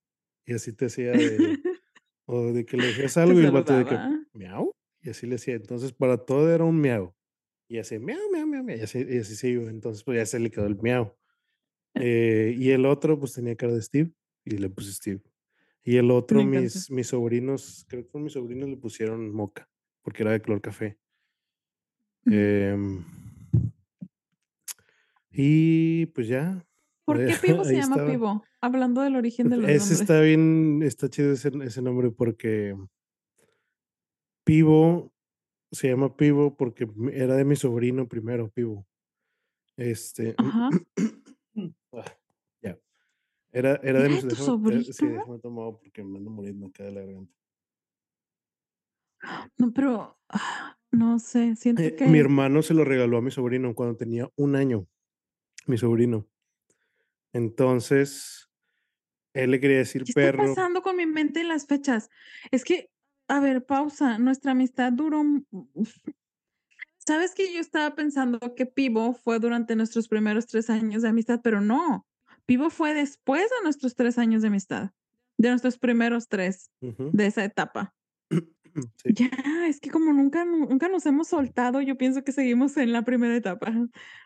y 0.46 0.54
así 0.54 0.74
te 0.74 0.86
decía 0.86 1.12
de, 1.14 1.18
o 2.26 2.52
de 2.54 2.66
que 2.66 2.78
le 2.78 2.88
decías 2.88 3.18
algo 3.18 3.40
y 3.40 3.46
el 3.46 3.52
vato 3.52 3.76
de 3.76 3.86
que 3.86 3.98
miau, 4.34 4.72
y 5.02 5.10
así 5.10 5.26
le 5.26 5.34
decía. 5.34 5.56
Entonces, 5.56 5.94
para 5.94 6.18
todo 6.18 6.54
era 6.54 6.64
un 6.64 6.80
miau. 6.80 7.16
Y 7.70 7.80
así, 7.80 7.98
miau, 7.98 8.20
miau, 8.32 8.46
miau, 8.46 8.70
y 8.70 8.82
así, 8.82 9.06
y 9.10 9.18
así 9.18 9.36
se 9.36 9.50
iba. 9.50 9.70
Entonces, 9.70 10.04
pues 10.04 10.18
ya 10.18 10.26
se 10.26 10.40
le 10.40 10.52
quedó 10.52 10.68
el 10.68 10.78
miau. 10.78 11.16
Eh, 11.96 12.54
y 12.58 12.72
el 12.72 12.86
otro, 12.86 13.20
pues 13.20 13.34
tenía 13.34 13.56
cara 13.56 13.74
de 13.74 13.82
Steve 13.82 14.12
y 14.46 14.58
le 14.58 14.70
puse 14.70 14.94
Steve. 14.94 15.22
Y 15.84 15.98
el 15.98 16.12
otro, 16.12 16.44
mis, 16.44 16.92
mis 16.92 17.08
sobrinos, 17.08 17.86
creo 17.88 18.08
que 18.08 18.20
mis 18.20 18.34
sobrinos 18.34 18.70
le 18.70 18.78
pusieron 18.78 19.34
moca, 19.34 19.70
porque 20.02 20.24
era 20.24 20.32
de 20.34 20.42
color 20.42 20.62
café. 20.62 20.98
Eh, 22.30 22.76
y 25.32 26.08
pues 26.08 26.28
ya, 26.28 26.66
¿Por 27.08 27.26
qué 27.26 27.36
Pivo 27.42 27.64
se 27.64 27.74
llama 27.74 28.06
Pivo? 28.06 28.44
Hablando 28.60 29.00
del 29.02 29.16
origen 29.16 29.48
de 29.48 29.56
los 29.56 29.70
ese 29.70 29.94
está 29.94 30.20
bien, 30.20 30.84
está 30.84 31.10
chido 31.10 31.32
ese, 31.32 31.50
ese 31.64 31.82
nombre 31.82 32.12
porque 32.12 32.76
Pivo 34.44 35.14
se 35.72 35.88
llama 35.88 36.18
Pivo 36.18 36.58
porque 36.58 36.86
era 37.14 37.38
de 37.38 37.46
mi 37.46 37.56
sobrino 37.56 38.10
primero, 38.10 38.50
Pivo. 38.50 38.86
Este. 39.78 40.36
Ajá. 40.38 40.70
Ah, 41.94 42.06
ya. 42.62 42.78
Era, 43.52 43.80
era 43.82 44.02
de 44.02 44.10
mi 44.10 44.22
¿Tu 44.22 44.36
sobrino? 44.36 44.84
Sí, 44.84 45.08
déjame 45.08 45.40
tomado 45.40 45.80
porque 45.80 46.04
me 46.04 46.20
ando 46.20 46.30
muriendo 46.30 46.68
acá 46.68 46.84
de 46.84 46.92
la 46.92 47.02
garganta. 47.02 47.34
No, 49.58 49.74
pero 49.74 50.20
ah, 50.30 50.78
no 50.92 51.18
sé, 51.18 51.56
siento 51.56 51.82
eh, 51.82 51.96
que. 51.96 52.06
Mi 52.06 52.20
hermano 52.20 52.62
se 52.62 52.76
lo 52.76 52.84
regaló 52.84 53.18
a 53.18 53.22
mi 53.22 53.32
sobrino 53.32 53.74
cuando 53.74 53.96
tenía 53.96 54.30
un 54.36 54.56
año. 54.56 54.86
Mi 55.66 55.78
sobrino. 55.78 56.28
Entonces, 57.38 58.50
él 59.36 59.52
le 59.52 59.60
quería 59.60 59.78
decir 59.78 60.04
¿Qué 60.04 60.14
perro. 60.14 60.42
está 60.42 60.56
pasando 60.56 60.82
con 60.82 60.98
mi 60.98 61.06
mente 61.06 61.42
en 61.42 61.50
las 61.50 61.68
fechas? 61.68 62.10
Es 62.50 62.64
que, 62.64 62.90
a 63.28 63.40
ver, 63.40 63.64
pausa. 63.64 64.18
Nuestra 64.18 64.54
amistad 64.54 64.92
duró. 64.92 65.24
Sabes 66.98 67.36
que 67.36 67.54
yo 67.54 67.60
estaba 67.60 67.94
pensando 67.94 68.40
que 68.56 68.66
Pivo 68.66 69.14
fue 69.14 69.38
durante 69.38 69.76
nuestros 69.76 70.08
primeros 70.08 70.48
tres 70.48 70.72
años 70.72 71.04
de 71.04 71.10
amistad, 71.10 71.42
pero 71.44 71.62
no. 71.62 72.08
Pivo 72.48 72.72
fue 72.72 72.96
después 72.96 73.44
de 73.44 73.64
nuestros 73.64 73.94
tres 73.94 74.18
años 74.18 74.42
de 74.42 74.48
amistad, 74.48 74.90
de 75.38 75.50
nuestros 75.50 75.78
primeros 75.78 76.30
tres 76.30 76.72
de 76.82 77.26
esa 77.28 77.44
etapa. 77.44 77.94
Ya, 79.06 79.32
es 79.68 79.80
que 79.80 79.90
como 79.90 80.14
nunca, 80.14 80.46
nunca 80.46 80.88
nos 80.88 81.04
hemos 81.08 81.30
soltado, 81.30 81.82
yo 81.82 81.98
pienso 81.98 82.24
que 82.24 82.32
seguimos 82.32 82.78
en 82.78 82.92
la 82.94 83.02
primera 83.02 83.36
etapa. 83.36 83.74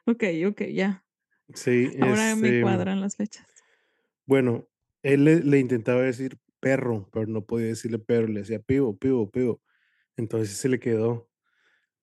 Ok, 0.06 0.26
ok, 0.46 0.64
ya. 0.74 1.06
Sí, 1.56 1.92
Ahora 2.02 2.36
me 2.36 2.48
este, 2.50 2.62
cuadran 2.62 3.02
las 3.02 3.16
fechas. 3.16 3.48
bueno, 4.26 4.68
él 5.04 5.24
le, 5.26 5.40
le 5.44 5.60
intentaba 5.60 6.02
decir 6.02 6.38
perro, 6.60 7.10
pero 7.12 7.28
no 7.28 7.46
podía 7.46 7.68
decirle 7.68 8.00
perro, 8.00 8.28
le 8.28 8.42
decía 8.42 8.60
pivo, 8.60 8.98
pivo, 8.98 9.30
pivo. 9.30 9.62
Entonces 10.18 10.56
se 10.58 10.70
le 10.70 10.80
quedó. 10.80 11.30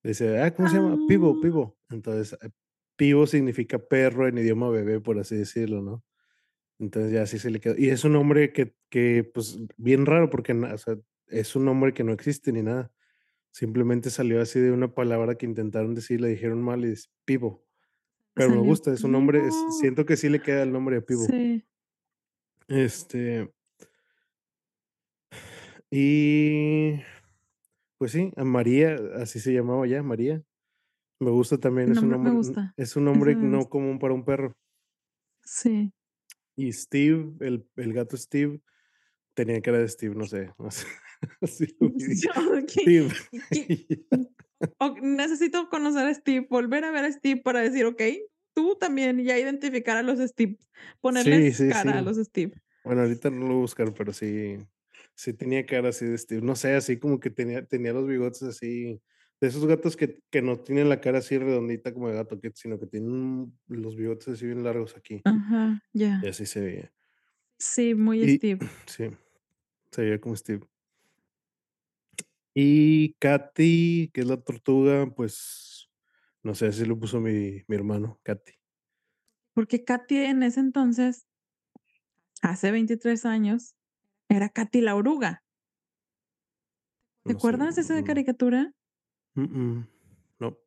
Le 0.03 0.11
decía, 0.11 0.45
ah, 0.45 0.55
¿cómo 0.55 0.69
se 0.69 0.77
llama? 0.77 0.99
Pivo, 1.09 1.35
Ah. 1.37 1.41
pivo. 1.43 1.79
Entonces, 1.91 2.39
eh, 2.43 2.51
pivo 2.97 3.27
significa 3.27 3.79
perro 3.79 4.27
en 4.29 4.39
idioma 4.39 4.69
bebé, 4.71 5.01
por 5.01 5.19
así 5.19 5.37
decirlo, 5.37 5.83
¿no? 5.83 6.05
Entonces 6.79 7.13
ya 7.13 7.23
así 7.23 7.39
se 7.39 7.51
le 7.51 7.61
quedó. 7.61 7.75
Y 7.79 7.91
es 7.91 8.05
un 8.05 8.13
nombre 8.13 8.53
que, 8.53 8.75
que 8.91 9.25
pues, 9.25 9.59
bien 9.77 10.07
raro, 10.07 10.31
porque 10.31 10.55
na- 10.55 10.75
o 10.75 10.79
sea, 10.79 10.97
es 11.29 11.57
un 11.57 11.65
nombre 11.65 11.93
que 11.95 12.05
no 12.05 12.13
existe 12.13 12.53
ni 12.53 12.63
nada. 12.63 12.93
Simplemente 13.53 14.11
salió 14.11 14.41
así 14.41 14.61
de 14.61 14.73
una 14.73 14.95
palabra 14.95 15.37
que 15.37 15.47
intentaron 15.47 15.95
decir, 15.95 16.21
le 16.21 16.29
dijeron 16.29 16.63
mal 16.63 16.85
y 16.85 16.93
es 16.93 17.11
Pivo. 17.25 17.67
Pero 18.39 18.51
me 18.51 18.66
gusta, 18.66 18.93
es 18.93 19.05
un 19.05 19.12
nombre, 19.12 19.47
es 19.47 19.55
siento 19.80 20.07
que 20.07 20.16
sí 20.16 20.28
le 20.28 20.41
queda 20.41 20.62
el 20.62 20.72
nombre 20.72 20.97
de 20.97 21.03
Pivo. 21.03 21.24
Sí. 21.24 21.64
Este 22.68 23.53
y 25.91 27.01
pues 27.99 28.12
sí, 28.12 28.32
a 28.36 28.45
María, 28.45 28.97
así 29.16 29.41
se 29.41 29.53
llamaba 29.53 29.86
ya, 29.86 30.03
María. 30.03 30.43
Me 31.20 31.30
gusta 31.30 31.59
también, 31.59 31.91
es 31.91 31.99
un 31.99 32.11
nombre 32.11 32.32
gusta. 32.32 32.74
es 32.76 32.95
un 32.95 33.05
nombre 33.05 33.34
no 33.34 33.59
gusta. 33.59 33.70
común 33.70 33.99
para 33.99 34.14
un 34.14 34.24
perro. 34.24 34.57
Sí. 35.43 35.93
Y 36.57 36.72
Steve, 36.72 37.34
el 37.41 37.68
el 37.76 37.93
gato 37.93 38.16
Steve, 38.16 38.61
tenía 39.34 39.61
cara 39.61 39.78
de 39.78 39.89
Steve, 39.89 40.14
no 40.14 40.26
sé, 40.26 40.53
no 40.59 40.70
sé, 40.70 40.86
así 41.41 41.66
lo 41.80 41.91
vi. 41.95 42.20
Yo, 42.20 42.30
¿qué 42.66 42.80
Steve. 42.82 43.14
qué? 43.51 44.07
O 44.81 44.95
necesito 45.01 45.69
conocer 45.71 46.07
a 46.07 46.15
Steve, 46.15 46.47
volver 46.51 46.85
a 46.85 46.91
ver 46.93 47.05
a 47.05 47.13
Steve 47.13 47.41
para 47.43 47.61
decir: 47.61 47.85
"Okey, 47.87 48.27
tú 48.55 48.77
también", 48.79 49.19
ya 49.25 49.39
identificar 49.39 49.97
a 49.97 50.03
los 50.03 50.19
Steve, 50.21 50.59
ponerles 51.01 51.45
sí, 51.53 51.73
cara 51.73 51.99
a 51.99 52.03
los 52.03 52.17
Steve. 52.19 52.55
Bueno, 52.85 53.03
ahorita 53.03 53.31
no 53.31 53.49
lo 53.49 53.57
buscar, 53.57 53.93
pero 53.95 54.13
sí 54.13 54.59
sí 55.17 55.33
tenía 55.35 55.67
cara 55.67 55.91
así 55.91 56.07
de 56.07 56.19
Steve, 56.19 56.43
no 56.43 56.57
sé, 56.57 56.75
así 56.75 56.99
como 56.99 57.21
que 57.21 57.31
tenía 57.31 57.67
tenía 57.67 57.93
los 57.93 58.07
bigotes 58.09 58.43
así, 58.45 59.03
de 59.41 59.49
esos 59.49 59.67
gatos 59.67 59.97
que 59.97 60.21
que 60.31 60.43
no 60.43 60.61
tienen 60.61 60.89
la 60.89 61.01
cara 61.01 61.19
así 61.19 61.39
redondita 61.39 61.93
como 61.95 62.09
de 62.11 62.17
gato 62.17 62.41
sino 62.55 62.79
que 62.81 62.87
tienen 62.87 63.59
los 63.69 63.97
bigotes 63.97 64.29
así 64.29 64.47
bien 64.47 64.65
largos 64.65 64.97
aquí. 64.97 65.25
Ajá, 65.25 65.81
Y 66.21 66.27
ya. 66.27 66.29
así 66.29 66.47
se 66.47 66.61
veía. 66.61 66.93
Sí, 67.61 67.95
muy 67.95 68.27
Y 68.27 68.29
Steve. 68.29 68.61
sí, 68.87 69.11
se 69.93 70.03
veía 70.03 70.21
como 70.21 70.37
Steve. 70.37 70.67
Y 72.55 73.15
Katy, 73.15 74.11
que 74.13 74.21
es 74.23 74.27
la 74.27 74.39
tortuga, 74.43 75.07
pues, 75.15 75.91
no 76.43 76.55
sé, 76.55 76.67
así 76.69 76.85
lo 76.85 76.99
puso 76.99 77.21
mi 77.21 77.63
mi 77.69 77.77
hermano, 77.77 78.21
Katy. 78.25 78.53
Porque 79.55 79.85
Katy 79.85 80.17
en 80.19 80.43
ese 80.43 80.61
entonces 80.61 81.27
hace 82.43 82.71
23 82.71 83.25
años, 83.27 83.75
era 84.29 84.49
Katy 84.51 84.81
la 84.81 84.95
oruga. 84.97 85.43
¿Te 87.27 87.33
No 87.33 87.39
sé, 87.39 87.39
acuerdas 87.39 87.77
de 87.77 87.83
esa 87.83 88.03
caricatura? 88.05 88.73
Mm, 89.35 89.43
mm, 89.43 89.89
no. 90.41 90.59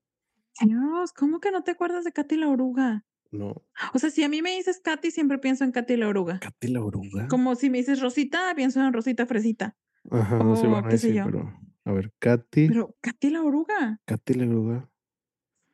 Dios, 0.60 1.14
¿cómo 1.14 1.40
que 1.40 1.52
no 1.52 1.64
te 1.64 1.72
acuerdas 1.72 2.04
de 2.04 2.12
Katy 2.12 2.38
la 2.38 2.50
oruga? 2.50 3.06
No. 3.32 3.66
O 3.94 4.00
sea, 4.00 4.10
si 4.10 4.24
a 4.24 4.30
mí 4.30 4.42
me 4.42 4.52
dices 4.56 4.82
Katy, 4.84 5.12
siempre 5.12 5.40
pienso 5.40 5.64
en 5.64 5.72
Katy 5.72 5.96
la 5.98 6.08
oruga. 6.10 6.40
¿Katy 6.40 6.68
la 6.68 6.82
oruga? 6.84 7.28
Como 7.28 7.56
si 7.56 7.70
me 7.70 7.78
dices 7.80 8.02
Rosita, 8.02 8.54
pienso 8.56 8.82
en 8.84 8.94
Rosita 8.94 9.26
Fresita, 9.26 9.78
Ajá, 10.10 10.38
o 10.40 10.56
van 10.70 10.86
a 10.86 10.90
qué 10.90 10.98
sé 10.98 11.08
decir, 11.08 11.16
yo. 11.18 11.24
pero 11.26 11.58
a 11.86 11.92
ver, 11.94 12.12
Katy. 12.20 12.68
Pero, 12.68 12.96
¿Katy 13.02 13.30
la 13.30 13.42
oruga? 13.42 14.00
Katy 14.06 14.34
la 14.36 14.46
oruga. 14.46 14.90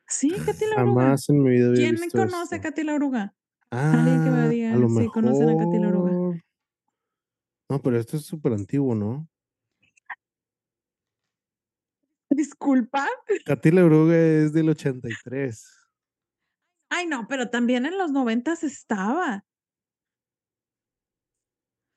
Sí, 0.06 0.30
Katy 0.30 0.66
la 0.66 0.82
oruga. 0.82 1.02
Jamás 1.02 1.28
en 1.28 1.42
mi 1.42 1.50
vida 1.50 1.68
había 1.68 1.80
¿Quién 1.80 1.94
visto 1.96 2.18
conoce 2.18 2.56
a. 2.56 2.60
Katy 2.60 2.84
la 2.84 2.94
oruga? 2.94 3.34
Alguien 3.70 4.24
que 4.24 4.30
me 4.30 4.68
Ah, 4.68 4.72
a 4.72 4.76
lo 4.76 4.88
si 4.88 5.06
conocen 5.08 5.50
a 5.50 5.56
Katy 5.58 5.78
la 5.78 5.88
oruga. 5.88 6.42
No, 7.70 7.82
pero 7.82 7.98
esto 7.98 8.16
es 8.16 8.24
superantiguo, 8.24 8.94
¿no? 8.94 9.28
¿Disculpa? 12.30 13.06
Katy 13.44 13.70
la 13.70 13.84
oruga 13.84 14.16
es 14.16 14.52
del 14.52 14.70
83. 14.70 15.74
Ay, 16.90 17.06
no, 17.06 17.26
pero 17.28 17.50
también 17.50 17.84
en 17.84 17.98
los 17.98 18.10
90s 18.10 18.62
estaba. 18.64 19.44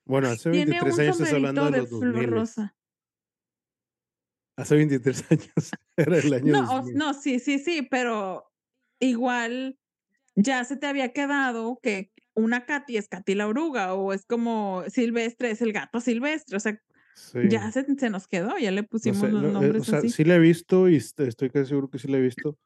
Bueno, 0.04 0.28
hace 0.28 0.50
Tiene 0.50 0.72
23 0.72 0.94
un 0.94 1.00
años 1.00 1.20
estás 1.20 1.34
hablando 1.34 1.64
de 1.66 1.70
de 1.70 1.78
los 1.78 1.88
flor 1.88 2.14
2000s. 2.14 2.30
rosa. 2.30 2.76
Hace 4.58 4.76
23 4.76 5.24
años, 5.30 5.76
era 5.96 6.18
el 6.18 6.32
año 6.34 6.54
No, 6.54 6.76
os 6.78 6.86
2000. 6.86 6.94
no, 6.94 7.14
sí, 7.14 7.38
sí, 7.38 7.58
sí, 7.58 7.82
pero 7.82 8.50
igual 9.00 9.78
ya 10.36 10.64
se 10.64 10.76
te 10.76 10.86
había 10.86 11.12
quedado 11.12 11.78
que 11.82 12.12
una 12.34 12.66
Katy 12.66 12.96
es 12.98 13.08
Katy 13.08 13.34
la 13.36 13.48
oruga, 13.48 13.94
o 13.94 14.12
es 14.12 14.26
como 14.26 14.84
Silvestre 14.88 15.50
es 15.52 15.62
el 15.62 15.72
gato 15.72 16.00
Silvestre, 16.00 16.56
o 16.56 16.60
sea, 16.60 16.78
ya 17.42 17.60
Sí. 17.62 17.72
se 17.72 17.84
se 17.98 18.10
nos 18.10 18.28
quedó, 18.28 18.58
ya 18.58 18.70
le 18.72 18.84
No 19.04 19.14
pusimos 19.14 19.14
sé, 19.14 19.32
los 19.32 19.46
no, 19.50 19.60
eh, 19.60 19.74
o 19.78 19.82
nombres 19.82 19.84
sea, 19.84 20.02
así. 20.02 20.06
sí 20.06 20.24
la 20.24 20.36
he 20.36 20.38
visto 20.38 20.88
y 20.88 20.96
est 20.96 21.18
estoy 21.20 21.50
casi 21.50 21.66
seguro 21.70 21.90
que 21.90 21.98
sí 21.98 22.06
la 22.08 22.18
he 22.18 22.20
visto, 22.20 22.58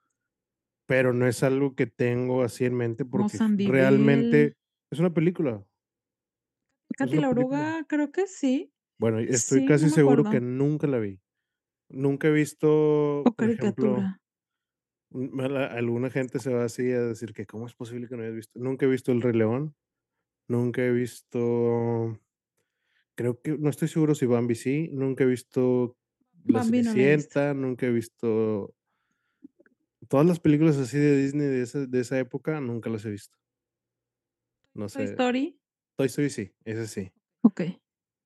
pero 0.86 1.12
no 1.14 1.26
es 1.26 1.42
algo 1.42 1.74
que 1.76 1.86
tengo 1.86 2.42
así 2.44 2.64
en 2.66 2.74
mente 2.76 3.04
porque 3.06 3.42
realmente 3.64 4.54
es 4.90 5.00
una 5.00 5.14
película. 5.14 5.66
Katy 6.98 7.18
una 7.18 7.22
la 7.22 7.28
película. 7.28 7.76
oruga, 7.76 7.84
creo 7.88 8.10
que 8.12 8.26
sí. 8.26 8.72
Bueno, 8.98 9.18
estoy 9.20 9.62
Sí, 9.62 9.66
no 9.74 9.74
casi 9.74 9.90
seguro 9.90 10.28
que 10.28 10.40
nunca 10.40 10.86
la 10.86 10.98
vi. 10.98 11.20
Nunca 11.90 12.28
he 12.28 12.32
visto, 12.32 13.28
O 13.28 13.34
por 13.36 13.48
ejemplo, 13.48 14.10
caricatura. 14.14 14.18
la 15.10 15.66
alguna 15.66 16.10
gente 16.10 16.38
se 16.40 16.52
va 16.54 16.64
así 16.64 16.90
a 16.92 17.02
decir 17.02 17.32
que, 17.34 17.46
¿cómo 17.46 17.66
es 17.66 17.74
posible 17.74 18.08
que 18.08 18.16
no 18.16 18.22
hayas 18.22 18.34
visto? 18.36 18.58
Nunca 18.60 18.86
he 18.86 18.88
visto 18.88 19.12
El 19.12 19.22
Rey 19.22 19.34
León, 19.34 19.76
nunca 20.48 20.82
he 20.84 20.92
visto 20.92 22.18
creo 23.16 23.40
que 23.42 23.56
no 23.58 23.70
estoy 23.70 23.88
seguro 23.88 24.14
si 24.14 24.26
Bambi 24.26 24.54
sí, 24.54 24.90
nunca 24.92 25.24
he 25.24 25.26
visto 25.26 25.96
La 26.48 26.60
Bambi 26.60 26.82
no. 26.82 26.94
Cenicienta, 26.94 27.54
nunca 27.54 27.86
he 27.86 27.90
visto 27.92 28.74
todas 30.08 30.26
las 30.26 30.40
películas 30.40 30.76
así 30.78 30.98
de 30.98 31.16
Disney 31.16 31.46
de 31.48 31.62
esa 31.62 31.86
de 31.86 32.00
esa 32.00 32.18
época, 32.18 32.60
nunca 32.60 32.90
las 32.90 33.04
he 33.04 33.10
visto. 33.10 33.36
No 34.74 34.88
¿Toy 34.92 35.04
sé. 35.04 35.06
Story? 35.06 35.58
Toy 35.96 36.06
Story 36.08 36.30
sí, 36.30 36.54
ese 36.64 36.86
sí. 36.88 37.12
Okey. 37.44 37.80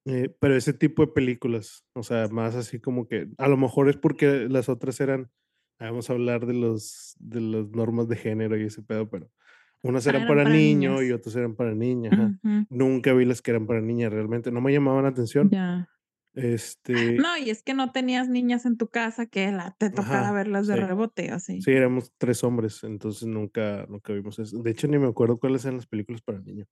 Eh, 0.06 0.34
pero 0.40 0.56
ese 0.56 0.72
tipo 0.72 1.04
de 1.04 1.12
películas, 1.12 1.84
o 1.94 2.02
sea, 2.02 2.26
más 2.28 2.54
así 2.56 2.80
como 2.80 3.06
que 3.06 3.28
a 3.38 3.48
lo 3.48 3.56
mejor 3.58 3.90
es 3.90 3.96
porque 3.98 4.48
las 4.48 4.68
otras 4.70 4.98
eran 5.00 5.30
vamos 5.78 6.08
a 6.10 6.14
hablar 6.14 6.46
de 6.46 6.54
los 6.54 7.14
de 7.18 7.40
las 7.40 7.68
normas 7.70 8.08
de 8.08 8.16
género 8.16 8.56
y 8.58 8.64
ese 8.64 8.82
pedo, 8.82 9.10
pero 9.10 9.30
unas 9.82 10.06
Ah, 10.06 10.16
eran 10.16 10.24
eran 10.24 10.26
para 10.26 10.44
para 10.44 10.60
niño 10.60 11.02
y 11.02 11.12
otras 11.12 11.36
eran 11.36 11.54
para 11.56 11.74
niña. 11.74 12.32
Nunca 12.70 13.12
vi 13.14 13.24
las 13.26 13.42
que 13.42 13.50
eran 13.52 13.66
para 13.66 13.80
niña, 13.82 14.08
realmente 14.10 14.50
no 14.52 14.60
me 14.62 14.72
llamaban 14.72 15.04
la 15.04 15.10
atención. 15.10 15.52
Ya. 15.52 15.86
Este 16.34 17.22
No, 17.22 17.36
y 17.36 17.50
es 17.50 17.62
que 17.62 17.74
no 17.74 17.92
tenías 17.92 18.28
niñas 18.28 18.66
en 18.66 18.76
tu 18.76 18.88
casa 18.88 19.26
que 19.26 19.50
la 19.52 19.72
te 19.78 19.90
tocara 19.90 20.32
Ajá, 20.32 20.32
verlas 20.32 20.66
de 20.66 20.74
sí. 20.74 20.76
rebote, 20.76 21.30
así. 21.30 21.66
Sí, 21.66 21.72
éramos 21.72 22.12
3 22.18 22.44
hombres, 22.44 22.84
entonces 22.84 23.28
nunca 23.28 23.86
nunca 23.88 24.12
vimos 24.14 24.38
eso. 24.38 24.62
De 24.62 24.70
hecho, 24.72 24.88
ni 24.88 24.98
me 24.98 25.08
acuerdo 25.08 25.38
cuáles 25.40 25.64
eran 25.64 25.76
las 25.78 25.86
películas 25.86 26.22
para 26.22 26.40
niños. 26.40 26.68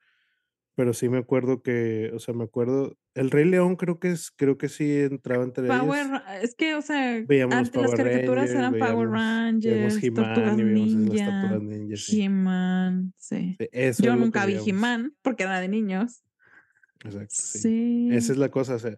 Pero 0.78 0.94
sí 0.94 1.08
me 1.08 1.18
acuerdo 1.18 1.60
que, 1.60 2.12
o 2.14 2.20
sea, 2.20 2.34
me 2.34 2.44
acuerdo 2.44 2.96
El 3.14 3.32
Rey 3.32 3.44
León 3.44 3.74
creo 3.74 3.98
que 3.98 4.12
es 4.12 4.30
creo 4.30 4.58
que 4.58 4.68
sí 4.68 4.88
entraba 5.00 5.42
entre 5.42 5.66
ellas. 5.66 5.80
Power 5.80 6.06
es 6.40 6.54
que, 6.54 6.76
o 6.76 6.82
sea, 6.82 7.20
Veíamos 7.26 7.56
antes 7.56 7.82
las 7.82 7.94
caricaturas 7.96 8.48
Rangers, 8.48 8.54
eran 8.54 8.72
Power 8.78 9.08
veíamos 9.08 9.12
Rangers, 9.12 10.14
Tortugas 10.14 10.56
Ninja. 10.56 12.12
He-Man, 12.12 13.12
sí. 13.16 13.56
Sí, 13.58 13.68
eso 13.72 14.04
Yo 14.04 14.14
nunca 14.14 14.46
vi. 14.46 14.56
He-Man 14.64 15.16
porque 15.20 15.42
era 15.42 15.60
de 15.60 15.66
niños. 15.66 16.22
Exacto, 17.04 17.34
sí. 17.34 18.10
Esa 18.12 18.30
es 18.30 18.38
la 18.38 18.52
cosa, 18.52 18.76
o 18.76 18.78
sea, 18.78 18.96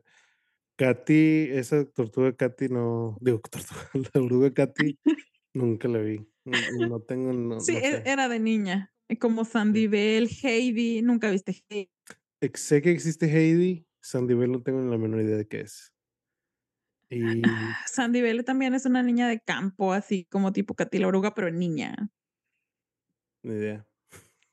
Katy, 0.77 1.49
esa 1.53 1.87
tortuga 1.87 2.37
Katy 2.37 2.69
no, 2.69 3.17
digo, 3.23 3.41
tortuga, 3.51 3.89
la 4.13 4.21
oruga 4.21 4.53
Katy, 4.53 4.99
nunca 5.55 5.89
la 5.89 6.01
vi. 6.01 6.29
No 6.45 7.01
tengo, 7.01 7.33
no 7.33 7.59
Sí, 7.59 7.73
no 7.73 7.79
e 7.79 7.91
sé. 7.91 8.03
era 8.05 8.29
de 8.29 8.39
niña, 8.39 8.93
como 9.17 9.45
Sí. 9.45 9.53
Sandivel, 9.53 10.29
Heidi, 10.43 11.03
¿nunca 11.03 11.31
viste 11.31 11.57
Hei 11.69 11.91
Ex 12.41 12.61
sé 12.61 12.81
que 12.81 12.91
existe 12.91 13.27
Heidi, 13.27 13.87
Sandivel 14.01 14.53
no 14.53 14.63
tengo 14.63 14.81
ni 14.81 14.91
la 14.91 14.99
menor 14.99 15.21
idea 15.21 15.37
de 15.37 15.47
qué 15.47 15.61
es. 15.61 15.93
Y 17.11 17.43
Sandivel 17.87 18.45
también 18.45 18.75
es 18.75 18.87
una 18.87 19.03
niña 19.03 19.29
de 19.29 19.41
campo, 19.41 19.93
así 19.93 20.27
como 20.27 20.53
tipo 20.53 20.75
Katy 20.75 20.99
la 20.99 21.09
oruga, 21.09 21.35
pero 21.35 21.51
niña. 21.51 22.11
Ni 23.43 23.55
idea. 23.55 23.87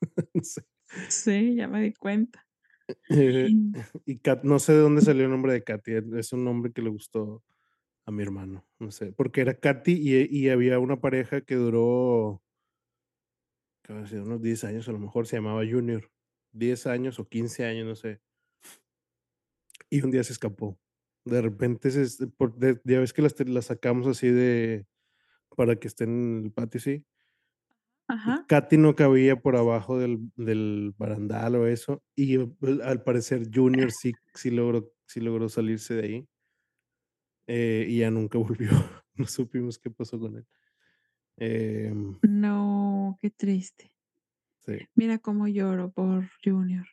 No 0.34 0.44
sé. 0.44 0.62
Sí, 1.10 1.56
ya 1.56 1.68
me 1.68 1.82
di 1.82 1.94
cuenta. 1.94 2.44
Eh, 3.10 3.50
y 4.06 4.20
Kat 4.20 4.44
no 4.46 4.60
sé 4.60 4.72
de 4.72 4.80
dónde 4.80 5.02
salió 5.02 5.26
el 5.26 5.32
nombre 5.32 5.52
de 5.52 5.62
Katy, 5.62 5.92
es 6.18 6.32
un 6.32 6.46
nombre 6.46 6.72
que 6.72 6.82
le 6.82 6.90
gustó 6.90 7.44
a 8.06 8.12
mi 8.12 8.24
hermano, 8.24 8.66
no 8.80 8.92
sé, 8.92 9.12
porque 9.12 9.42
era 9.42 9.56
Katy 9.56 9.92
y 9.92 10.46
y 10.46 10.50
había 10.50 10.80
una 10.80 11.02
pareja 11.02 11.42
que 11.42 11.56
duró 11.56 12.42
¿qué 13.88 13.94
habrá 13.94 14.08
sido? 14.08 14.24
Unos 14.26 14.44
10 14.44 14.66
años, 14.66 14.90
a 14.90 14.94
lo 14.94 15.00
mejor 15.00 15.28
se 15.28 15.38
llamaba 15.38 15.64
Junior, 15.70 16.12
10 16.52 16.88
años 16.88 17.20
o 17.20 17.30
15 17.30 17.66
años, 17.66 17.88
no 17.88 17.96
sé. 17.96 18.22
Y 19.90 20.02
un 20.04 20.12
día 20.12 20.24
se 20.24 20.34
escapó. 20.34 20.80
De 21.26 21.42
repente 21.42 21.92
se 21.92 22.02
es 22.04 22.18
por 22.38 22.56
de 22.58 22.80
ya 22.86 23.00
ves 23.00 23.14
que 23.14 23.22
las 23.22 23.66
sacamos 23.66 24.08
así 24.08 24.30
de 24.30 24.88
para 25.58 25.78
que 25.78 25.88
estén 25.90 26.10
en 26.40 26.46
el 26.46 26.52
patio, 26.54 26.80
así. 26.80 27.06
Y 28.24 28.36
Ajá. 28.36 28.48
Katy 28.48 28.78
no 28.78 28.96
cabía 28.96 29.38
por 29.42 29.56
abajo 29.56 29.98
del 29.98 30.32
del 30.36 30.94
barandal 30.98 31.56
o 31.56 31.68
eso, 31.68 32.04
y, 32.16 32.38
pues, 32.40 32.80
al 32.82 33.04
parecer 33.04 33.50
Junior 33.54 33.92
sí 33.92 34.20
sí 34.34 34.52
logró 34.52 34.94
sí 35.06 35.22
logró 35.22 35.50
salirse 35.50 35.94
de 35.96 36.04
ahí. 36.04 36.28
Eh, 37.48 37.86
y 37.88 38.00
ya 38.00 38.12
nunca 38.12 38.38
volvió, 38.40 38.70
no 39.16 39.26
supimos 39.28 39.80
qué 39.80 39.90
pasó 39.92 40.20
con 40.20 40.38
él. 40.38 40.48
Em 41.38 42.20
No, 42.24 42.77
qué 43.16 43.30
triste. 43.30 43.94
Sí. 44.66 44.74
Mira 44.96 45.20
cómo 45.20 45.48
lloro 45.48 45.92
por 45.92 46.30
Junior. 46.44 46.88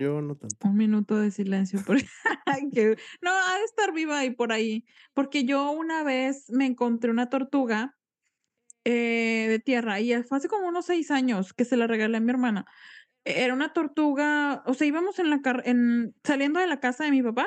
Yo 0.00 0.22
no 0.22 0.34
tanto. 0.34 0.56
Un 0.66 0.76
minuto 0.76 1.18
de 1.18 1.30
silencio 1.30 1.82
por 1.84 1.98
Que 2.72 2.96
no, 3.20 3.30
ha 3.30 3.58
de 3.58 3.64
estar 3.64 3.92
viva 3.92 4.18
ahí 4.18 4.30
por 4.30 4.50
ahí, 4.50 4.86
porque 5.12 5.44
yo 5.44 5.70
una 5.72 6.02
vez 6.02 6.48
me 6.48 6.64
encontré 6.64 7.10
una 7.10 7.28
tortuga, 7.28 7.96
eh, 8.84 9.46
de 9.48 9.58
tierra, 9.58 10.00
y 10.00 10.10
fue 10.22 10.38
hace 10.38 10.48
como 10.48 10.68
unos 10.68 10.86
6 10.86 11.10
años 11.10 11.52
que 11.52 11.66
se 11.66 11.76
la 11.76 11.86
regalé 11.86 12.16
a 12.16 12.20
mi 12.20 12.30
hermana. 12.30 12.64
Era 13.24 13.52
una 13.52 13.74
tortuga, 13.74 14.62
o 14.64 14.72
sea, 14.72 14.86
íbamos 14.86 15.18
en 15.18 15.28
la 15.28 15.42
car 15.42 15.62
en 15.66 16.14
saliendo 16.24 16.60
de 16.60 16.66
la 16.66 16.80
casa 16.80 17.04
de 17.04 17.10
mi 17.10 17.22
papá, 17.22 17.46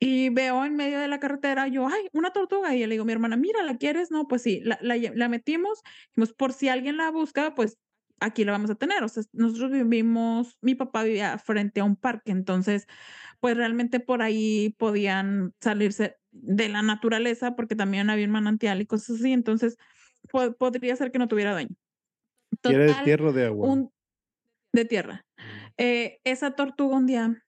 y 0.00 0.30
veo 0.30 0.64
en 0.64 0.76
medio 0.76 1.00
de 1.00 1.08
la 1.08 1.20
carretera, 1.20 1.68
yo: 1.68 1.88
"Ay, 1.88 2.08
una 2.14 2.32
tortuga", 2.32 2.74
y 2.76 2.80
yo 2.80 2.86
le 2.88 2.94
digo 2.94 3.04
mi 3.06 3.12
hermana: 3.12 3.36
"Mira, 3.36 3.62
¿la 3.64 3.78
quieres?". 3.78 4.10
"No, 4.12 4.28
pues 4.28 4.42
sí", 4.42 4.60
la 4.64 4.78
la 4.82 5.28
metimos, 5.30 5.80
dijimos: 6.16 6.34
"Por 6.34 6.52
si 6.54 6.68
alguien 6.70 6.96
la 6.98 7.10
busca, 7.12 7.54
pues 7.54 7.78
aquí 8.20 8.44
la 8.44 8.52
vamos 8.52 8.70
a 8.70 8.76
tener". 8.76 9.02
O 9.04 9.08
sea, 9.08 9.24
nosotros 9.32 9.70
vivimos 9.72 10.58
mi 10.62 10.74
papá 10.76 11.04
vivía 11.04 11.38
frente 11.38 11.80
a 11.80 11.84
un 11.84 11.96
parque, 11.96 12.32
entonces, 12.32 12.86
pues, 13.40 13.56
realmente 13.56 14.00
por 14.00 14.22
ahí 14.22 14.74
podían 14.78 15.54
salirse 15.60 16.16
de 16.32 16.68
la 16.70 16.82
naturaleza, 16.82 17.56
porque 17.56 17.76
también 17.76 18.10
había 18.10 18.26
un 18.26 18.32
manantial 18.32 18.80
y 18.82 18.86
cosas 18.86 19.18
así, 19.20 19.32
entonces, 19.32 19.76
po 20.32 20.52
podría 20.54 20.96
ser 20.96 21.12
que 21.12 21.18
no 21.20 21.28
tuviera. 21.28 21.60
¿Y 22.64 22.72
era 22.72 22.84
de 22.84 22.94
Total, 22.94 22.96
tierra 22.96 23.28
o 23.30 23.32
de 23.32 23.46
agua? 23.46 23.70
un 23.70 23.92
de 24.74 24.84
tierra. 24.86 25.26
Mm. 25.38 25.70
Eh, 25.78 26.20
esa 26.24 26.52
tortuga 26.56 26.96
un 26.96 27.06
día, 27.06 27.44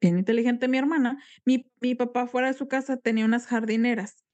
bien 0.00 0.18
inteligente 0.18 0.68
mi 0.68 0.78
hermana, 0.78 1.18
mi 1.44 1.66
mi 1.80 1.94
papá 1.94 2.26
fuera 2.26 2.48
de 2.48 2.54
su 2.54 2.68
casa 2.68 2.96
tenía 2.98 3.24
unas 3.24 3.46
jardineras. 3.46 4.24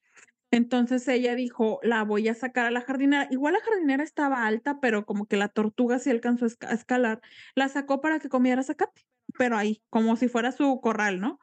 Entonces 0.53 1.09
ella 1.09 1.35
dijo: 1.37 1.81
"La 1.83 2.05
voy 2.05 2.29
a 2.29 2.35
sacar 2.35 2.67
a 2.67 2.71
la 2.73 2.83
jardinera". 2.83 3.29
Igual 3.31 3.55
la 3.55 3.61
jardinera 3.63 4.05
estaba 4.05 4.47
alta, 4.47 4.81
pero 4.81 5.07
como 5.07 5.27
que 5.27 5.37
la 5.39 5.49
tortuga 5.49 5.99
sí 6.01 6.11
alcanzó 6.11 6.47
a 6.47 6.49
esca 6.49 6.71
a 6.71 6.75
escalar, 6.75 7.21
la 7.57 7.69
sacó 7.69 8.01
para 8.03 8.21
que 8.21 8.29
comiera 8.31 8.63
zacate, 8.65 9.03
pero 9.39 9.57
ahí, 9.59 9.83
como 9.91 10.17
si 10.17 10.29
fuera 10.29 10.53
su 10.53 10.81
corral, 10.83 11.21
¿no? 11.21 11.39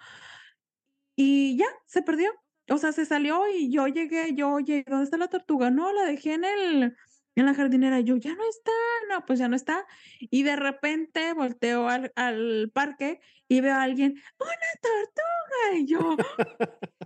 Y 1.18 1.58
ya, 1.58 1.66
se 1.86 2.02
perdió. 2.02 2.32
O 2.70 2.78
sea, 2.78 2.92
se 2.92 3.06
salió 3.06 3.42
y 3.50 3.72
yo 3.72 3.88
llegué, 3.88 4.34
yo: 4.36 4.52
"Oye, 4.52 4.84
¿dónde 4.88 5.04
está 5.06 5.18
la 5.18 5.28
tortuga?". 5.28 5.72
"No, 5.72 5.92
la 5.94 6.04
dejé 6.06 6.34
en 6.36 6.46
el 6.46 6.96
en 7.36 7.46
la 7.46 7.54
jardinera". 7.54 8.00
Yo: 8.00 8.16
"Ya 8.18 8.36
no 8.36 8.44
está". 8.50 8.72
"No, 9.20 9.26
pues 9.26 9.40
ya 9.40 9.48
no 9.50 9.56
está". 9.56 9.86
Y 10.20 10.44
de 10.44 10.56
repente 10.56 11.34
volteo 11.34 11.88
al 11.90 12.12
al 12.16 12.72
parque 12.74 13.20
y 13.50 13.62
veo 13.62 13.74
a 13.76 13.84
alguien: 13.84 14.14
"¡Una 14.40 14.72
tortuga!". 14.82 15.80
Y 15.80 15.86
yo: 15.88 16.18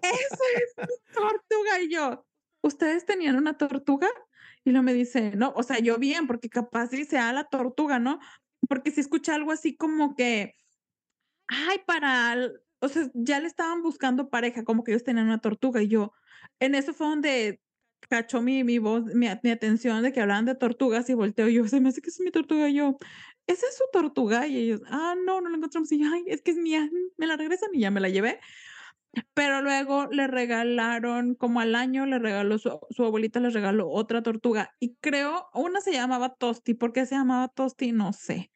"Esa 0.01 0.45
es 0.57 0.75
mi 0.79 0.95
tortuga". 1.13 1.81
Y 1.81 1.89
yo: 1.91 2.25
"¿Ustedes 2.63 3.05
tenían 3.05 3.37
una 3.37 3.57
tortuga?". 3.57 4.09
Y 4.65 4.71
luego 4.71 4.83
me 4.85 4.93
dice: 4.93 5.33
"No". 5.37 5.53
O 5.55 5.63
sea, 5.63 5.79
yo 5.79 5.97
bien, 5.99 6.27
porque 6.27 6.49
capaz 6.49 6.87
sí 6.89 7.05
sea 7.05 7.33
la 7.33 7.45
tortuga, 7.45 7.99
¿no? 7.99 8.19
Porque 8.69 8.91
sí 8.91 9.01
escuché 9.01 9.31
algo 9.33 9.51
así 9.51 9.75
como 9.77 10.15
que: 10.15 10.55
"Ay, 11.47 11.79
para 11.87 12.33
l". 12.33 12.51
O 12.81 12.89
sea, 12.89 13.09
ya 13.15 13.39
le 13.41 13.47
estaban 13.47 13.81
buscando 13.83 14.29
pareja, 14.29 14.63
como 14.65 14.83
que 14.83 14.91
ellos 14.93 15.03
tenían 15.05 15.27
una 15.27 15.39
tortuga, 15.41 15.81
y 15.83 15.87
yo 15.89 16.13
en 16.59 16.75
eso 16.75 16.93
fue 16.93 17.07
donde 17.07 17.61
cachó 18.09 18.41
mi 18.41 18.63
mi 18.63 18.79
voz, 18.79 19.05
mi 19.15 19.27
mi 19.43 19.49
atención 19.51 20.03
de 20.03 20.11
que 20.13 20.21
hablaban 20.21 20.45
de 20.45 20.55
tortugas, 20.55 21.09
y 21.09 21.13
volteo 21.15 21.47
yo: 21.49 21.67
"Se 21.67 21.81
me 21.81 21.89
hace 21.89 22.01
que 22.01 22.09
es 22.09 22.19
mi 22.21 22.31
tortuga". 22.31 22.69
Yo: 22.69 22.97
"¿Esa 23.47 23.67
es 23.67 23.77
su 23.77 23.83
tortuga?". 23.93 24.47
Y 24.47 24.57
ellos: 24.57 24.81
"Ah, 24.87 25.15
no, 25.25 25.41
no 25.41 25.49
la 25.49 25.57
encontramos". 25.57 25.91
Y 25.91 25.99
yo: 25.99 26.07
"Ay, 26.13 26.23
es 26.27 26.41
que 26.41 26.51
es 26.51 26.57
mía, 26.57 26.89
¿me 27.17 27.27
la 27.27 27.37
regresan?". 27.37 27.69
Y 27.73 27.79
ya 27.81 27.91
me 27.91 28.01
la 28.01 28.09
llevé. 28.09 28.39
Pero 29.35 29.61
luego 29.63 30.07
le 30.11 30.27
regalaron, 30.27 31.35
como 31.35 31.59
al 31.61 31.75
año, 31.75 32.05
le 32.05 32.19
regaló 32.19 32.57
su 32.59 32.79
su 32.91 33.03
abuelita 33.05 33.39
le 33.39 33.49
regaló 33.51 33.89
otra 33.89 34.23
tortuga, 34.23 34.71
y 34.79 34.95
creo, 35.01 35.47
una 35.53 35.81
se 35.81 35.93
llamaba 35.93 36.35
Tosti, 36.35 36.73
¿por 36.75 36.93
qué 36.93 37.05
se 37.07 37.15
llamaba 37.15 37.47
Tosti? 37.49 37.91
No 37.93 38.13
sé. 38.13 38.51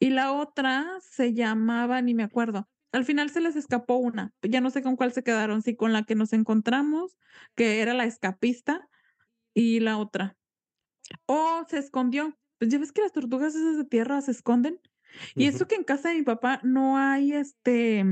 Y 0.00 0.10
la 0.10 0.32
otra 0.32 0.86
se 1.00 1.34
llamaba, 1.34 2.02
ni 2.02 2.14
me 2.14 2.22
acuerdo. 2.24 2.68
Al 2.92 3.04
final 3.06 3.30
se 3.30 3.40
les 3.42 3.56
escapó 3.56 3.96
una, 3.96 4.32
ya 4.42 4.60
no 4.62 4.70
sé 4.70 4.82
con 4.82 4.96
cuál 4.96 5.12
se 5.12 5.22
quedaron, 5.24 5.62
si 5.62 5.76
con 5.76 5.92
la 5.94 6.04
que 6.04 6.14
nos 6.14 6.32
encontramos, 6.34 7.16
que 7.56 7.80
era 7.82 7.94
la 7.94 8.04
escapista, 8.04 8.88
y 9.54 9.80
la 9.80 9.98
otra. 9.98 10.36
O 11.26 11.64
se 11.68 11.78
escondió. 11.78 12.38
Pues 12.58 12.70
ya 12.70 12.78
ves 12.78 12.92
que 12.92 13.02
las 13.02 13.12
tortugas 13.12 13.54
esas 13.54 13.76
de 13.78 13.84
tierra 13.84 14.20
se 14.22 14.30
esconden. 14.32 14.80
Y 15.36 15.46
eso 15.46 15.66
que 15.68 15.74
en 15.76 15.84
casa 15.84 16.10
de 16.10 16.16
mi 16.16 16.22
papá 16.22 16.60
no 16.64 16.98
hay, 16.98 17.32
este, 17.34 18.04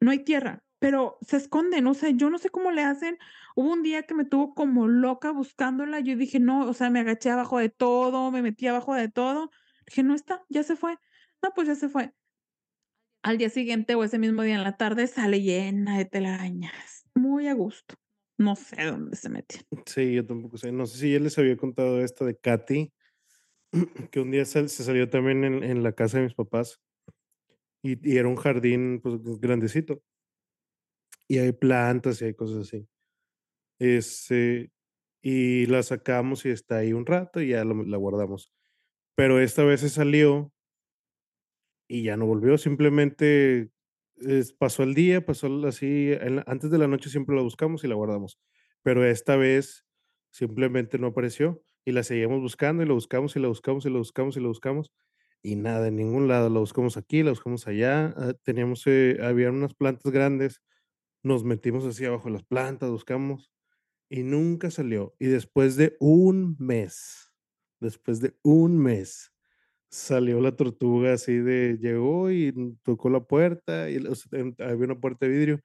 no 0.00 0.10
hay 0.10 0.20
tierra, 0.24 0.64
pero 0.78 1.18
se 1.22 1.36
esconden, 1.36 1.86
o 1.86 1.94
sea, 1.94 2.10
yo 2.10 2.30
no 2.30 2.38
sé 2.38 2.50
cómo 2.50 2.70
le 2.70 2.82
hacen. 2.82 3.18
Hubo 3.56 3.72
un 3.72 3.82
día 3.82 4.04
que 4.04 4.14
me 4.14 4.24
tuvo 4.24 4.54
como 4.54 4.88
loca 4.88 5.30
buscándola, 5.32 6.00
yo 6.00 6.16
dije: 6.16 6.40
"No", 6.40 6.68
o 6.68 6.74
sea, 6.74 6.90
me 6.90 7.00
agaché 7.00 7.30
abajo 7.30 7.58
de 7.58 7.68
todo, 7.70 8.30
me 8.30 8.42
metí 8.42 8.66
abajo 8.66 8.94
de 8.94 9.08
todo. 9.08 9.50
Dije: 9.86 10.02
"No 10.02 10.14
está, 10.14 10.44
ya 10.48 10.62
se 10.62 10.76
fue". 10.76 10.98
No, 11.42 11.50
pues 11.54 11.68
ya 11.68 11.74
se 11.74 11.88
fue. 11.88 12.14
Al 13.22 13.38
día 13.38 13.50
siguiente, 13.50 13.94
o 13.94 14.04
ese 14.04 14.18
mismo 14.18 14.42
día 14.42 14.54
en 14.56 14.64
la 14.64 14.76
tarde, 14.76 15.06
sale 15.06 15.42
llena 15.42 15.98
de 15.98 16.04
telarañas, 16.06 17.04
muy 17.14 17.48
a 17.48 17.54
gusto. 17.54 17.96
No 18.40 18.56
sé 18.56 18.86
dónde 18.86 19.16
se 19.16 19.28
metió. 19.28 19.60
Sí, 19.84 20.14
yo 20.14 20.24
tampoco 20.26 20.56
sé. 20.56 20.72
No 20.72 20.86
sé 20.86 20.96
si 20.96 21.12
ya 21.12 21.20
les 21.20 21.36
había 21.38 21.58
contado 21.58 22.00
esta 22.02 22.24
de 22.24 22.38
Katy, 22.38 22.90
que 24.10 24.20
un 24.20 24.30
día 24.30 24.46
sal 24.46 24.70
se 24.70 24.82
salió 24.84 25.10
también 25.10 25.44
en 25.44 25.62
en 25.62 25.82
la 25.82 25.92
casa 25.92 26.18
de 26.18 26.24
mis 26.24 26.34
papás. 26.34 26.80
Y 27.82 27.98
y 28.10 28.16
era 28.18 28.28
un 28.28 28.36
jardín, 28.36 29.00
pues, 29.02 29.20
grandecito. 29.40 30.02
Y 31.28 31.38
hay 31.38 31.52
plantas 31.52 32.20
y 32.20 32.24
hay 32.26 32.34
cosas 32.34 32.66
así. 32.68 32.88
Este, 33.78 34.72
y 35.22 35.66
la 35.66 35.82
sacamos 35.82 36.46
y 36.46 36.50
está 36.50 36.78
ahí 36.78 36.92
un 36.92 37.06
rato 37.06 37.40
y 37.40 37.50
ya 37.50 37.64
la 37.64 37.96
guardamos. 37.98 38.52
Pero 39.16 39.40
esta 39.40 39.64
vez 39.64 39.80
se 39.82 39.90
salió 39.90 40.52
y 41.88 42.04
ya 42.04 42.16
no 42.16 42.26
volvió, 42.26 42.56
simplemente, 42.56 43.70
pasó 44.58 44.82
el 44.82 44.94
día, 44.94 45.24
pasó 45.24 45.48
así, 45.66 46.12
en 46.12 46.42
antes 46.46 46.70
de 46.70 46.78
la 46.78 46.88
noche 46.88 47.10
siempre 47.10 47.36
la 47.36 47.42
buscamos 47.42 47.84
y 47.84 47.88
la 47.88 47.94
guardamos, 47.94 48.38
pero 48.82 49.04
esta 49.04 49.36
vez 49.36 49.84
simplemente 50.30 50.98
no 50.98 51.08
apareció 51.08 51.62
y 51.84 51.92
la 51.92 52.02
seguíamos 52.02 52.40
buscando 52.40 52.82
y 52.82 52.86
la 52.86 52.94
buscamos 52.94 53.36
y 53.36 53.40
la 53.40 53.48
buscamos 53.48 53.86
y 53.86 53.90
la 53.90 53.98
buscamos 53.98 54.36
y 54.36 54.40
la 54.40 54.48
buscamos 54.48 54.92
y 55.42 55.56
nada, 55.56 55.88
en 55.88 55.96
ningún 55.96 56.28
lado, 56.28 56.50
la 56.50 56.60
buscamos 56.60 56.96
aquí, 56.98 57.22
la 57.22 57.30
buscamos 57.30 57.66
allá, 57.66 58.14
ah, 58.16 58.34
teníamos, 58.44 58.86
eh, 58.86 59.18
había 59.22 59.50
unas 59.50 59.74
plantas 59.74 60.12
grandes, 60.12 60.60
nos 61.22 61.44
metimos 61.44 61.84
así 61.86 62.04
abajo 62.04 62.26
de 62.28 62.32
las 62.34 62.44
plantas, 62.44 62.90
buscamos 62.90 63.50
y 64.10 64.22
nunca 64.22 64.70
salió. 64.70 65.14
Y 65.18 65.26
después 65.26 65.76
de 65.76 65.96
un 66.00 66.56
mes, 66.58 67.32
después 67.80 68.20
de 68.20 68.36
un 68.42 68.78
mes, 68.78 69.32
salió 69.90 70.40
la 70.40 70.56
tortuga 70.56 71.14
así 71.14 71.38
de 71.38 71.78
llegó 71.80 72.30
y 72.30 72.52
tocó 72.84 73.10
la 73.10 73.20
puerta 73.20 73.90
y 73.90 73.98
o 73.98 74.14
sea, 74.14 74.30
había 74.60 74.84
una 74.86 75.00
puerta 75.00 75.26
de 75.26 75.32
vidrio, 75.32 75.60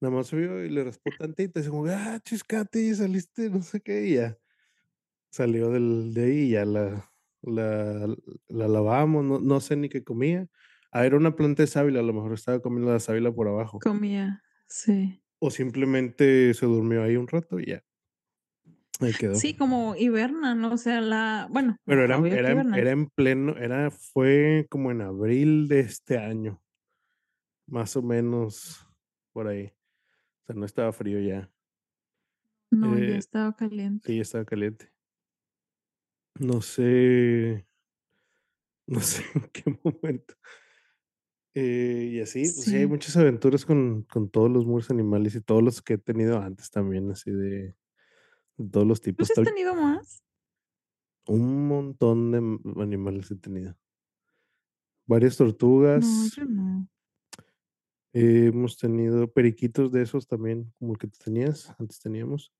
nada 0.00 0.14
más 0.16 0.28
subió 0.28 0.64
y 0.64 0.70
le 0.70 0.84
raspó 0.84 1.12
tantito, 1.14 1.60
así 1.60 1.70
como: 1.70 1.86
"Ah, 1.88 2.20
chis, 2.24 2.44
Katy, 2.44 2.94
saliste", 2.96 3.50
no 3.50 3.62
sé 3.62 3.80
qué, 3.82 4.06
y 4.08 4.14
ya. 4.16 4.38
Salió 5.32 5.70
del 5.70 6.14
de 6.14 6.24
ahí 6.24 6.38
y 6.48 6.50
ya 6.52 6.64
la 6.66 7.10
la 7.42 8.14
la 8.48 8.68
lavamos, 8.68 9.24
no 9.24 9.40
no 9.40 9.60
sé 9.60 9.76
ni 9.76 9.88
qué 9.90 10.04
comía. 10.04 10.48
Ah, 10.92 11.06
era 11.06 11.16
una 11.18 11.36
planta 11.36 11.62
de 11.64 11.68
sábila, 11.68 12.00
a 12.00 12.02
lo 12.04 12.12
mejor 12.14 12.34
estaba 12.34 12.60
comiendo 12.60 12.92
la 12.92 13.00
sábila 13.00 13.32
por 13.34 13.48
abajo. 13.48 13.84
Comía, 13.84 14.42
sí. 14.66 15.22
O 15.40 15.48
simplemente 15.50 16.52
se 16.54 16.66
durmió 16.66 17.02
ahí 17.04 17.16
un 17.16 17.28
rato 17.28 17.60
y 17.60 17.66
ya. 17.66 17.84
Ahí 19.00 19.12
quedó. 19.12 19.34
Sí, 19.34 19.54
como 19.56 19.96
hibernan, 19.96 20.64
o 20.64 20.76
sea, 20.76 21.00
la 21.00 21.48
bueno, 21.50 21.76
Pero 21.84 22.04
era 22.04 22.16
era 22.28 22.52
era 22.78 22.90
en 22.92 23.08
pleno 23.08 23.56
era 23.56 23.90
fue 23.90 24.66
como 24.70 24.90
en 24.90 25.00
abril 25.02 25.66
de 25.68 25.80
este 25.80 26.18
año. 26.18 26.60
Más 27.66 27.96
o 27.96 28.02
menos 28.02 28.86
por 29.32 29.48
ahí. 29.48 29.72
O 30.44 30.46
sea, 30.46 30.56
no 30.56 30.66
estaba 30.66 30.92
frío 30.92 31.20
ya. 31.20 31.50
No, 32.70 32.98
ya 32.98 33.14
Eh, 33.14 33.18
estaba 33.18 33.52
sí, 33.52 33.56
caliente. 33.56 34.16
ya 34.16 34.22
estaba 34.22 34.44
caliente. 34.44 34.92
No 36.38 36.60
sé 36.62 37.66
no 38.86 39.00
sé 39.00 39.22
en 39.34 39.48
qué 39.52 39.78
momento. 39.82 40.34
Eh, 41.56 42.10
y 42.14 42.20
así, 42.20 42.50
pues 42.50 42.66
sí, 42.66 42.76
hay 42.76 42.82
Sí. 42.82 42.88
muchas 42.88 43.16
aventuras 43.16 43.64
con 43.64 44.02
con 44.04 44.28
todos 44.28 44.50
los 44.50 44.66
muros 44.66 44.90
animales 44.90 45.36
y 45.36 45.40
todos 45.40 45.62
los 45.62 45.82
que 45.82 45.94
he 45.94 45.98
tenido 45.98 46.40
antes 46.40 46.70
también, 46.70 47.10
así 47.12 47.30
de 47.30 47.76
todos 48.70 48.86
los 48.86 49.00
¿Tú 49.00 49.04
tipos. 49.10 49.28
sí 49.28 49.34
has 49.40 49.44
tenido 49.46 49.74
más? 49.74 50.22
Un 51.26 51.68
montón 51.68 52.30
de, 52.32 52.82
animales 52.82 53.30
he 53.30 53.36
tenido. 53.36 53.76
Varias 55.06 55.38
No, 55.40 55.46
tortugas. 55.46 56.32
yo 56.36 56.44
no. 56.44 56.88
Hemos 58.12 58.76
tenido 58.78 59.32
periquitos 59.32 59.90
de 59.90 60.02
esos 60.02 60.26
también, 60.28 60.72
como 60.78 60.92
el 60.92 60.98
que 60.98 61.08
tú 61.08 61.18
tenías, 61.24 61.74
antes 61.80 61.98
teníamos. 61.98 62.52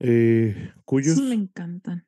Eh, 0.00 0.50
Esos 0.56 0.74
me 0.76 0.82
cuyos. 0.84 1.18
encantan. 1.32 2.06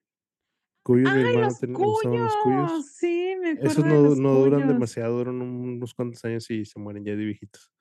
Cuyos, 0.83 1.11
mi 1.13 1.19
¡Ay, 1.19 1.25
hermano 1.27 1.47
los 1.47 1.61
ten 1.61 1.73
cuyos. 1.73 2.37
cuyos! 2.43 2.87
Sí, 2.95 3.35
me 3.41 3.53
Esos 3.53 3.79
acuerdo 3.79 3.95
de 3.97 4.03
no 4.03 4.09
los 4.09 4.19
no 4.19 4.35
duran 4.35 4.61
cuyos. 4.63 4.75
demasiado, 4.75 5.19
duran 5.19 5.41
unos 5.41 5.95
cuantos 5.95 6.25
años 6.25 6.51
y 6.51 6.65
se 6.65 6.79
mueren 6.81 7.05
ya 7.05 7.13
de 7.15 7.25
viejitos. 7.25 7.73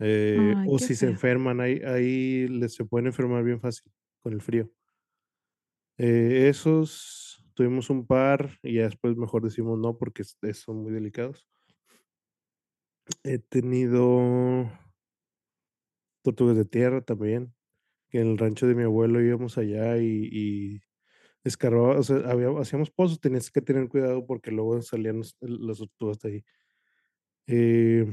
Eh, 0.00 0.54
Ay, 0.56 0.68
o 0.68 0.78
si 0.78 0.94
se 0.94 1.06
feo. 1.06 1.10
enferman, 1.10 1.60
ahí 1.60 1.80
ahí 1.84 2.48
les 2.48 2.74
se 2.74 2.84
pueden 2.84 3.08
enfermar 3.08 3.44
bien 3.44 3.60
fácil 3.60 3.92
con 4.22 4.32
el 4.32 4.40
frío. 4.40 4.70
Eh, 5.98 6.48
esos 6.48 7.44
tuvimos 7.54 7.90
un 7.90 8.06
par 8.06 8.58
y 8.62 8.74
ya 8.74 8.84
después 8.84 9.16
mejor 9.16 9.42
decimos 9.44 9.78
no, 9.78 9.98
porque, 9.98 10.24
son 10.24 10.82
muy 10.82 10.92
delicados. 10.92 11.46
He 13.24 13.38
tenido 13.38 14.70
tortugas 16.24 16.56
de 16.56 16.64
tierra 16.66 17.00
también, 17.00 17.54
que 18.10 18.20
en 18.20 18.28
el 18.32 18.38
rancho 18.38 18.66
de 18.66 18.74
mi 18.74 18.84
abuelo 18.84 19.22
íbamos 19.22 19.58
allá 19.58 19.98
y 19.98 20.28
y 20.32 20.82
escarbaba, 21.44 21.98
o 21.98 22.02
sea, 22.02 22.18
había 22.30 22.50
hacíamos 22.60 22.90
pozos, 22.90 23.20
tenías 23.20 23.50
que 23.50 23.62
tener 23.62 23.88
cuidado 23.88 24.26
porque 24.26 24.50
luego 24.52 24.80
salían 24.82 25.18
los 25.18 25.36
las 25.40 25.78
tortugas 25.78 26.20
de 26.20 26.28
ahí. 26.30 26.44
Eh, 27.46 28.06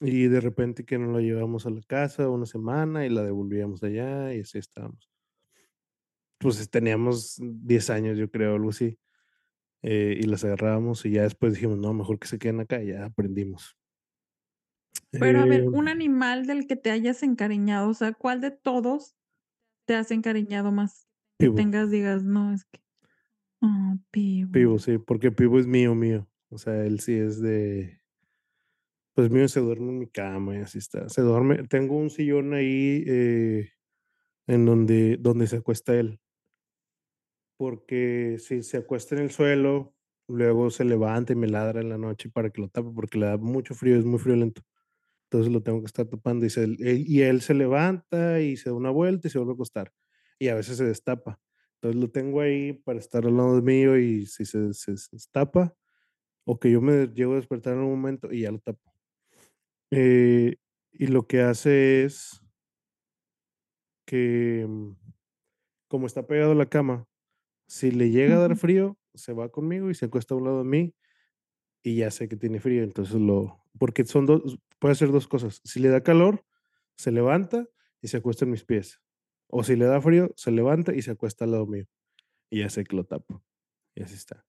y 0.00 0.28
de 0.28 0.40
repente 0.40 0.84
que 0.84 0.98
nos 0.98 1.12
la 1.14 1.20
llevábamos 1.20 1.66
a 1.66 1.70
la 1.70 1.80
casa 1.82 2.28
una 2.30 2.46
semana 2.46 3.06
y 3.06 3.10
la 3.10 3.22
devolvíamos 3.24 3.82
allá 3.82 4.34
y 4.34 4.40
así 4.42 4.58
estábamos. 4.58 5.06
Pues, 6.40 6.70
teníamos 6.70 7.34
10 7.40 7.90
años, 7.90 8.16
yo 8.16 8.30
creo, 8.30 8.54
algo 8.54 8.70
así, 8.70 8.96
eh, 9.82 10.16
y 10.20 10.24
las 10.24 10.44
agarrábamos 10.44 11.06
y 11.06 11.12
ya 11.12 11.22
después 11.22 11.54
dijimos: 11.54 11.78
"No, 11.78 11.94
mejor 11.94 12.18
que 12.18 12.28
se 12.28 12.38
queden 12.38 12.60
acá", 12.60 12.82
y 12.82 12.88
ya 12.88 13.06
aprendimos. 13.06 13.76
Pero 15.20 15.40
a 15.40 15.46
ver, 15.46 15.66
Eh 15.66 15.72
un 15.72 15.88
animal 15.88 16.46
del 16.46 16.66
que 16.68 16.76
te 16.76 16.90
hayas 16.92 17.22
encariñado, 17.24 17.88
o 17.90 17.94
sea, 17.94 18.12
¿cuál 18.12 18.40
de 18.40 18.52
todos 18.52 19.16
te 19.86 19.96
has 19.96 20.10
encariñado 20.12 20.72
más? 20.72 21.08
Que 21.38 21.48
Pivo. 21.48 21.64
tengas, 21.64 21.90
digas: 21.90 22.24
"No, 22.24 22.52
es 22.54 22.64
que" 22.66 22.82
Ah, 23.62 23.96
Pibo. 24.10 24.54
Pibo, 24.54 24.78
sí, 24.78 24.96
porque 24.98 25.30
Pibo 25.30 25.58
es 25.58 25.66
mío, 25.66 25.94
mío. 25.94 26.26
O 26.48 26.56
sea, 26.56 26.84
él 26.86 27.00
sí 27.00 27.12
es 27.14 27.40
de 27.42 27.97
pues 29.18 29.32
mío, 29.32 29.48
se 29.48 29.58
duerme 29.58 29.88
en 29.88 29.98
mi 29.98 30.06
cama 30.06 30.54
y 30.56 30.60
así 30.60 30.78
está. 30.78 31.08
Se 31.08 31.22
duerme 31.22 31.64
tengo 31.66 31.96
un 31.96 32.08
sillón 32.08 32.54
ahí, 32.54 33.02
eh, 33.04 33.68
en 34.46 34.66
donde 34.66 35.18
donde 35.18 35.46
se 35.48 35.56
acuesta 35.56 35.94
él. 35.94 36.20
Porque 37.60 38.36
si 38.38 38.62
se 38.62 38.76
acuesta 38.76 39.16
en 39.16 39.22
el 39.22 39.30
suelo, 39.32 39.92
luego 40.28 40.70
se 40.70 40.84
levanta 40.84 41.32
y 41.32 41.36
me 41.36 41.48
ladra 41.48 41.80
en 41.80 41.88
la 41.88 41.98
noche 41.98 42.30
para 42.30 42.50
que 42.50 42.60
lo 42.60 42.68
tape, 42.68 42.90
porque 42.94 43.18
le 43.18 43.26
da 43.26 43.36
mucho 43.36 43.74
frío, 43.74 43.96
es 43.98 44.04
muy 44.04 44.20
friolento. 44.20 44.62
Entonces, 45.26 45.52
lo 45.52 45.62
tengo 45.62 45.80
que 45.80 45.86
estar 45.86 46.06
tapando 46.06 46.46
y 46.46 46.50
se 46.50 46.64
él 46.64 46.76
y 46.80 47.22
él 47.22 47.42
se 47.42 47.54
levanta 47.54 48.40
y 48.40 48.56
se 48.56 48.70
da 48.70 48.76
una 48.76 48.90
vuelta 48.90 49.28
y 49.28 49.30
se 49.32 49.38
vuelve 49.38 49.52
a 49.52 49.54
acostar, 49.54 49.92
y 50.38 50.48
a 50.48 50.54
veces 50.56 50.78
se 50.78 50.84
destapa. 50.86 51.40
Entonces, 51.76 52.00
lo 52.02 52.10
tengo 52.10 52.40
ahí 52.42 52.74
para 52.74 52.98
estar 53.00 53.26
al 53.26 53.36
lado 53.36 53.62
mío 53.62 53.98
y 53.98 54.26
si 54.26 54.44
se 54.46 54.74
se 54.74 54.96
se 54.98 55.10
destapa, 55.16 55.74
o 56.46 56.60
que 56.60 56.70
yo 56.72 56.80
me 56.82 57.08
llego 57.08 57.34
a 57.34 57.36
despertar 57.36 57.74
en 57.74 57.80
un 57.80 57.90
momento 57.90 58.32
y 58.32 58.42
ya 58.42 58.52
lo 58.52 58.60
tapo. 58.60 58.87
Eh, 59.90 60.56
y 60.92 61.06
lo 61.06 61.26
que 61.26 61.40
hace 61.42 62.04
es 62.04 62.42
que, 64.06 64.64
mm, 64.68 64.92
como 65.88 66.06
está 66.06 66.26
pegado 66.26 66.52
a 66.52 66.56
la 66.56 66.66
cama, 66.68 67.06
si 67.68 67.90
le 67.92 68.10
llega 68.10 68.36
a 68.36 68.40
dar 68.40 68.56
frío, 68.56 68.98
se 69.14 69.32
va 69.34 69.50
conmigo 69.50 69.90
y 69.90 69.94
se 69.94 70.06
acuesta 70.06 70.34
a 70.34 70.38
un 70.38 70.44
lado 70.44 70.58
de 70.60 70.70
mí, 70.70 70.94
y 71.84 71.96
ya 71.98 72.10
sé 72.10 72.28
que 72.28 72.36
tiene 72.36 72.60
frío, 72.60 72.84
entonces 72.84 73.16
lo 73.16 73.62
porque 73.78 74.04
son 74.06 74.26
2 74.26 74.58
puede 74.80 74.92
hacer 74.92 75.12
2 75.12 75.28
cosas. 75.28 75.60
Si 75.64 75.80
le 75.80 75.88
da 75.90 76.02
calor, 76.02 76.44
se 76.96 77.12
levanta 77.12 77.68
y 78.02 78.08
se 78.08 78.18
acuesta 78.18 78.44
en 78.46 78.52
mis 78.52 78.64
pies, 78.64 79.00
o 79.48 79.64
si 79.64 79.76
le 79.76 79.86
da 79.86 80.00
frío, 80.02 80.32
se 80.36 80.52
levanta 80.52 80.94
y 80.94 81.02
se 81.02 81.12
acuesta 81.12 81.44
al 81.46 81.52
lado 81.52 81.66
mío, 81.66 81.86
y 82.50 82.60
ya 82.60 82.70
sé 82.70 82.84
que 82.84 82.96
lo 82.96 83.04
tapo, 83.06 83.44
y 83.96 84.02
así 84.04 84.14
está. 84.16 84.44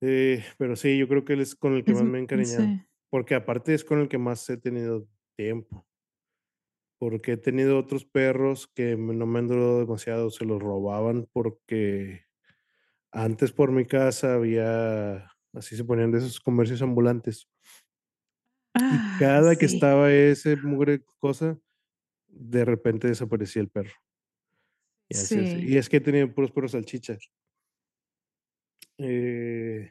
Eh, 0.00 0.44
pero 0.58 0.74
sí, 0.76 0.98
yo 0.98 1.06
creo 1.08 1.24
que 1.24 1.34
él 1.34 1.40
es 1.40 1.54
con 1.54 1.74
el 1.74 1.84
que 1.84 1.92
Es 1.92 1.98
más 1.98 2.04
me 2.04 2.18
he 2.18 2.22
encariñado, 2.22 2.66
sí. 2.66 2.82
Porque 3.12 3.34
aparte 3.34 3.74
es 3.74 3.84
con 3.84 4.00
el 4.00 4.08
que 4.08 4.16
más 4.16 4.48
he 4.48 4.56
tenido 4.56 5.06
tiempo. 5.36 5.86
Porque 6.98 7.32
he 7.32 7.36
tenido 7.36 7.78
otros 7.78 8.06
perros 8.06 8.66
que 8.74 8.96
no 8.96 9.26
me 9.26 9.38
han 9.40 9.48
durado 9.48 9.80
demasiado, 9.80 10.30
se 10.30 10.46
los 10.46 10.62
robaban 10.62 11.28
porque 11.30 12.22
antes 13.12 13.52
por 13.52 13.70
mi 13.70 13.84
casa 13.84 14.34
había 14.34 15.30
así 15.52 15.76
se 15.76 15.84
ponían 15.84 16.10
de 16.10 16.18
esos 16.18 16.40
comercios 16.40 16.80
ambulantes. 16.80 17.48
Y 18.88 19.02
Ah, 19.04 19.16
cada 19.18 19.56
que 19.56 19.66
estaba 19.66 20.12
ese 20.12 20.56
mugre 20.56 21.04
cosa, 21.18 21.58
de 22.28 22.64
repente 22.64 23.08
desaparecía 23.08 23.62
el 23.62 23.70
perro. 23.70 23.92
Y 25.10 25.16
así. 25.16 25.46
Sí. 25.46 25.66
Y 25.68 25.76
es 25.76 25.88
que 25.88 25.98
he 25.98 26.00
tenido 26.00 26.32
puros 26.34 26.50
perros 26.52 26.72
salchicha. 26.72 27.18
Eh 28.98 29.90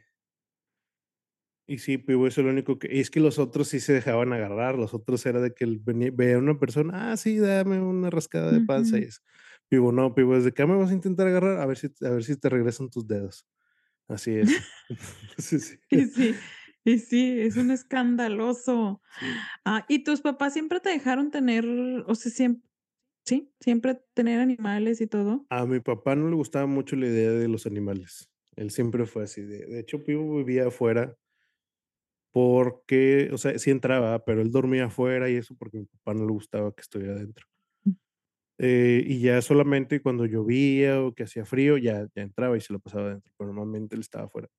y 1.67 1.79
sí, 1.79 1.97
Pibo 1.97 2.27
es 2.27 2.37
el 2.37 2.47
único 2.47 2.79
que 2.79 2.93
y 2.95 2.99
es 3.01 3.11
que 3.11 3.19
los 3.21 3.39
otros 3.39 3.69
sí 3.69 3.79
se 3.79 3.93
dejaban 3.93 4.33
agarrar, 4.33 4.75
los 4.77 4.93
otros 4.93 5.25
era 5.25 5.41
de 5.41 5.53
que 5.53 5.65
venía 5.81 6.11
veía 6.13 6.35
a 6.35 6.39
una 6.39 6.59
persona: 6.59 7.11
"Ah, 7.13 7.17
sí, 7.17 7.37
dame 7.39 7.79
una 7.81 8.09
rascada 8.09 8.51
de 8.51 8.61
panza", 8.61 8.99
y 8.99 9.03
Ujú. 9.03 9.05
eso. 9.05 9.21
Pibo 9.69 9.91
no, 9.91 10.13
Pibo 10.15 10.35
es 10.37 10.43
de 10.45 10.51
que: 10.53 10.63
"Ah, 10.63 10.67
¿me 10.67 10.75
vas 10.77 10.91
a 10.91 10.93
intentar 10.93 11.27
agarrar? 11.27 11.59
A 11.61 11.65
ver 11.67 11.77
si 11.77 11.87
a 12.05 12.09
ver 12.11 12.23
si 12.23 12.37
te 12.37 12.49
regresan 12.49 12.89
tus 12.89 13.07
dedos". 13.07 13.47
Así 14.09 14.33
es. 14.35 14.61
Sí, 15.39 15.59
sí. 15.59 15.79
Y 15.89 16.05
sí, 16.05 16.41
y 16.85 16.99
sí, 16.99 17.39
es 17.41 17.57
un 17.57 17.71
escandaloso. 17.71 19.01
Sí. 19.19 19.51
Ah, 19.65 19.85
¿y 19.89 20.03
tus 20.03 20.21
papás 20.21 20.53
siempre 20.53 20.79
te 20.79 20.89
dejaron 20.89 21.31
tener, 21.31 21.65
o 22.07 22.15
sea, 22.15 22.31
siem 22.31 22.63
sí, 23.25 23.53
siempre 23.61 23.95
tener 24.15 24.39
animales 24.41 25.01
y 25.01 25.07
todo? 25.07 25.47
A 25.49 25.65
mi 25.65 25.81
papá 25.81 26.15
no 26.15 26.29
le 26.29 26.35
gustaba 26.35 26.65
mucho 26.65 26.95
la 26.95 27.07
idea 27.07 27.31
de 27.31 27.47
los 27.49 27.65
animales. 27.65 28.29
Él 28.55 28.71
siempre 28.71 29.05
fue 29.05 29.23
así 29.23 29.41
de 29.41 29.65
de 29.65 29.79
hecho, 29.79 30.03
Pibo 30.03 30.37
vivía 30.37 30.67
afuera 30.67 31.17
porque, 32.31 33.29
o 33.33 33.37
sea, 33.37 33.57
sí 33.59 33.71
entraba, 33.71 34.23
pero 34.25 34.41
él 34.41 34.51
dormía 34.51 34.85
afuera 34.85 35.29
y 35.29 35.35
eso 35.37 35.55
porque 35.57 35.77
a 35.77 35.81
mi 35.81 35.85
papá 35.87 36.13
no 36.15 36.25
le 36.25 36.33
gustaba 36.33 36.73
que 36.75 36.81
estuviera 36.81 37.13
adentro. 37.15 37.45
Mm. 37.87 37.93
Eh, 38.59 39.03
y 39.07 39.21
ya 39.21 39.41
solamente 39.41 40.01
cuando 40.01 40.25
llovía 40.25 41.01
o 41.01 41.13
que 41.15 41.23
hacía 41.23 41.45
frío, 41.45 41.77
ya 41.77 42.07
ya 42.15 42.21
entraba 42.21 42.57
y 42.57 42.61
se 42.61 42.73
la 42.73 42.79
pasaba 42.79 43.07
adentro, 43.07 43.33
pero 43.37 43.47
normalmente 43.53 43.95
él 43.95 44.01
estaba 44.01 44.25
afuera. 44.25 44.49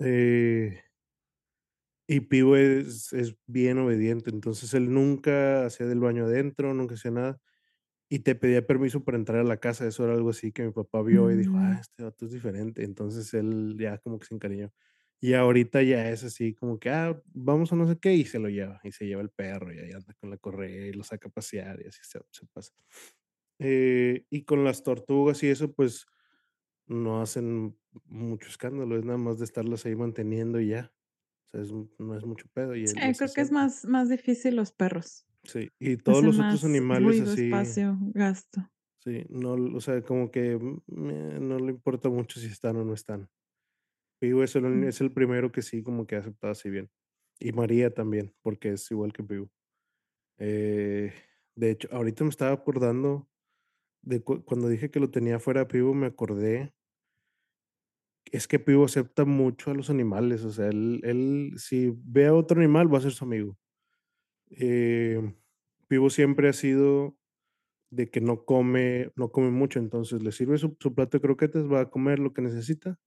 Eh 0.00 0.82
y 2.10 2.20
Pibo 2.20 2.56
es 2.56 3.12
es 3.12 3.36
bien 3.46 3.76
obediente, 3.78 4.30
entonces 4.30 4.72
él 4.72 4.90
nunca 4.92 5.66
hacía 5.66 5.86
del 5.86 6.00
baño 6.00 6.24
adentro, 6.24 6.72
nunca 6.72 6.94
hacía 6.94 7.10
nada, 7.10 7.38
y 8.10 8.20
te 8.20 8.34
pedía 8.36 8.66
permiso 8.66 9.04
para 9.04 9.18
entrar 9.18 9.40
a 9.40 9.44
la 9.44 9.58
casa, 9.58 9.86
eso 9.86 10.04
era 10.04 10.14
algo 10.14 10.30
así 10.30 10.52
que 10.52 10.64
mi 10.64 10.72
papá 10.72 11.02
vio 11.02 11.30
y 11.30 11.36
dijo: 11.36 11.58
"Ah, 11.58 11.76
Mm. 11.76 11.80
este 11.80 12.04
vato 12.04 12.26
es 12.26 12.32
diferente", 12.32 12.84
entonces 12.84 13.34
él 13.34 13.76
ya 13.78 13.98
como 13.98 14.18
que 14.18 14.26
se 14.26 14.34
encariñó. 14.34 14.72
Y 15.20 15.34
ahorita 15.34 15.82
ya 15.82 16.10
es 16.10 16.24
así 16.24 16.54
como 16.54 16.78
que: 16.78 16.90
"Ah, 16.90 17.20
vamos 17.26 17.72
a 17.72 17.76
no 17.76 17.88
sé 17.88 17.98
qué", 18.00 18.14
y 18.14 18.24
se 18.26 18.38
lo 18.38 18.48
lleva, 18.48 18.80
y 18.84 18.92
se 18.92 19.06
lleva 19.06 19.22
el 19.22 19.30
perro, 19.30 19.72
y 19.74 19.78
ahí 19.80 19.92
anda 19.92 20.14
con 20.20 20.30
la 20.30 20.38
correa 20.38 20.86
y 20.88 20.92
lo 20.92 21.04
saca 21.04 21.28
a 21.28 21.32
pasear 21.32 21.80
y 21.82 21.88
así 21.88 22.00
se 22.04 22.20
se 22.30 22.46
pasa. 22.52 22.72
Eh, 23.60 24.26
y 24.30 24.44
con 24.44 24.64
las 24.64 24.82
tortugas 24.84 25.42
y 25.42 25.48
eso, 25.48 25.72
pues, 25.74 26.06
no 26.88 27.22
hacen 27.22 27.78
mucho 28.06 28.48
escándalo, 28.50 28.96
es 28.98 29.04
nada 29.04 29.18
más 29.18 29.38
de 29.38 29.44
estarlas 29.46 29.86
ahí 29.86 29.96
manteniendo 29.96 30.60
y 30.60 30.68
ya. 30.70 30.92
O 31.48 31.58
sea, 31.58 31.62
es 31.62 31.72
no 32.00 32.16
es 32.16 32.24
mucho 32.26 32.46
pedo 32.54 32.76
y 32.76 32.86
Sí, 32.86 33.14
creo 33.16 33.32
que 33.32 33.40
es 33.42 33.52
más 33.52 33.84
más 33.84 34.08
difícil 34.08 34.56
los 34.56 34.72
perros. 34.72 35.26
Sí, 35.44 35.70
y 35.80 35.96
todos 35.96 36.22
Hacen 36.22 36.24
los 36.24 36.38
otros 36.38 36.64
animales 36.64 37.18
ruido, 37.18 37.32
así 37.32 37.34
espacio, 37.34 37.98
gasto. 38.14 38.70
sí, 38.98 39.24
no, 39.28 39.52
o 39.76 39.80
sea, 39.80 40.02
como 40.02 40.30
que, 40.30 40.56
mm, 40.58 40.82
me 40.88 41.40
no 41.40 41.58
le 41.58 41.70
importa 41.72 42.08
mucho 42.08 42.40
si 42.40 42.46
están 42.46 42.76
o 42.76 42.84
no 42.84 42.94
están. 42.94 43.30
Pibo 44.20 44.42
es 44.44 44.56
el 44.56 44.84
es 44.84 45.00
el 45.00 45.12
primero 45.12 45.52
que 45.52 45.62
sí 45.62 45.82
como 45.82 46.06
que 46.06 46.16
ha 46.16 46.20
aceptado 46.20 46.52
así 46.52 46.70
bien. 46.70 46.90
Y 47.40 47.52
María 47.52 47.94
también, 47.94 48.34
porque 48.42 48.72
es 48.72 48.90
igual 48.90 49.12
que 49.12 49.22
Pibo. 49.24 49.50
Eh, 50.38 51.12
de 51.56 51.70
hecho, 51.72 51.88
ahorita 51.92 52.24
me 52.24 52.30
estaba 52.30 52.52
acordando 52.52 53.28
de 54.02 54.22
cu 54.22 54.44
cuando 54.44 54.68
dije 54.68 54.90
que 54.90 55.00
lo 55.00 55.10
tenía 55.10 55.36
afuera 55.36 55.62
a 55.62 55.68
Pibo, 55.68 55.94
me 55.94 56.06
acordé 56.08 56.74
es 58.32 58.46
que 58.48 58.58
Pibo 58.58 58.84
acepta 58.84 59.24
mucho 59.24 59.70
a 59.70 59.74
los 59.74 59.90
animales, 59.90 60.44
o 60.44 60.50
sea, 60.52 60.68
él 60.68 61.00
él 61.04 61.54
si 61.56 61.92
ve 62.04 62.26
a 62.26 62.34
otro 62.34 62.58
animal, 62.60 62.92
va 62.92 62.98
a 62.98 63.00
ser 63.02 63.12
su 63.12 63.24
amigo. 63.24 63.58
Eh, 64.50 65.34
Pibo 65.88 66.10
siempre 66.10 66.48
ha 66.48 66.52
sido 66.52 67.16
de 67.90 68.10
que 68.10 68.20
no 68.22 68.44
come 68.46 69.12
no 69.16 69.30
come 69.32 69.50
mucho, 69.50 69.80
entonces 69.80 70.22
le 70.22 70.32
sirve 70.32 70.58
su 70.58 70.76
su 70.80 70.94
plato 70.94 71.18
de 71.18 71.22
croquetas, 71.22 71.70
va 71.72 71.82
a 71.82 71.90
comer 71.90 72.18
lo 72.20 72.32
que 72.34 72.42
necesita, 72.42 72.98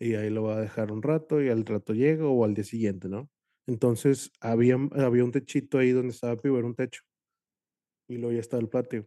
y 0.00 0.14
ahí 0.14 0.30
lo 0.30 0.44
va 0.44 0.56
a 0.58 0.62
dejar 0.62 0.92
un 0.92 1.02
rato, 1.02 1.42
y 1.42 1.50
al 1.50 1.66
rato 1.66 1.94
llega 1.94 2.26
o 2.26 2.44
al 2.44 2.54
día 2.54 2.64
siguiente, 2.64 3.08
¿no? 3.08 3.30
Entonces, 3.68 4.32
había 4.40 4.76
había 4.92 5.24
un 5.24 5.32
techito 5.32 5.78
ahí 5.78 5.90
donde 5.92 6.12
estaba 6.14 6.40
Pibo, 6.40 6.58
era 6.58 6.66
un 6.68 6.74
techo. 6.76 7.02
Y 8.08 8.18
luego 8.18 8.32
ya 8.34 8.40
estaba 8.40 8.60
el 8.60 8.68
patio. 8.68 9.06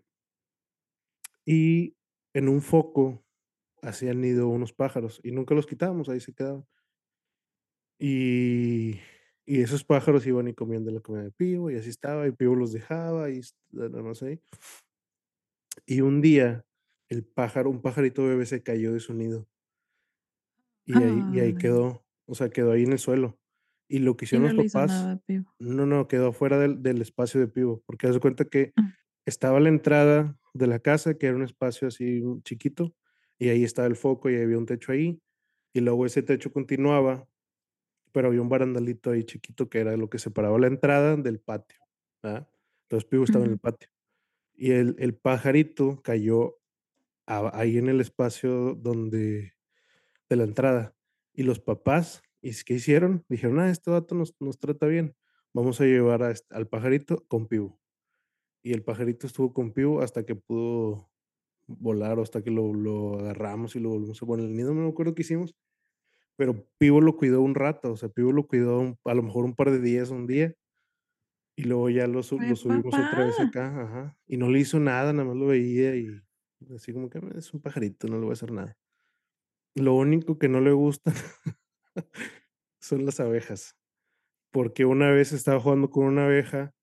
Y 1.45 1.95
en 2.33 2.49
un 2.49 2.61
foco 2.61 3.23
hacían 3.81 4.21
nido 4.21 4.47
unos 4.49 4.73
pájaros 4.73 5.19
y 5.23 5.31
nunca 5.31 5.55
los 5.55 5.67
quitábamos, 5.67 6.09
ahí 6.09 6.19
se 6.21 6.33
quedaban. 6.33 6.65
Y 7.99 8.99
y 9.45 9.61
esos 9.61 9.83
pájaros 9.83 10.25
iban 10.25 10.47
y 10.47 10.53
comían 10.53 10.85
de 10.85 10.91
la 10.93 11.01
comida 11.01 11.23
de 11.23 11.31
Pibo, 11.31 11.69
y 11.69 11.75
así 11.75 11.89
estaba, 11.89 12.25
y 12.27 12.31
Pibo 12.31 12.55
los 12.55 12.71
dejaba, 12.71 13.29
y 13.29 13.41
nada 13.71 14.01
más 14.01 14.23
ahí. 14.23 14.39
Y 15.85 16.01
un 16.01 16.21
día, 16.21 16.65
el 17.09 17.23
pájaro 17.25 17.69
un 17.69 17.81
pajarito 17.81 18.25
bebé 18.25 18.45
se 18.45 18.63
cayó 18.63 18.93
de 18.93 18.99
su 18.99 19.13
nido. 19.13 19.47
Y 20.87 21.03
ahí 21.03 21.25
y 21.27 21.39
ahí 21.39 21.53
Ay. 21.53 21.57
quedó, 21.57 22.05
o 22.25 22.35
sea, 22.35 22.49
quedó 22.49 22.71
ahí 22.73 22.83
en 22.83 22.93
el 22.93 22.99
suelo. 22.99 23.39
Y 23.87 23.99
lo 23.99 24.17
que 24.17 24.25
hicieron 24.25 24.45
no 24.45 24.53
los 24.53 24.55
papás 24.55 25.09
nada 25.15 25.21
no, 25.59 25.85
no, 25.85 26.07
quedó 26.07 26.29
afuera 26.29 26.59
del 26.59 26.83
del 26.83 27.01
espacio 27.01 27.39
de 27.39 27.47
Pibo, 27.47 27.83
porque 27.85 28.07
haz 28.07 28.15
de 28.15 28.19
cuenta 28.21 28.45
que 28.45 28.73
Mm. 28.77 28.93
estaba 29.25 29.59
la 29.61 29.69
entrada 29.69 30.37
de 30.53 30.67
la 30.67 30.79
casa, 30.79 31.15
que 31.17 31.27
era 31.27 31.35
un 31.37 31.43
espacio 31.43 31.87
así, 31.89 32.21
chiquito, 32.43 32.95
y 33.39 33.49
ahí 33.49 33.63
estaba 33.63 33.87
el 33.87 33.95
foco, 33.95 34.29
y 34.29 34.37
había 34.37 34.57
un 34.57 34.65
techo 34.67 34.91
ahí, 34.93 35.21
y 35.73 35.81
luego 35.81 36.05
ese 36.05 36.23
techo 36.23 36.51
continuaba 36.53 37.27
pero 38.13 38.27
había 38.29 38.41
un 38.43 38.49
barandalito 38.49 39.11
ahí 39.11 39.23
chiquito 39.25 39.69
que 39.69 39.79
era 39.81 39.97
lo 39.97 40.09
que 40.09 40.19
separaba 40.19 40.59
la 40.59 40.67
entrada 40.67 41.17
del 41.17 41.39
patio, 41.41 41.79
¿verdad? 42.23 42.49
Entonces, 42.83 43.09
Pivo 43.09 43.23
estaba 43.25 43.45
en 43.45 43.51
el 43.51 43.59
patio. 43.59 43.89
Y 44.55 44.71
el 44.73 44.95
el 44.99 45.15
pajarito 45.17 46.01
cayó 46.03 46.59
a 47.27 47.57
ahí 47.59 47.77
en 47.79 47.89
el 47.89 48.01
espacio 48.01 48.75
donde 48.75 49.53
de 50.33 50.37
la 50.37 50.45
entrada. 50.45 50.95
Y 51.33 51.43
los 51.43 51.59
papás, 51.61 52.23
¿y 52.41 52.51
qué 52.65 52.75
hicieron? 52.75 53.25
Dijeron: 53.29 53.59
"Ah, 53.59 53.69
este 53.71 53.91
vato 53.91 54.15
nos 54.15 54.35
nos 54.41 54.59
trata 54.59 54.87
bien, 54.87 55.15
vamos 55.53 55.81
a 55.81 55.85
llevar 55.85 56.23
a 56.23 56.33
al 56.51 56.67
pajarito 56.69 57.25
con 57.27 57.47
Pivo". 57.47 57.79
Y 58.63 58.73
el 58.73 58.83
pajarito 58.83 59.27
estuvo 59.27 59.53
con 59.53 59.73
Pivo 59.73 60.01
hasta 60.01 60.25
que 60.25 60.35
pudo 60.35 61.11
volar, 61.67 62.19
o 62.19 62.23
hasta 62.23 62.43
que 62.43 62.51
lo 62.51 62.73
lo 62.73 63.19
agarramos 63.19 63.75
y 63.77 63.81
lo 63.81 63.89
volvimos 63.91 64.21
a 64.23 64.27
poner 64.27 64.45
en 64.47 64.51
el 64.53 64.57
nido, 64.57 64.73
no 64.75 64.83
me 64.83 64.89
acuerdo 64.89 65.15
qué 65.15 65.23
hicimos, 65.23 65.55
pero 66.37 66.67
Pivo 66.79 67.01
lo 67.01 67.17
cuidó 67.17 67.41
un 67.41 67.55
rato, 67.55 67.93
o 67.93 67.97
sea, 67.97 68.09
Pivo 68.09 68.31
lo 68.33 68.47
cuidó 68.47 68.79
un 68.81 68.97
a 69.05 69.13
lo 69.15 69.23
mejor 69.23 69.45
un 69.45 69.55
par 69.55 69.71
de 69.71 69.79
días, 69.81 70.11
un 70.11 70.27
día. 70.27 70.55
Y 71.57 71.63
luego 71.65 71.89
ya 71.89 72.07
lo 72.07 72.23
su 72.23 72.39
¡Qué 72.39 72.41
lo 72.41 72.55
subimos 72.55 72.97
papá! 72.97 72.97
otra 72.97 73.23
vez 73.23 73.39
acá, 73.39 73.67
ajá, 73.83 74.17
y 74.25 74.37
no 74.37 74.49
le 74.49 74.59
hizo 74.59 74.79
nada, 74.79 75.13
nada 75.13 75.25
más 75.29 75.37
lo 75.37 75.47
veía 75.47 75.95
y 75.95 76.07
así 76.75 76.91
como 76.93 77.09
que: 77.09 77.19
"Ah, 77.19 77.29
es 77.37 77.53
un 77.53 77.61
pajarito, 77.61 78.07
no 78.07 78.15
le 78.15 78.21
voy 78.23 78.31
a 78.31 78.33
hacer 78.33 78.51
nada". 78.51 78.75
Lo 79.75 79.95
único 79.95 80.37
que 80.37 80.49
no 80.49 80.61
le 80.61 80.71
gusta 80.71 81.11
son 82.79 83.05
las 83.05 83.19
abejas, 83.19 83.75
porque 84.51 84.85
una 84.85 85.11
vez 85.11 85.33
estaba 85.33 85.59
jugando 85.61 85.89
con 85.91 86.05
una 86.07 86.25
abeja 86.25 86.73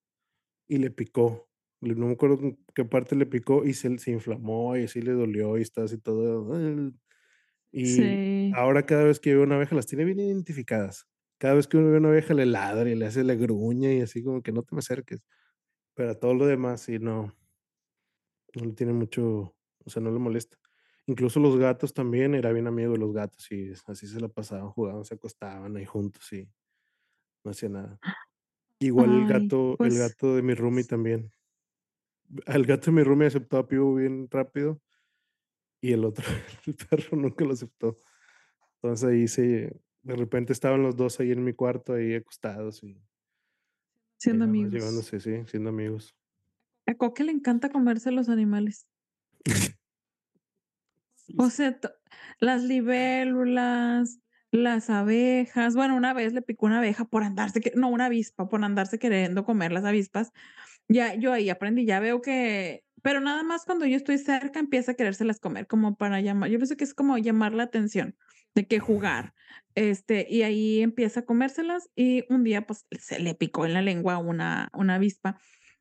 y 0.69 0.79
le 0.79 0.91
picó, 0.91 1.51
no 1.81 2.07
me 2.09 2.13
acuerdo 2.15 2.41
en 2.43 2.65
qué 2.75 2.85
parte 2.87 3.17
le 3.17 3.27
picó 3.27 3.65
y 3.67 3.75
se 3.75 3.99
se 3.99 4.13
inflamó 4.13 4.77
y 4.77 4.85
así 4.85 5.03
le 5.03 5.13
dolió 5.13 5.59
y 5.59 5.63
está 5.63 5.85
así 5.85 5.99
todo, 5.99 6.53
y 7.73 8.19
Sí. 8.19 8.21
ahora 8.51 8.87
cada 8.87 9.05
vez 9.05 9.21
que 9.21 9.35
ve 9.35 9.43
una 9.43 9.57
abeja 9.57 9.77
las 9.77 9.87
tiene 9.87 10.05
bien 10.05 10.21
identificadas. 10.21 11.07
Cada 11.39 11.55
vez 11.55 11.69
que 11.69 11.77
uno 11.79 11.91
ve 11.93 11.99
una 11.99 12.09
abeja 12.11 12.35
le 12.35 12.47
ladra 12.47 12.91
y 12.91 12.97
le 12.97 13.07
hace, 13.07 13.25
le 13.25 13.37
gruñe 13.37 13.97
y 13.99 14.03
así 14.03 14.23
como 14.25 14.43
que: 14.43 14.53
"No 14.53 14.63
te 14.65 14.75
me 14.77 14.81
acerques". 14.81 15.23
Pero 15.95 16.13
a 16.13 16.17
todo 16.21 16.35
lo 16.35 16.47
demás 16.47 16.83
sí, 16.83 16.99
no 17.01 17.35
no 18.55 18.65
le 18.65 18.73
tiene 18.75 18.93
mucho, 18.93 19.57
o 19.85 19.91
sea, 19.91 20.03
no 20.03 20.11
le 20.13 20.19
molesta. 20.19 20.60
Incluso 21.11 21.41
los 21.41 21.57
gatos 21.59 21.93
también, 21.95 22.35
era 22.37 22.53
bien 22.53 22.69
amigo 22.69 22.93
de 22.93 22.99
los 22.99 23.13
gatos 23.13 23.51
y 23.53 23.73
así 23.87 24.07
se 24.07 24.21
la 24.21 24.29
pasaban 24.29 24.71
jugando, 24.71 25.05
se 25.05 25.15
acostaban 25.17 25.77
ahí 25.77 25.85
juntos 25.85 26.33
y 26.33 26.49
no 27.45 27.51
hacía 27.53 27.69
nada. 27.71 28.01
Igual 28.81 29.15
el 29.15 29.27
Ay, 29.27 29.27
gato 29.27 29.79
el 29.83 29.97
pues 29.97 29.99
gato 29.99 30.37
de 30.37 30.43
mi 30.43 30.55
roomie 30.55 30.85
también. 30.85 31.33
El 32.47 32.67
gato 32.67 32.91
de 32.91 32.97
mi 32.97 33.03
roomie 33.03 33.29
aceptó 33.29 33.57
a 33.59 33.67
Pivo 33.67 33.95
bien 33.95 34.29
rápido 34.31 34.83
y 35.81 35.93
el 35.93 36.05
otro, 36.05 36.25
el 36.67 36.75
perro 36.77 37.17
nunca 37.17 37.45
lo 37.45 37.53
aceptó. 37.53 37.99
Entonces, 38.83 39.09
ahí 39.11 39.29
sí, 39.29 39.43
de 40.03 40.17
repente 40.17 40.53
estaban 40.55 40.83
los 40.83 40.97
2 40.97 41.21
ahí 41.21 41.33
en 41.33 41.45
mi 41.45 41.55
cuarto, 41.55 41.95
ahí 41.95 42.15
acostados 42.15 42.83
y 42.85 43.03
Siendo 44.19 44.45
amigos. 44.45 44.85
llevándose, 44.85 45.21
sí, 45.21 45.45
siendo 45.47 45.71
amigos. 45.71 46.15
A 46.87 46.95
Coque 46.95 47.25
le 47.25 47.33
encanta 47.33 47.71
comerse 47.71 48.11
los 48.13 48.29
animales. 48.29 48.87
O 51.39 51.51
sea, 51.51 51.79
las 52.41 52.63
libélulas, 52.63 54.21
las 54.51 54.91
abejas. 54.91 55.75
Bueno, 55.75 55.97
una 55.97 56.13
vez 56.13 56.33
le 56.33 56.43
picó 56.43 56.67
una 56.67 56.79
abeja 56.79 57.05
por 57.05 57.23
andarse 57.23 57.61
que 57.61 57.73
no, 57.75 57.89
una 57.89 58.07
avispa, 58.07 58.49
por 58.49 58.65
andarse 58.65 58.99
queriendo 58.99 59.45
comer 59.45 59.73
las 59.73 59.85
avispas. 59.85 60.33
Ya, 60.89 61.15
yo 61.15 61.33
ahí 61.33 61.51
aprendí, 61.51 61.87
ya 61.87 62.01
veo 62.01 62.21
que 62.21 62.85
pero 63.03 63.21
nada 63.21 63.43
más 63.43 63.65
cuando 63.65 63.87
yo 63.87 63.97
estoy 63.97 64.19
cerca 64.19 64.61
empieza 64.61 64.93
a 64.93 64.95
querérselas 64.95 65.41
comer, 65.41 65.67
como 65.67 65.97
para 65.97 66.21
llamar 66.21 66.51
yo 66.51 66.59
pienso 66.59 66.77
que 66.77 66.85
es 66.85 66.95
como 66.95 67.17
llamar 67.19 67.55
la 67.55 67.63
atención, 67.65 68.17
de 68.55 68.67
que 68.67 68.79
jugar, 68.79 69.33
este, 69.75 70.27
y 70.29 70.43
ahí 70.43 70.83
empieza 70.83 71.21
a 71.21 71.25
comérselas, 71.25 71.89
y 71.97 72.25
un 72.29 72.45
día, 72.45 72.67
pues, 72.67 72.87
se 72.91 73.19
le 73.21 73.35
picó 73.35 73.65
en 73.67 73.75
la 73.75 73.83
lengua 73.83 74.19
una 74.19 74.71
una 74.75 74.97
avispa. 74.97 75.41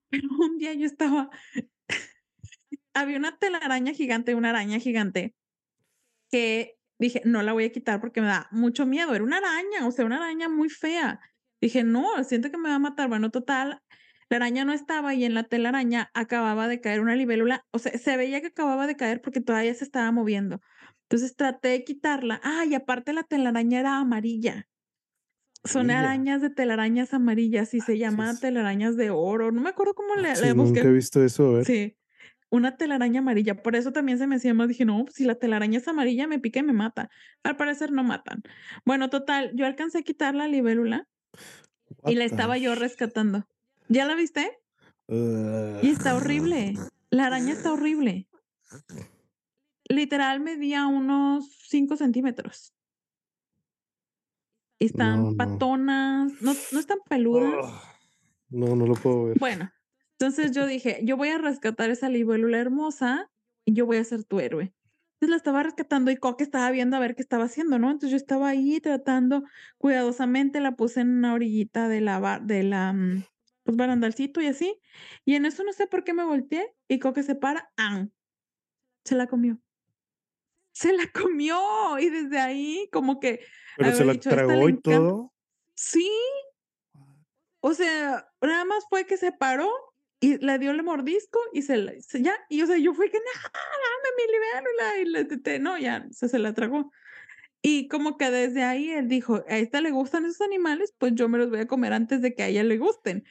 Pero 0.10 0.28
un 0.40 0.58
día 0.58 0.74
yo 0.74 0.86
estaba 0.86 1.30
había 3.02 3.18
una 3.18 3.38
telaraña 3.38 3.94
gigante, 3.94 4.36
una 4.36 4.50
araña 4.52 4.80
gigante 4.80 5.36
que 6.32 6.78
dije: 7.00 7.22
"No 7.26 7.42
la 7.44 7.54
voy 7.54 7.66
a 7.66 7.72
quitar 7.72 8.02
porque 8.02 8.22
me 8.22 8.28
da 8.28 8.48
mucho 8.52 8.86
miedo". 8.86 9.14
Era 9.16 9.24
una 9.24 9.38
araña, 9.38 9.88
o 9.88 9.92
sea, 9.92 10.06
una 10.06 10.18
araña 10.18 10.50
muy 10.50 10.70
fea. 10.70 11.20
Dije: 11.62 11.84
"No, 11.84 12.24
siento 12.24 12.52
que 12.52 12.58
me 12.58 12.70
va 12.70 12.76
a 12.76 12.80
matar". 12.80 13.10
Bueno, 13.10 13.32
total, 13.32 13.82
la 14.30 14.38
araña 14.38 14.66
no 14.66 14.74
estaba 14.74 15.14
y 15.16 15.26
en 15.26 15.34
la 15.34 15.44
telaraña 15.44 16.10
acababa 16.14 16.68
de 16.68 16.82
caer 16.82 17.02
una 17.02 17.16
libélula, 17.16 17.64
o 17.74 17.80
sea, 17.80 17.98
se 17.98 18.18
veía 18.18 18.42
que 18.42 18.48
acababa 18.48 18.88
de 18.88 18.96
caer 18.96 19.22
porque 19.22 19.42
todavía 19.42 19.74
se 19.74 19.84
estaba 19.86 20.12
moviendo. 20.12 20.60
Entonces 21.10 21.36
traté 21.36 21.70
de 21.70 21.84
quitarla. 21.84 22.40
Ah, 22.44 22.66
y 22.66 22.76
aparte 22.76 23.14
la 23.14 23.24
telaraña 23.24 23.80
era 23.80 23.98
amarilla. 24.00 24.68
Son 25.66 25.90
Amarilla. 25.90 25.90
arañas 25.92 26.42
de 26.42 26.50
telarañas 26.50 27.14
amarillas 27.14 27.74
y 27.74 27.82
se 27.82 27.98
llaman 27.98 28.40
telarañas 28.40 28.96
de 28.98 29.10
oro. 29.10 29.52
No 29.52 29.62
me 29.62 29.70
acuerdo 29.70 29.94
cómo 29.94 30.16
le 30.16 30.38
le 30.38 30.54
Manches, 30.54 30.56
nunca 30.56 30.88
he 30.88 30.92
busqué. 30.92 30.94
visto 30.94 31.24
eso, 31.24 31.48
a 31.48 31.52
ver. 31.58 31.68
Sí, 31.68 31.99
una 32.50 32.78
telaraña 32.78 33.20
amarilla. 33.20 33.62
Por 33.62 33.76
eso 33.76 33.92
también 33.92 34.18
se 34.18 34.28
me 34.28 34.36
hacía 34.36 34.54
más, 34.54 34.68
dije: 34.68 34.86
"No, 34.86 35.04
pues 35.06 35.16
si 35.16 35.26
la 35.26 35.36
telaraña 35.36 35.78
es 35.78 35.88
amarilla, 35.88 36.28
me 36.28 36.40
pica 36.40 36.60
y 36.60 36.64
me 36.64 36.74
mata". 36.74 37.10
Al 37.44 37.56
parecer 37.58 37.92
no 37.92 38.04
matan. 38.04 38.44
Bueno, 38.86 39.10
total, 39.10 39.52
yo 39.56 39.66
alcancé 39.66 40.00
a 40.00 40.04
quitar 40.04 40.36
la 40.36 40.48
libélula 40.48 41.08
y 42.06 42.16
la 42.16 42.26
estaba 42.26 42.58
yo 42.58 42.76
rescatando. 42.76 43.48
¿Ya 43.88 44.06
la 44.06 44.16
viste? 44.16 44.60
Y 45.08 45.90
está 45.90 46.16
horrible. 46.16 46.74
La 47.10 47.28
araña 47.28 47.54
está 47.54 47.74
horrible. 47.74 48.28
Literal 49.88 50.40
medía 50.40 50.86
unos 50.86 51.52
5 51.68 51.98
centímetros. 51.98 52.74
Están 54.80 55.24
no. 55.24 55.36
patonas, 55.36 56.32
no 56.42 56.54
no 56.72 56.80
están 56.80 57.00
peludas. 57.10 57.66
No, 58.50 58.76
no 58.76 58.86
lo 58.86 58.94
puedo 58.94 59.26
ver. 59.26 59.40
Bueno, 59.40 59.72
entonces 60.20 60.52
yo 60.54 60.68
dije: 60.68 61.02
"Yo 61.06 61.18
voy 61.18 61.30
a 61.30 61.38
rescatar 61.40 61.90
esa 61.92 62.10
libélula 62.10 62.60
hermosa 62.60 63.32
y 63.66 63.74
yo 63.74 63.86
voy 63.86 63.98
a 63.98 64.04
ser 64.04 64.24
tu 64.26 64.40
héroe". 64.40 64.74
Entonces 65.22 65.32
la 65.32 65.38
estaba 65.38 65.64
rescatando 65.64 66.12
y 66.12 66.18
Coque 66.18 66.44
estaba 66.46 66.72
viendo 66.72 66.98
a 66.98 67.00
ver 67.02 67.16
qué 67.16 67.22
estaba 67.24 67.46
haciendo, 67.46 67.80
¿no? 67.80 67.88
Entonces 67.92 68.12
yo 68.12 68.18
estaba 68.18 68.50
ahí 68.50 68.80
tratando 68.82 69.44
cuidadosamente, 69.78 70.62
la 70.62 70.76
puse 70.78 71.02
en 71.02 71.10
una 71.18 71.34
orillita 71.34 71.88
de 71.90 72.02
la 72.02 72.40
de 72.44 72.64
la, 72.64 72.94
mm, 72.94 73.26
pues, 73.64 73.78
barandalcito 73.78 74.42
y 74.42 74.48
así, 74.48 74.80
y 75.26 75.36
en 75.36 75.46
eso 75.46 75.64
no 75.66 75.74
sé 75.74 75.88
por 75.88 76.04
qué 76.06 76.14
me 76.14 76.24
volteé 76.26 76.74
y 76.90 77.00
Coque 77.00 77.24
se 77.24 77.36
para, 77.36 77.72
¡am!, 77.78 78.12
se 79.06 79.16
la 79.16 79.28
comió. 79.28 79.62
Se 80.76 80.94
la 80.94 81.08
comió, 81.12 81.98
y 82.00 82.10
desde 82.10 82.40
ahí 82.40 82.90
como 82.92 83.20
que 83.20 83.40
¿Pero 83.78 83.92
se 83.92 84.06
la 84.06 84.16
dicho: 84.16 84.30
"A 84.30 84.34
esta 84.34 84.56
le 84.56 84.64
tragó 84.64 84.70
y 84.70 84.74
encanta". 84.74 85.14
todo? 85.14 85.32
Sí. 85.76 86.10
O 87.64 87.74
sea, 87.74 88.32
nada 88.42 88.64
más 88.66 88.86
fue 88.90 89.06
que 89.06 89.18
se 89.18 89.32
paró 89.34 89.70
y 90.22 90.38
le 90.40 90.60
dio 90.60 90.72
el 90.72 90.84
mordisco 90.84 91.40
y 91.54 91.62
se 91.64 91.78
la 91.78 91.94
ya, 92.20 92.34
y 92.50 92.62
o 92.62 92.68
sea, 92.68 92.78
yo 92.78 92.94
fui 92.94 93.10
que: 93.10 93.18
"No, 93.20 93.42
dame 93.54 94.16
mi 94.18 94.34
libélula", 94.34 94.98
y 95.02 95.06
le 95.30 95.38
te 95.40 95.60
no, 95.60 95.78
ya, 95.78 96.08
o 96.10 96.14
sea, 96.14 96.30
se 96.30 96.40
la 96.40 96.54
tragó. 96.54 96.92
Y 97.64 97.88
como 97.90 98.18
que 98.18 98.32
desde 98.32 98.64
ahí 98.64 98.90
él 98.92 99.08
dijo: 99.10 99.44
"A 99.50 99.58
esta 99.60 99.82
le 99.82 99.92
gustan 99.92 100.26
esos 100.26 100.42
animales, 100.42 100.94
pues 101.00 101.14
yo 101.16 101.30
me 101.30 101.38
los 101.40 101.50
voy 101.52 101.62
a 101.62 101.68
comer 101.68 101.94
antes 101.94 102.22
de 102.22 102.36
que 102.36 102.44
a 102.44 102.48
ella 102.50 102.64
le 102.64 102.78
gusten". 102.80 103.26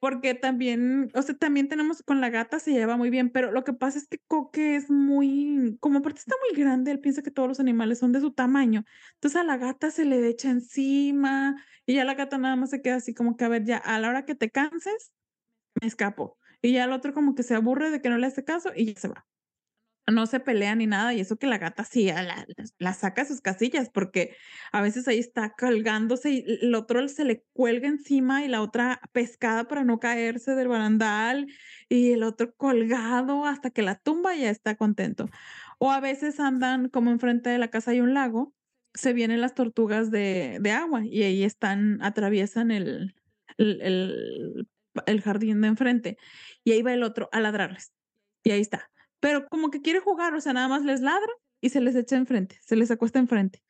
Porque 0.00 0.34
también, 0.34 1.10
o 1.14 1.22
sea, 1.22 1.34
también 1.36 1.68
tenemos 1.68 2.02
con 2.02 2.20
la 2.20 2.30
gata 2.30 2.58
se 2.60 2.72
lleva 2.72 2.96
muy 2.98 3.10
bien, 3.10 3.30
pero 3.30 3.52
lo 3.52 3.64
que 3.64 3.72
pasa 3.72 3.98
es 3.98 4.06
que 4.08 4.18
Coque 4.28 4.76
es 4.76 4.90
muy 4.90 5.78
como 5.80 5.98
aparte 6.00 6.20
está 6.20 6.34
muy 6.48 6.58
grande, 6.60 6.90
él 6.92 7.00
piensa 7.00 7.22
que 7.22 7.30
todos 7.30 7.48
los 7.48 7.60
animales 7.60 7.98
son 8.00 8.12
de 8.12 8.20
su 8.20 8.32
tamaño. 8.32 8.84
Entonces, 9.14 9.40
a 9.40 9.44
la 9.44 9.56
gata 9.58 9.90
se 9.90 10.04
le 10.04 10.26
echa 10.28 10.50
encima, 10.50 11.56
y 11.86 11.94
ya 11.94 12.04
la 12.04 12.14
gata 12.14 12.38
nada 12.38 12.56
más 12.56 12.70
se 12.70 12.82
queda 12.82 12.96
así 12.96 13.14
como 13.14 13.36
que: 13.36 13.44
"A 13.44 13.48
ver, 13.48 13.64
ya, 13.64 13.78
a 13.78 13.98
la 14.00 14.08
hora 14.10 14.24
que 14.26 14.34
te 14.34 14.50
canses, 14.50 15.12
me 15.80 15.88
escapo". 15.88 16.38
Y 16.62 16.72
ya 16.72 16.84
el 16.84 16.92
otro 16.92 17.14
como 17.14 17.34
que 17.34 17.42
se 17.44 17.54
aburre 17.54 17.90
de 17.90 18.00
que 18.02 18.10
no 18.10 18.18
le 18.18 18.26
hace 18.28 18.44
caso 18.44 18.70
y 18.76 18.94
ya 18.94 19.00
se 19.00 19.08
va. 19.08 19.26
No 20.08 20.26
se 20.26 20.40
pelean 20.40 20.78
ni 20.78 20.86
nada, 20.88 21.14
y 21.14 21.20
eso 21.20 21.36
que 21.38 21.46
la 21.46 21.58
gata 21.58 21.84
sí 21.84 22.10
a 22.10 22.22
la 22.78 22.94
saca 22.94 23.22
de 23.22 23.28
sus 23.28 23.40
casillas, 23.40 23.90
porque 23.90 24.36
a 24.72 24.82
veces 24.82 25.08
ahí 25.08 25.18
está 25.18 25.54
colgándose 25.58 26.30
y 26.30 26.44
el 26.62 26.74
otro 26.74 27.08
se 27.08 27.24
le 27.24 27.44
cuelga 27.54 27.88
encima 27.88 28.44
y 28.44 28.48
la 28.48 28.62
otra 28.62 29.00
pescada 29.12 29.68
para 29.68 29.84
no 29.84 30.00
caerse 30.00 30.54
del 30.56 30.68
barandal, 30.68 31.46
y 31.88 32.12
el 32.12 32.22
otro 32.24 32.54
colgado 32.56 33.46
hasta 33.46 33.70
que 33.70 33.82
la 33.82 33.96
tumba 33.96 34.34
ya 34.36 34.50
está 34.50 34.76
contento. 34.76 35.28
O 35.78 35.90
a 35.92 36.00
veces 36.00 36.40
andan 36.40 36.88
como 36.90 37.10
enfrente 37.10 37.50
de 37.50 37.58
la 37.58 37.68
casa 37.70 37.92
hay 37.92 38.00
un 38.02 38.14
lago, 38.14 38.54
se 38.94 39.12
vienen 39.14 39.40
las 39.40 39.54
tortugas 39.54 40.10
de 40.10 40.58
de 40.60 40.70
agua 40.72 41.02
y 41.06 41.22
ahí 41.24 41.44
están 41.44 42.02
atraviesan 42.02 42.70
el 42.72 43.14
el 43.58 44.68
el 45.06 45.22
jardín 45.22 45.60
de 45.60 45.68
enfrente, 45.68 46.18
y 46.64 46.72
ahí 46.72 46.82
va 46.82 46.92
el 46.94 47.02
otro 47.02 47.28
a 47.32 47.40
ladrarles, 47.40 47.92
y 48.42 48.50
ahí 48.52 48.60
está. 48.60 48.90
Pero 49.20 49.48
como 49.48 49.70
que 49.70 49.82
quiere 49.82 50.00
jugar, 50.00 50.34
o 50.34 50.40
sea, 50.40 50.52
nada 50.52 50.68
más 50.68 50.84
les 50.84 51.00
ladra 51.00 51.32
y 51.60 51.70
se 51.70 51.80
les 51.80 51.96
echa 51.96 52.16
enfrente, 52.16 52.58
se 52.62 52.76
les 52.76 52.90
acuesta 52.90 53.18
enfrente. 53.18 53.62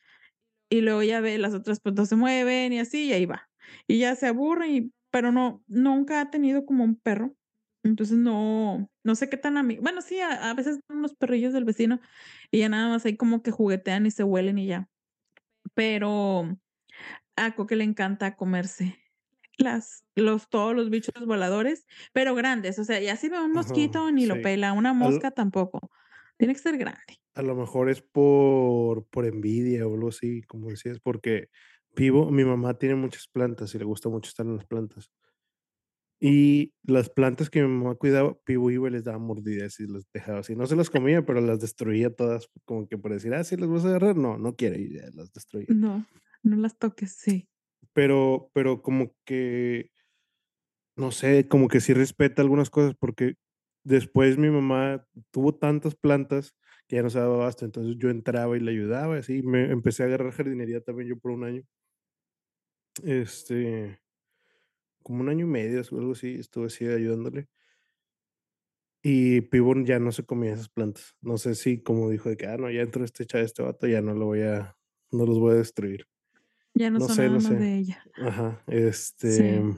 Y 0.70 0.81
luego 0.81 1.03
ya 1.03 1.20
ve 1.20 1.39
las 1.39 1.55
otras, 1.55 1.81
pues, 1.81 1.95
no 1.95 2.07
se 2.07 2.16
mueven 2.16 2.72
y 2.72 2.81
así, 2.81 3.07
y 3.07 3.12
ahí 3.12 3.27
va. 3.27 3.49
Y 3.87 3.99
ya 3.99 4.16
se 4.16 4.27
aburre 4.27 4.91
pero 5.11 5.31
no, 5.31 5.62
nunca 5.68 6.20
ha 6.20 6.31
tenido 6.31 6.66
como 6.66 6.83
un 6.83 6.97
perro. 6.97 7.37
Entonces 7.85 8.16
no 8.18 8.91
no 9.05 9.14
sé 9.14 9.29
qué 9.29 9.37
tan 9.37 9.57
ami 9.59 9.77
bueno, 9.77 10.03
sí, 10.03 10.18
a 10.20 10.53
veces 10.55 10.81
unos 10.89 11.14
perrillos 11.14 11.53
del 11.53 11.64
vecino 11.64 12.01
y 12.51 12.61
ya 12.61 12.68
nada 12.68 12.89
más 12.89 13.05
ahí 13.05 13.16
como 13.16 13.43
que 13.43 13.51
juguetean 13.53 14.07
y 14.07 14.11
se 14.11 14.25
huelen 14.25 14.59
y 14.59 14.66
ya. 14.66 14.89
Pero 15.75 16.59
A 17.37 17.55
Coque 17.55 17.77
le 17.77 17.85
encanta 17.85 18.37
comerse 18.37 18.99
las 19.59 20.05
los 20.16 20.48
todos 20.50 20.74
los 20.74 20.90
bichos 20.90 21.26
voladores, 21.26 21.86
pero 22.12 22.34
grandes, 22.34 22.78
o 22.78 22.84
sea, 22.84 23.00
ya 23.00 23.16
si 23.16 23.28
ve 23.28 23.40
un 23.40 23.52
Ajá, 23.52 23.55
mosquito 23.55 24.11
ni 24.12 24.26
lo 24.26 24.40
pela, 24.40 24.72
una 24.72 24.92
Al 25.00 25.14
mosca 25.14 25.30
tampoco, 25.32 25.90
tiene 26.38 26.55
que 26.55 26.61
ser 26.61 26.78
grande. 26.78 27.20
a 27.34 27.42
lo 27.42 27.55
mejor 27.57 27.90
es 27.90 28.02
por 28.02 29.07
por 29.09 29.26
envidia 29.26 29.86
o 29.86 29.94
algo 29.94 30.09
así, 30.09 30.42
como 30.42 30.70
decías, 30.70 31.00
porque 31.00 31.48
vivo 31.96 32.30
mi 32.30 32.44
mamá 32.44 32.78
tiene 32.78 32.94
muchas 32.96 33.28
plantas 33.28 33.74
y 33.74 33.78
le 33.78 33.84
gusta 33.84 34.09
mucho 34.09 34.28
estar 34.28 34.46
en 34.46 34.57
las 34.57 34.66
plantas. 34.66 35.11
Y 36.20 36.72
las 36.84 37.11
plantas 37.11 37.50
que 37.50 37.62
mi 37.62 37.68
mamá 37.68 37.96
cuidaba, 37.96 38.38
Pivo 38.44 38.70
iba 38.70 38.88
y 38.88 38.92
les 38.92 39.05
daba 39.05 39.18
mordidas 39.18 39.78
y 39.80 39.86
las 39.86 40.05
dejaba 40.12 40.38
así. 40.40 40.57
No 40.57 40.66
se 40.66 40.76
las 40.76 40.88
comía, 40.90 41.24
pero 41.26 41.40
las 41.40 41.61
destruía 41.61 42.11
todas, 42.14 42.48
como 42.64 42.88
que 42.88 42.96
por 42.98 43.12
decir: 43.12 43.34
"Ah, 43.34 43.44
¿sí 43.44 43.57
las 43.57 43.68
vas 43.68 43.84
a 43.84 43.88
agarrar?". 43.88 44.16
No, 44.16 44.38
no 44.38 44.57
quiere, 44.57 44.80
y 44.80 44.94
ya 44.94 45.02
las 45.12 45.32
destruía. 45.32 45.68
No, 45.68 46.07
no 46.42 46.57
las 46.57 46.78
toques, 46.78 47.12
sí. 47.16 47.50
Pero 47.95 48.51
pero 48.53 48.82
como 48.82 49.14
que 49.24 49.90
no 50.97 51.11
sé, 51.11 51.49
como 51.49 51.68
que 51.68 51.80
sí 51.80 51.92
respeta 51.95 52.40
algunas 52.42 52.70
cosas, 52.70 52.95
porque 52.99 53.34
después 53.84 54.38
mi 54.38 54.49
mamá 54.51 55.07
tuvo 55.32 55.55
tantas 55.55 55.95
plantas 55.97 56.55
que 56.86 56.97
ya 56.97 57.03
no 57.03 57.11
se 57.11 57.18
daba 57.18 57.34
abasto, 57.36 57.64
entonces 57.64 57.97
yo 57.99 58.11
entraba 58.11 58.57
y 58.57 58.61
le 58.61 58.70
ayudaba, 58.72 59.16
así, 59.18 59.42
me 59.42 59.70
empecé 59.72 60.03
a 60.05 60.07
agarrar 60.07 60.32
jardinería 60.32 60.80
también 60.82 61.09
yo 61.11 61.18
por 61.18 61.32
un 61.32 61.45
año. 61.45 61.64
Este, 63.03 64.01
como 65.05 65.20
un 65.20 65.28
año 65.28 65.47
y 65.47 65.49
medio, 65.49 65.80
o 65.82 65.99
algo 65.99 66.12
así, 66.12 66.34
estuve 66.34 66.66
así 66.66 66.86
ayudándole. 66.86 67.49
Y 69.07 69.42
Pivo 69.42 69.74
ya 69.84 69.99
no 69.99 70.12
se 70.12 70.24
comía 70.24 70.55
esas 70.55 70.70
plantas. 70.70 71.14
No 71.20 71.36
sé 71.36 71.55
si 71.55 71.82
como 71.82 72.09
dijo 72.09 72.30
de 72.30 72.36
que: 72.38 72.47
"Ah, 72.47 72.57
no, 72.57 72.70
ya 72.70 72.80
entró 72.80 73.05
este 73.05 73.26
cha 73.26 73.38
este 73.40 73.62
vato, 73.62 73.86
ya 73.86 74.01
no 74.01 74.14
lo 74.14 74.24
voy 74.26 74.40
a 74.42 74.76
no 75.12 75.26
los 75.26 75.38
voy 75.38 75.53
a 75.53 75.57
destruir". 75.57 76.07
Ya 76.77 76.91
no 76.91 77.01
No 77.01 77.01
son 77.01 77.18
sé, 77.18 77.22
nada 77.22 77.39
no 77.39 77.41
más 77.41 77.57
sé. 77.57 77.57
de 77.57 77.77
ella. 77.79 78.09
Ajá, 78.16 78.62
este 78.68 79.31
Sí. 79.31 79.75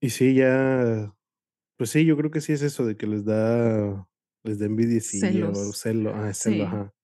y 0.00 0.10
sí, 0.10 0.34
ya, 0.34 1.14
pues 1.76 1.90
sí, 1.90 2.04
yo 2.06 2.16
creo 2.16 2.30
que 2.30 2.40
sí 2.42 2.52
es 2.54 2.62
eso 2.62 2.86
de 2.86 2.96
que 2.96 3.06
les 3.06 3.24
da 3.24 4.08
les 4.44 4.58
da 4.60 4.66
envidiecilla 4.66 5.50
o 5.50 5.72
celo, 5.72 6.14
ah, 6.16 6.32
celo, 6.34 6.64
sí. 6.64 6.66
ajá. 6.66 6.94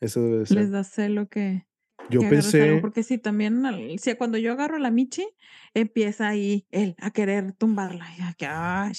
Eso 0.00 0.22
debe 0.22 0.38
de 0.40 0.46
Les 0.48 0.70
da 0.70 0.84
celo 0.84 1.28
que 1.28 1.66
Yo 2.08 2.26
que 2.28 2.28
pensé 2.28 2.80
porque 2.80 3.02
sí, 3.02 3.18
también 3.18 3.66
al 3.66 3.96
cuando 4.18 4.38
yo 4.38 4.52
agarro 4.52 4.76
a 4.76 4.78
la 4.80 4.90
Michi, 4.90 5.26
empieza 5.74 6.28
ahí 6.28 6.66
él 6.70 6.94
a 7.00 7.10
querer 7.12 7.52
tumbarla, 7.54 8.06
y 8.18 8.22
a 8.22 8.34
que: 8.34 8.46
"Ay, 8.48 8.92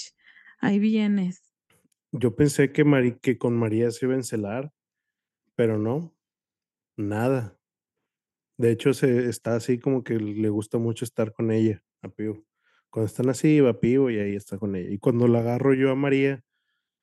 ahí 0.60 0.80
vienes". 0.80 1.42
yo 2.12 2.36
pensé 2.36 2.72
que 2.72 2.84
Mari 2.84 3.18
que 3.20 3.38
con 3.38 3.58
María 3.58 3.92
se 3.92 4.06
iba 4.06 4.14
a 4.14 4.18
encelar, 4.18 4.74
pero 5.56 5.78
no, 5.80 6.16
nada. 6.98 7.60
De 8.58 8.72
hecho, 8.72 8.94
se 8.94 9.28
está 9.30 9.56
así 9.56 9.80
como 9.80 10.04
que 10.04 10.16
le 10.20 10.50
gusta 10.50 10.78
mucho 10.78 11.06
estar 11.06 11.34
con 11.34 11.52
ella, 11.52 11.84
a 12.02 12.10
Pío. 12.10 12.46
Cuando 12.90 13.08
están 13.08 13.30
así, 13.30 13.60
va 13.60 13.80
Pío 13.80 14.10
y 14.10 14.20
ahí 14.20 14.36
está 14.36 14.58
con 14.58 14.76
ella. 14.76 14.90
Y 14.92 15.00
cuando 15.00 15.28
la 15.28 15.40
agarro 15.40 15.74
yo 15.74 15.92
a 15.92 15.96
María, 15.96 16.44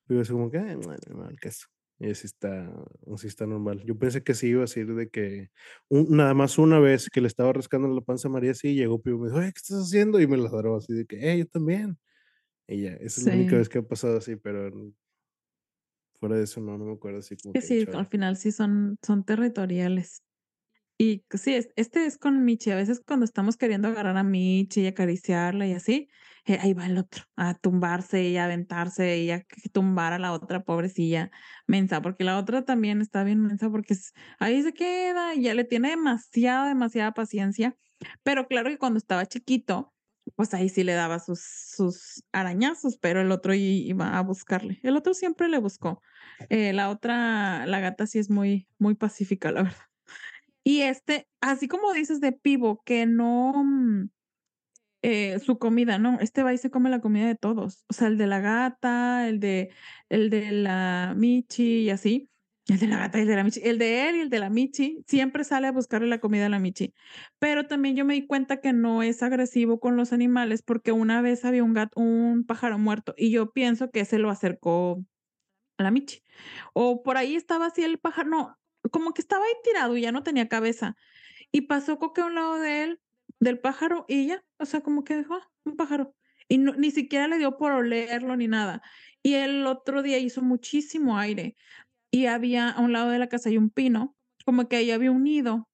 Pío 0.08 0.20
así 0.22 0.32
como 0.32 0.50
que: 0.50 0.58
"Ay, 0.58 0.78
que 1.40 1.48
eso". 1.48 1.66
Y 2.00 2.10
así 2.10 2.26
está 2.26 2.72
así 3.14 3.28
está 3.28 3.46
normal. 3.46 3.82
Yo 3.86 3.98
pensé 3.98 4.22
que 4.24 4.34
sí 4.34 4.48
iba 4.48 4.60
a 4.60 4.62
decir 4.62 4.94
de 4.94 5.08
que 5.10 5.50
un 5.88 6.16
nada 6.16 6.34
más 6.34 6.58
una 6.58 6.80
vez 6.80 7.08
que 7.10 7.20
le 7.20 7.28
estaba 7.28 7.52
rascando 7.52 7.88
la 7.88 8.00
panza 8.02 8.28
a 8.28 8.30
María, 8.32 8.54
sí, 8.54 8.74
llegó 8.74 9.02
Pío 9.02 9.16
y 9.16 9.18
me 9.20 9.26
dijo: 9.28 9.38
"Oye, 9.38 9.48
¿qué 9.52 9.58
estás 9.58 9.78
haciendo?". 9.84 10.20
Y 10.20 10.26
me 10.28 10.36
ladró 10.38 10.76
así 10.76 10.92
de 10.94 11.06
que: 11.06 11.18
"Hey, 11.20 11.40
yo 11.40 11.46
también". 11.48 11.98
Y 12.68 12.82
ya, 12.82 12.92
esa 12.94 13.20
es 13.22 13.26
la 13.26 13.32
única 13.34 13.56
vez 13.58 13.68
que 13.70 13.78
ha 13.80 13.82
pasado 13.82 14.18
así, 14.18 14.36
pero 14.36 14.70
fuera 16.18 16.36
de 16.36 16.44
eso, 16.44 16.60
no, 16.60 16.78
no 16.78 16.84
me 16.86 16.92
acuerdo 16.94 17.18
así 17.18 17.36
como 17.36 17.54
Que 17.54 17.60
que 17.60 17.66
sí, 17.68 17.86
al 17.92 18.06
final 18.06 18.36
sí 18.36 18.52
son 18.52 18.96
son 19.02 19.24
territoriales. 19.24 20.22
Y 21.02 21.24
sí, 21.30 21.54
es 21.54 21.68
este 21.74 22.06
es 22.06 22.16
con 22.16 22.44
Michi, 22.44 22.70
a 22.70 22.76
veces 22.76 23.00
cuando 23.04 23.24
estamos 23.24 23.56
queriendo 23.56 23.88
agarrar 23.88 24.16
a 24.16 24.22
Michi 24.22 24.82
y 24.82 24.86
acariciarla 24.86 25.66
y 25.66 25.72
así, 25.72 26.08
eh, 26.46 26.58
ahí 26.60 26.74
va 26.74 26.86
el 26.86 26.96
otro 26.96 27.24
a 27.34 27.54
tumbarse 27.54 28.22
y 28.22 28.36
a 28.36 28.44
aventarse 28.44 29.18
y 29.18 29.32
a 29.32 29.44
tumbar 29.72 30.12
a 30.12 30.20
la 30.20 30.30
otra 30.32 30.62
pobrecilla 30.62 31.32
mensa, 31.66 32.00
porque 32.00 32.22
la 32.22 32.38
otra 32.38 32.64
también 32.64 33.00
está 33.00 33.24
bien 33.24 33.40
mensa 33.40 33.68
porque 33.68 33.96
ahí 34.38 34.62
se 34.62 34.74
queda 34.74 35.34
y 35.34 35.42
ya 35.42 35.54
le 35.54 35.64
tiene 35.64 35.90
demasiada, 35.90 36.68
demasiada 36.68 37.10
paciencia. 37.14 37.76
Pero 38.22 38.46
claro 38.46 38.70
que 38.70 38.78
cuando 38.78 38.98
estaba 38.98 39.26
chiquito, 39.26 39.92
pues 40.36 40.54
ahí 40.54 40.68
sí 40.68 40.84
le 40.84 40.92
daba 40.92 41.18
sus 41.18 41.40
sus 41.42 42.22
arañazos, 42.30 42.96
pero 42.98 43.20
el 43.22 43.32
otro 43.32 43.54
iba 43.54 44.16
a 44.16 44.22
buscarle. 44.22 44.78
El 44.84 44.96
otro 44.96 45.14
siempre 45.14 45.48
le 45.48 45.58
buscó. 45.58 46.00
Eh, 46.48 46.72
la 46.72 46.90
otra, 46.90 47.66
la 47.66 47.80
gata 47.80 48.06
sí 48.06 48.20
es 48.20 48.30
muy 48.30 48.68
muy 48.78 48.94
pacífica, 48.94 49.50
la 49.50 49.64
verdad. 49.64 49.91
Y, 50.64 50.82
este, 50.82 51.28
así 51.40 51.68
como 51.68 51.92
dices 51.92 52.20
de 52.20 52.32
Pivo, 52.32 52.82
que 52.84 53.06
no, 53.06 53.52
mm, 53.64 54.10
eh, 55.02 55.38
su 55.40 55.58
comida, 55.58 55.98
no, 55.98 56.18
este 56.20 56.42
va 56.44 56.54
y 56.54 56.58
se 56.58 56.70
come 56.70 56.88
la 56.90 57.00
comida 57.00 57.26
de 57.26 57.34
todos. 57.34 57.84
O 57.88 57.92
sea, 57.92 58.08
el 58.08 58.18
de 58.18 58.26
la 58.28 58.40
gata, 58.40 59.28
el 59.28 59.40
de 59.40 59.70
el 60.08 60.30
de 60.30 60.52
la 60.52 61.14
Michi 61.16 61.82
y 61.82 61.90
así. 61.90 62.28
El 62.68 62.78
de 62.78 62.86
la 62.86 62.98
gata 62.98 63.18
y 63.18 63.22
el 63.22 63.28
de 63.28 63.36
la 63.36 63.44
Michi, 63.44 63.60
el 63.64 63.78
de 63.78 64.08
él 64.08 64.16
y 64.16 64.20
el 64.20 64.30
de 64.30 64.38
la 64.38 64.48
Michi, 64.50 65.02
siempre 65.08 65.42
sale 65.42 65.66
a 65.66 65.72
buscarle 65.72 66.06
la 66.06 66.20
comida 66.20 66.46
a 66.46 66.48
la 66.48 66.60
Michi. 66.60 66.94
Pero 67.40 67.66
también 67.66 67.96
yo 67.96 68.04
me 68.04 68.14
di 68.14 68.26
cuenta 68.26 68.60
que 68.60 68.72
no 68.72 69.02
es 69.02 69.22
agresivo 69.24 69.80
con 69.80 69.96
los 69.96 70.12
animales, 70.12 70.62
porque 70.62 70.92
una 70.92 71.20
vez 71.22 71.44
había 71.44 71.64
un 71.64 71.72
gato 71.74 72.00
un 72.00 72.44
pájaro 72.46 72.78
muerto, 72.78 73.14
y 73.16 73.30
yo 73.32 73.52
pienso 73.52 73.90
que 73.90 74.04
se 74.04 74.18
lo 74.18 74.30
acercó 74.30 75.02
a 75.78 75.82
la 75.84 75.90
Michi. 75.90 76.22
O 76.74 77.02
por 77.02 77.16
ahí 77.16 77.34
estaba 77.36 77.66
así 77.66 77.82
el 77.82 77.98
pájaro 77.98 78.30
no, 78.30 78.58
como 78.90 79.12
que 79.14 79.22
estaba 79.22 79.44
ahí 79.44 79.52
tirado 79.64 79.96
y 79.96 80.02
ya 80.02 80.12
no 80.12 80.22
tenía 80.22 80.48
cabeza. 80.48 80.96
Y 81.52 81.62
pasó 81.62 81.98
Coque 81.98 82.22
a 82.22 82.26
un 82.26 82.34
lado 82.36 82.58
de 82.60 82.84
él, 82.84 83.00
del 83.40 83.60
pájaro, 83.60 84.04
y 84.08 84.26
ya, 84.28 84.44
o 84.58 84.66
sea, 84.66 84.82
como 84.82 85.04
que 85.04 85.16
dijo: 85.18 85.34
"Ah, 85.34 85.50
un 85.64 85.76
pájaro". 85.76 86.14
Y 86.48 86.58
no 86.58 86.74
ni 86.74 86.90
siquiera 86.90 87.28
le 87.28 87.38
dio 87.38 87.56
por 87.58 87.72
olerlo 87.72 88.36
ni 88.36 88.48
nada. 88.48 88.82
Y 89.22 89.34
el 89.34 89.66
otro 89.66 90.02
día 90.02 90.18
hizo 90.18 90.42
muchísimo 90.42 91.18
aire, 91.18 91.56
y 92.12 92.26
había 92.26 92.70
a 92.70 92.80
un 92.82 92.92
lado 92.94 93.10
de 93.10 93.18
la 93.20 93.28
casa 93.28 93.50
hay 93.50 93.58
un 93.58 93.70
pino, 93.70 94.16
como 94.46 94.68
que 94.68 94.76
ahí 94.76 94.90
había 94.92 95.12
un 95.12 95.24
nido, 95.24 95.68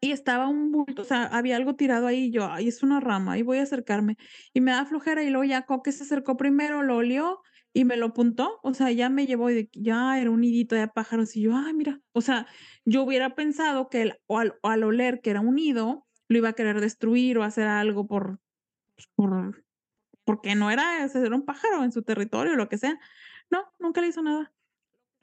y 0.00 0.12
estaba 0.12 0.48
un 0.48 0.70
bulto, 0.70 1.02
o 1.02 1.04
sea, 1.04 1.24
había 1.26 1.56
algo 1.56 1.76
tirado 1.76 2.06
ahí, 2.06 2.24
y 2.26 2.30
yo: 2.32 2.46
"Ay, 2.50 2.68
es 2.68 2.82
una 2.82 3.00
rama, 3.00 3.32
ahí 3.34 3.42
voy 3.42 3.58
a 3.58 3.62
acercarme". 3.62 4.16
Y 4.52 4.60
me 4.60 4.72
da 4.72 4.84
flojera, 4.86 5.22
y 5.22 5.30
luego 5.30 5.44
ya 5.44 5.62
Coque 5.66 5.92
se 5.92 6.04
acercó 6.04 6.36
primero, 6.36 6.82
lo 6.82 6.96
olió 6.96 7.40
y 7.74 7.84
me 7.86 7.96
lo 7.98 8.06
apuntó, 8.08 8.60
o 8.62 8.74
sea, 8.74 8.92
ya 8.92 9.10
me 9.10 9.26
llevó 9.26 9.50
y 9.50 9.54
de 9.54 9.70
ya 9.74 10.20
era 10.20 10.30
un 10.30 10.40
nidito 10.42 10.76
de 10.76 10.88
pájaros, 10.88 11.36
y 11.36 11.42
yo: 11.42 11.56
"Ay, 11.56 11.74
mira". 11.74 12.00
O 12.14 12.22
sea, 12.22 12.46
yo 12.86 13.02
hubiera 13.04 13.34
pensado 13.36 13.90
que 13.90 14.14
o 14.28 14.38
al 14.38 14.56
o 14.62 14.68
al 14.70 14.84
oler 14.84 15.20
que 15.22 15.30
era 15.30 15.40
un 15.42 15.56
nido, 15.56 16.06
lo 16.28 16.38
iba 16.38 16.50
a 16.50 16.54
querer 16.54 16.80
destruir 16.80 17.38
o 17.38 17.44
hacer 17.44 17.66
algo 17.68 18.06
por, 18.08 18.40
pues, 18.96 19.08
por 19.16 19.64
porque 20.26 20.54
no 20.56 20.70
era 20.72 21.04
ese 21.04 21.20
era 21.26 21.36
un 21.36 21.44
pájaro 21.46 21.84
en 21.84 21.92
su 21.92 22.02
territorio, 22.04 22.56
lo 22.56 22.68
que 22.70 22.78
sea. 22.78 22.98
No, 23.50 23.64
nunca 23.80 24.00
le 24.02 24.08
hizo 24.08 24.22
nada. 24.22 24.54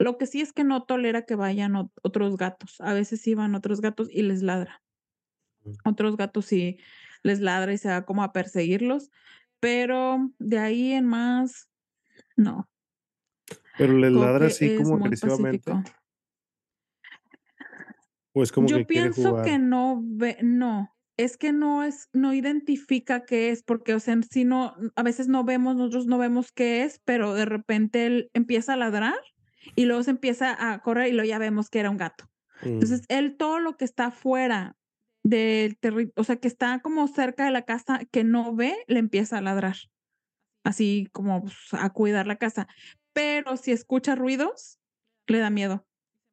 Lo 0.00 0.18
que 0.18 0.26
sí 0.26 0.40
es 0.42 0.52
que 0.54 0.64
no 0.64 0.84
tolera 0.84 1.22
que 1.26 1.36
vayan 1.36 1.76
ot 1.76 1.92
otros 2.04 2.36
gatos. 2.38 2.76
A 2.80 2.94
veces 2.94 3.24
van 3.36 3.54
otros 3.56 3.80
gatos 3.82 4.08
y 4.12 4.22
les 4.22 4.42
ladra. 4.42 4.80
Mm. 5.64 5.82
Otros 5.84 6.16
gatos 6.16 6.46
sí 6.46 6.78
les 7.24 7.40
ladra 7.40 7.72
y 7.72 7.78
se 7.78 7.88
va 7.88 8.04
como 8.04 8.22
a 8.24 8.32
perseguirlos, 8.32 9.10
pero 9.60 10.32
de 10.38 10.58
ahí 10.58 10.92
en 10.92 11.06
más, 11.06 11.68
no. 12.36 12.68
¿Pero 13.78 13.98
les 13.98 14.12
ladra 14.12 14.46
así 14.46 14.76
como 14.76 14.96
agresivamente? 14.96 15.70
pacífico. 15.70 15.98
¿O 18.34 18.42
es 18.42 18.52
como 18.52 18.68
Yo 18.68 18.78
que 18.78 18.84
pienso 18.84 19.36
que 19.42 19.50
jugar? 19.52 19.60
no 19.60 20.00
ve 20.02 20.38
no, 20.42 20.94
es 21.16 21.36
que 21.36 21.52
no 21.52 21.82
es 21.84 22.08
no 22.12 22.32
identifica 22.32 23.24
qué 23.24 23.50
es, 23.50 23.62
porque, 23.62 23.94
o 23.94 24.00
sea, 24.00 24.18
sí 24.30 24.44
no 24.44 24.74
a 24.96 25.02
veces 25.02 25.28
no 25.28 25.44
vemos, 25.44 25.76
nosotros 25.76 26.06
no 26.06 26.18
vemos 26.18 26.52
qué 26.52 26.84
es, 26.84 27.00
pero 27.04 27.34
de 27.34 27.44
repente 27.44 28.06
él 28.06 28.30
empieza 28.32 28.74
a 28.74 28.76
ladrar 28.76 29.18
y 29.76 29.84
luego 29.84 30.02
se 30.02 30.10
empieza 30.10 30.72
a 30.72 30.82
correr 30.82 31.08
y 31.08 31.12
luego 31.12 31.28
ya 31.28 31.38
vemos 31.38 31.70
que 31.70 31.80
era 31.80 31.90
un 31.90 31.96
gato. 31.96 32.24
Mm. 32.62 32.68
Entonces, 32.68 33.02
él 33.08 33.36
todo 33.36 33.58
lo 33.58 33.76
que 33.76 33.84
está 33.84 34.10
fuera 34.10 34.76
del 35.22 35.76
terri 35.78 36.12
o 36.16 36.24
sea, 36.24 36.36
que 36.36 36.48
está 36.48 36.80
como 36.80 37.06
cerca 37.08 37.44
de 37.44 37.52
la 37.52 37.62
casa, 37.62 38.00
que 38.10 38.24
no 38.24 38.54
ve, 38.54 38.76
le 38.88 38.98
empieza 38.98 39.38
a 39.38 39.42
ladrar, 39.42 39.76
así 40.64 41.08
como, 41.12 41.42
pues, 41.42 41.56
a 41.72 41.90
cuidar 41.90 42.26
la 42.26 42.36
casa. 42.36 42.68
Pero 43.12 43.56
si 43.56 43.72
escucha 43.72 44.14
ruidos, 44.14 44.78
le 45.26 45.38
da 45.38 45.50
miedo 45.50 45.86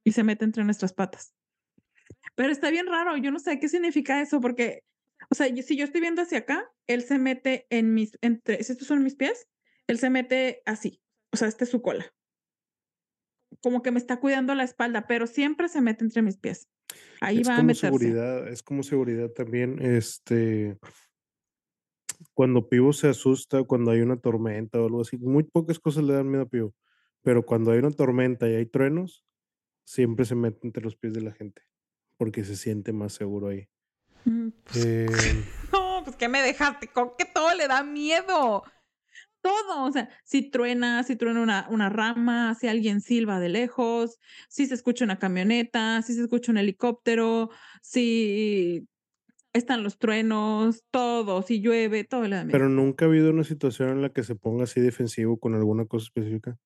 y 0.04 0.12
se 0.14 0.24
mete 0.24 0.46
entre 0.46 0.64
nuestras 0.64 0.94
patas. 0.94 1.34
Pero 2.36 2.52
está 2.52 2.70
bien 2.70 2.88
raro, 2.88 3.18
yo 3.18 3.32
no 3.32 3.40
sé 3.40 3.60
qué 3.60 3.68
significa 3.68 4.22
eso, 4.22 4.40
porque, 4.40 4.84
o 5.30 5.36
sea, 5.36 5.48
si 5.62 5.76
yo 5.76 5.84
estoy 5.84 6.02
viendo 6.02 6.22
hacia 6.22 6.40
acá, 6.40 6.70
él 6.88 7.04
se 7.04 7.18
mete 7.20 7.68
en 7.70 7.94
mis 7.94 8.18
entre 8.22 8.64
si 8.64 8.72
estos 8.72 8.88
son 8.88 9.04
mis 9.04 9.16
pies, 9.16 9.48
él 9.88 10.00
se 10.00 10.10
mete 10.10 10.62
así, 10.66 11.02
o 11.32 11.38
sea, 11.38 11.48
esta 11.48 11.66
es 11.66 11.70
su 11.70 11.82
cola. 11.82 12.06
Como 13.62 13.82
que 13.82 13.92
me 13.92 14.00
está 14.00 14.20
cuidando 14.20 14.56
la 14.56 14.64
espalda, 14.64 15.06
pero 15.08 15.28
siempre 15.28 15.68
se 15.68 15.82
mete 15.82 16.04
entre 16.04 16.22
mis 16.22 16.38
pies. 16.38 16.70
Ahí 17.20 17.42
Es 17.42 17.48
va 17.50 17.54
a 17.54 17.58
como 17.58 17.68
meterse. 17.68 17.88
seguridad 17.88 18.48
es 18.48 18.64
como 18.64 18.84
seguridad 18.84 19.30
también, 19.30 19.80
este 19.82 20.78
cuando 22.34 22.70
Pivo 22.70 22.94
se 22.94 23.10
asusta, 23.10 23.64
cuando 23.64 23.92
hay 23.92 24.02
una 24.02 24.18
tormenta 24.18 24.80
o 24.82 24.86
algo 24.86 25.02
así, 25.02 25.18
muy 25.18 25.44
pocas 25.44 25.80
cosas 25.80 26.04
le 26.04 26.14
dan 26.14 26.30
miedo 26.30 26.44
a 26.44 26.50
Pivo, 26.50 26.74
pero 27.22 27.46
cuando 27.46 27.72
hay 27.72 27.80
una 27.80 27.92
tormenta 27.92 28.50
y 28.50 28.56
hay 28.56 28.66
truenos, 28.66 29.26
siempre 29.86 30.26
se 30.26 30.36
mete 30.36 30.60
entre 30.68 30.84
los 30.84 30.96
pies 30.98 31.14
de 31.14 31.22
la 31.22 31.32
gente. 31.34 31.64
porque 32.18 32.44
se 32.46 32.56
siente 32.58 32.94
más 32.94 33.14
seguro 33.14 33.48
ahí. 33.50 33.68
Mm, 34.26 34.50
pues, 34.64 34.86
Em, 34.86 35.44
no, 35.74 36.02
pues, 36.04 36.16
¿qué 36.18 36.28
me 36.30 36.42
dejaste? 36.42 36.88
Con 36.90 37.12
que 37.18 37.26
todo 37.26 37.54
le 37.56 37.68
da 37.68 37.84
miedo. 37.84 38.64
Todo, 39.42 39.86
o 39.86 39.92
sea, 39.92 40.10
si 40.26 40.50
truena, 40.52 41.04
si 41.04 41.16
truena 41.16 41.42
una 41.42 41.68
una 41.70 41.90
rama, 41.90 42.56
si 42.56 42.68
alguien 42.68 43.02
silba 43.02 43.40
de 43.40 43.50
lejos, 43.50 44.18
si 44.50 44.66
se 44.68 44.74
escucha 44.76 45.06
una 45.06 45.18
camioneta, 45.20 46.02
si 46.02 46.14
se 46.14 46.24
escucha 46.24 46.52
un 46.52 46.58
helicóptero, 46.58 47.50
si 47.82 48.88
están 49.54 49.84
los 49.84 49.98
truenos, 50.00 50.84
todo, 50.92 51.42
si 51.44 51.62
llueve, 51.62 52.04
todo 52.04 52.28
da 52.30 52.44
miedo. 52.46 52.50
pero 52.50 52.70
nunca 52.70 53.06
ha 53.06 53.08
habido 53.08 53.30
una 53.32 53.44
situación 53.44 53.90
en 53.90 54.02
la 54.02 54.10
que 54.12 54.24
se 54.24 54.36
ponga 54.36 54.64
así 54.64 54.82
defensivo 54.82 55.40
con 55.40 55.54
alguna 55.56 55.86
cosa 55.86 56.06
específica, 56.06 56.58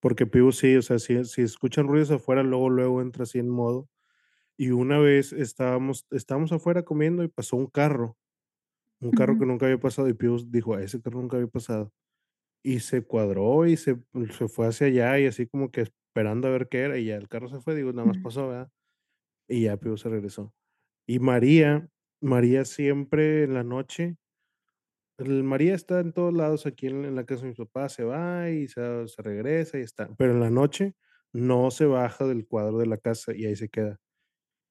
porque 0.00 0.26
Pivo 0.26 0.52
sí, 0.52 0.76
o 0.76 0.82
sea, 0.82 0.98
si 1.00 1.24
si 1.26 1.42
escuchan 1.42 1.88
ruidos 1.88 2.10
afuera, 2.12 2.42
luego, 2.42 2.70
luego 2.70 3.02
entra 3.02 3.24
así 3.24 3.38
en 3.40 3.48
modo. 3.50 3.88
Y 4.58 4.70
una 4.72 4.98
vez 5.00 5.32
estábamos 5.34 6.06
estábamos 6.12 6.52
afuera 6.52 6.84
comiendo 6.84 7.24
y 7.24 7.28
pasó 7.28 7.56
un 7.56 7.66
carro, 7.68 8.18
un 9.00 9.12
carro 9.12 9.38
que 9.38 9.46
nunca 9.46 9.66
había 9.66 9.80
pasado, 9.80 10.08
y 10.08 10.14
Pivo 10.14 10.38
dijo: 10.48 10.74
"A 10.76 10.82
ese 10.84 11.00
carro 11.02 11.20
nunca 11.22 11.36
había 11.38 11.48
pasado". 11.50 11.92
Y 12.64 12.80
se 12.80 13.02
cuadró 13.04 13.66
y 13.66 13.76
se 13.78 13.98
se 14.38 14.48
fue 14.48 14.68
hacia 14.68 14.88
allá, 14.88 15.18
y 15.20 15.26
así 15.28 15.46
como 15.48 15.70
que 15.72 15.82
esperando 15.82 16.48
a 16.48 16.52
ver 16.52 16.68
qué 16.70 16.80
era, 16.82 16.98
y 16.98 17.06
ya 17.06 17.16
el 17.16 17.28
carro 17.28 17.48
se 17.50 17.60
fue, 17.60 17.74
digo, 17.76 17.92
nada 17.94 18.08
más 18.08 18.18
Ujú. 18.18 18.20
pasó, 18.20 18.48
¿verdad? 18.48 18.70
Y 19.48 19.62
ya 19.64 19.76
Pivo 19.78 19.96
se 19.96 20.08
regresó. 20.08 20.54
Y 21.06 21.18
María 21.20 21.88
María 22.20 22.64
siempre 22.64 23.44
en 23.44 23.54
la 23.54 23.64
noche 23.64 24.16
el 25.18 25.42
María 25.42 25.74
está 25.74 26.00
en 26.00 26.12
todos 26.12 26.32
lados 26.32 26.66
aquí 26.66 26.86
en 26.86 27.14
la 27.16 27.24
casa 27.26 27.42
de 27.42 27.48
mis 27.48 27.58
papás, 27.58 27.92
se 27.94 28.04
va 28.04 28.50
y 28.50 28.68
se 28.68 29.08
se 29.08 29.22
regresa 29.22 29.78
y 29.78 29.82
está, 29.82 30.08
pero 30.16 30.32
en 30.32 30.40
la 30.40 30.50
noche 30.50 30.94
no 31.32 31.70
se 31.70 31.86
baja 31.86 32.24
del 32.26 32.46
cuadro 32.46 32.78
de 32.78 32.86
la 32.86 32.98
casa 32.98 33.34
y 33.34 33.44
ahí 33.46 33.56
se 33.56 33.68
queda. 33.68 33.98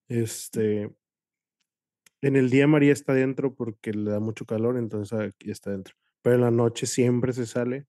Este 0.10 0.92
en 2.22 2.36
el 2.36 2.50
día 2.50 2.68
María 2.68 2.94
está 2.94 3.14
dentro 3.14 3.54
porque 3.56 3.94
le 3.94 4.12
da 4.12 4.20
mucho 4.20 4.46
calor, 4.46 4.78
entonces 4.78 5.18
aquí 5.20 5.52
está 5.52 5.72
dentro, 5.72 5.96
pero 6.22 6.36
en 6.36 6.42
la 6.42 6.52
noche 6.52 6.86
siempre 6.88 7.34
se 7.34 7.46
sale 7.46 7.86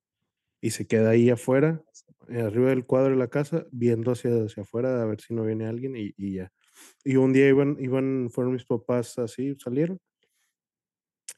y 0.63 0.71
se 0.73 0.87
queda 0.87 1.11
ahí 1.11 1.31
afuera, 1.31 1.83
eh, 2.29 2.43
arriba 2.43 2.71
del 2.71 2.87
cuadro 2.87 3.13
de 3.13 3.19
la 3.19 3.29
casa, 3.29 3.67
viendo 3.73 4.13
hacia 4.13 4.31
hacia 4.45 4.65
afuera 4.65 5.03
a 5.03 5.07
ver 5.07 5.21
si 5.23 5.35
no 5.35 5.45
viene 5.45 5.67
alguien 5.69 5.97
y 5.97 6.15
y 6.17 6.35
ya. 6.37 6.53
Y 7.05 7.17
un 7.17 7.33
día 7.33 7.49
iban 7.49 7.77
iban 7.81 8.31
fueron 8.31 8.55
mis 8.55 8.65
papás 8.65 9.19
así, 9.19 9.57
salieron 9.59 10.01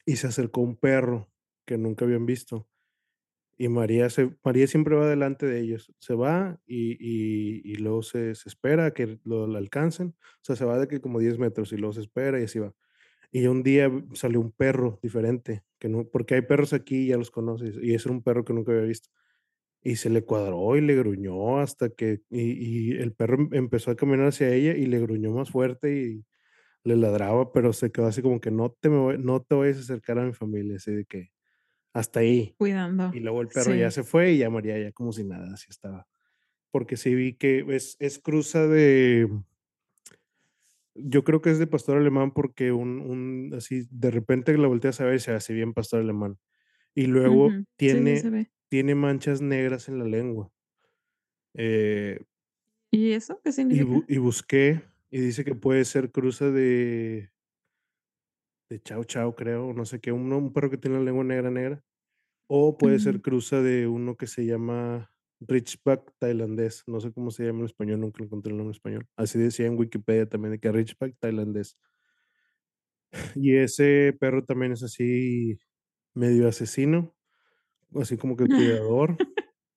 y 0.05 0.15
se 0.17 0.27
acercó 0.27 0.61
un 0.61 0.75
perro 0.77 1.29
que 1.65 1.77
nunca 1.77 2.05
habían 2.05 2.25
visto. 2.25 2.67
Y 3.57 3.69
María 3.69 4.09
se 4.09 4.35
María 4.43 4.67
siempre 4.67 4.95
va 4.95 5.07
delante 5.07 5.45
de 5.45 5.59
ellos. 5.61 5.93
Se 5.99 6.15
va 6.15 6.59
y 6.65 6.97
y 7.71 7.75
luego 7.75 8.03
se 8.03 8.35
se 8.35 8.49
espera 8.49 8.87
a 8.87 8.93
que 8.93 9.19
lo 9.25 9.45
alcancen. 9.57 10.15
O 10.19 10.43
sea, 10.43 10.55
se 10.55 10.65
va 10.65 10.79
de 10.79 10.87
que 10.87 11.01
como 11.01 11.19
10 11.19 11.37
metros 11.39 11.71
y 11.73 11.77
luego 11.77 11.93
se 11.93 12.01
espera 12.01 12.39
y 12.39 12.45
así 12.45 12.59
va. 12.59 12.73
Y 13.31 13.47
un 13.47 13.63
día 13.63 13.91
salió 14.13 14.41
un 14.41 14.51
perro 14.51 14.99
diferente, 15.03 15.63
que 15.79 15.89
no 15.89 16.05
porque 16.05 16.35
hay 16.35 16.41
perros 16.43 16.73
aquí, 16.73 17.07
ya 17.07 17.17
los 17.17 17.31
conoces, 17.31 17.77
y 17.81 17.93
ese 17.95 18.09
era 18.09 18.15
un 18.15 18.23
perro 18.23 18.45
que 18.45 18.53
nunca 18.53 18.71
había 18.73 18.83
visto. 18.85 19.09
Y 19.83 19.95
se 19.95 20.11
le 20.11 20.23
cuadró 20.23 20.75
y 20.77 20.81
le 20.81 20.95
gruñó 20.95 21.59
hasta 21.59 21.89
que 21.89 22.21
y 22.29 22.91
y 22.91 22.91
el 22.91 23.13
perro 23.13 23.35
em 23.41 23.49
empezó 23.53 23.89
a 23.91 23.95
caminar 23.95 24.27
hacia 24.27 24.53
ella 24.53 24.75
y 24.75 24.85
le 24.85 24.99
gruñó 24.99 25.31
más 25.31 25.49
fuerte 25.49 25.95
y 25.95 26.25
le 26.83 26.95
ladraba, 26.97 27.53
pero 27.53 27.73
se 27.73 27.91
quedó 27.91 28.07
así 28.07 28.21
como 28.23 28.41
que: 28.41 28.51
"No 28.51 28.71
te 28.71 28.89
me 28.89 28.97
voy 28.99 29.17
no 29.19 29.41
te 29.43 29.55
vayas 29.55 29.77
a 29.77 29.81
acercar 29.81 30.19
a 30.19 30.25
mi 30.25 30.33
familia", 30.33 30.77
así 30.77 30.93
de 30.93 31.05
que 31.05 31.31
hasta 31.93 32.21
ahí. 32.21 32.57
Cuidando, 32.59 33.11
Y 33.11 33.21
luego 33.21 33.41
el 33.41 33.51
perro 33.51 33.75
ya 33.75 33.91
sí. 33.91 33.93
se 33.93 34.03
fue 34.03 34.33
y 34.33 34.39
ya 34.39 34.49
María 34.51 34.79
ya 34.79 34.91
como 34.93 35.13
si 35.13 35.23
nada, 35.25 35.53
así 35.53 35.67
estaba. 35.69 36.07
Porque 36.71 36.97
sí 36.97 37.15
vi 37.15 37.35
que 37.37 37.65
es 37.69 37.97
es 37.99 38.19
cruza 38.19 38.67
de 38.67 39.29
yo 40.95 41.23
creo 41.23 41.41
que 41.41 41.51
es 41.51 41.59
de 41.59 41.67
pastor 41.67 41.97
alemán 41.97 42.31
porque 42.33 42.71
un 42.73 42.99
un 43.01 43.53
así 43.55 43.87
de 43.91 44.11
repente 44.11 44.57
la 44.57 44.67
volteas 44.67 44.99
a 45.01 45.05
ver 45.05 45.15
y 45.15 45.19
se 45.19 45.31
así 45.33 45.53
bien 45.53 45.73
pastor 45.73 46.01
alemán. 46.01 46.37
Y 46.95 47.07
luego. 47.07 47.61
Sí, 47.85 48.01
sí 48.07 48.17
se 48.17 48.29
tiene 48.29 48.29
ve. 48.29 48.51
Tiene 48.71 48.95
manchas 48.95 49.41
negras 49.41 49.89
en 49.89 49.99
la 49.99 50.05
lengua. 50.05 50.51
Eh 51.53 52.21
¿Y 52.93 53.13
eso 53.13 53.39
qué 53.43 53.51
y 53.69 53.83
bu 53.83 53.97
significa? 53.97 54.05
y 54.07 54.17
busqué 54.17 54.83
y 55.09 55.19
dice 55.21 55.43
que 55.45 55.55
puede 55.55 55.85
ser 55.85 56.11
cruza 56.11 56.45
de 56.51 57.31
de 58.69 58.79
Chow 58.81 59.03
Chow, 59.03 59.35
creo, 59.35 59.73
no 59.73 59.85
sé 59.85 59.99
qué, 59.99 60.11
uno 60.13 60.37
un 60.37 60.53
perro 60.53 60.69
que 60.69 60.77
tiene 60.77 60.97
la 60.97 61.03
lengua 61.03 61.23
negra, 61.25 61.51
negra. 61.51 61.83
O 62.47 62.77
puede 62.77 62.99
ser 62.99 63.21
cruza 63.21 63.61
de 63.61 63.87
uno 63.87 64.17
que 64.17 64.27
se 64.27 64.45
llama 64.45 65.11
Ridgeback 65.41 66.13
tailandés, 66.19 66.83
no 66.87 66.99
sé 67.01 67.13
cómo 67.13 67.31
se 67.31 67.45
llama 67.45 67.59
en 67.61 67.65
español, 67.67 68.01
nunca 68.01 68.23
encontré 68.23 68.51
el 68.51 68.57
nombre 68.57 68.71
en 68.71 68.75
español. 68.77 69.07
Así 69.17 69.39
decía 69.39 69.67
en 69.67 69.77
Wikipedia 69.79 70.27
también, 70.29 70.53
de 70.53 70.59
que 70.59 70.71
Ridgeback 70.71 71.17
tailandés. 71.19 71.77
Y 73.35 73.55
ese 73.57 74.15
perro 74.19 74.43
también 74.45 74.73
es 74.73 74.83
así 74.83 75.59
medio 76.15 76.47
asesino, 76.47 77.15
así 77.99 78.17
como 78.17 78.35
que 78.37 78.49
cuidador, 78.51 79.21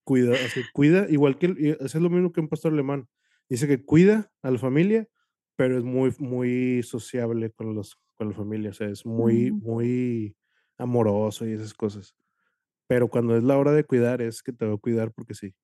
cuida, 0.04 0.44
así 0.44 0.64
cuida, 0.72 1.08
igual 1.10 1.38
que 1.38 1.46
el 1.46 1.78
es 1.80 1.94
lo 1.96 2.10
mismo 2.10 2.32
que 2.32 2.40
un 2.40 2.48
pastor 2.48 2.72
alemán. 2.72 3.08
Dice 3.48 3.68
que 3.68 3.84
cuida 3.84 4.32
a 4.42 4.50
la 4.50 4.58
familia, 4.58 5.08
pero 5.56 5.78
es 5.78 5.84
muy 5.84 6.14
muy 6.18 6.82
sociable 6.84 7.50
con 7.52 7.74
los 7.74 7.98
con 8.16 8.30
la 8.30 8.34
familia, 8.34 8.70
o 8.70 8.74
sea, 8.74 8.88
es 8.90 9.06
muy 9.06 9.52
Ujú. 9.52 9.60
muy 9.60 10.36
amoroso 10.78 11.46
y 11.48 11.52
esas 11.52 11.74
cosas. 11.74 12.16
Pero 12.88 13.08
cuando 13.08 13.36
es 13.36 13.42
la 13.44 13.58
hora 13.58 13.72
de 13.72 13.84
cuidar, 13.84 14.20
es 14.22 14.42
que 14.42 14.52
te 14.52 14.66
va 14.66 14.74
a 14.74 14.78
cuidar 14.78 15.12
porque 15.12 15.34
sí. 15.34 15.54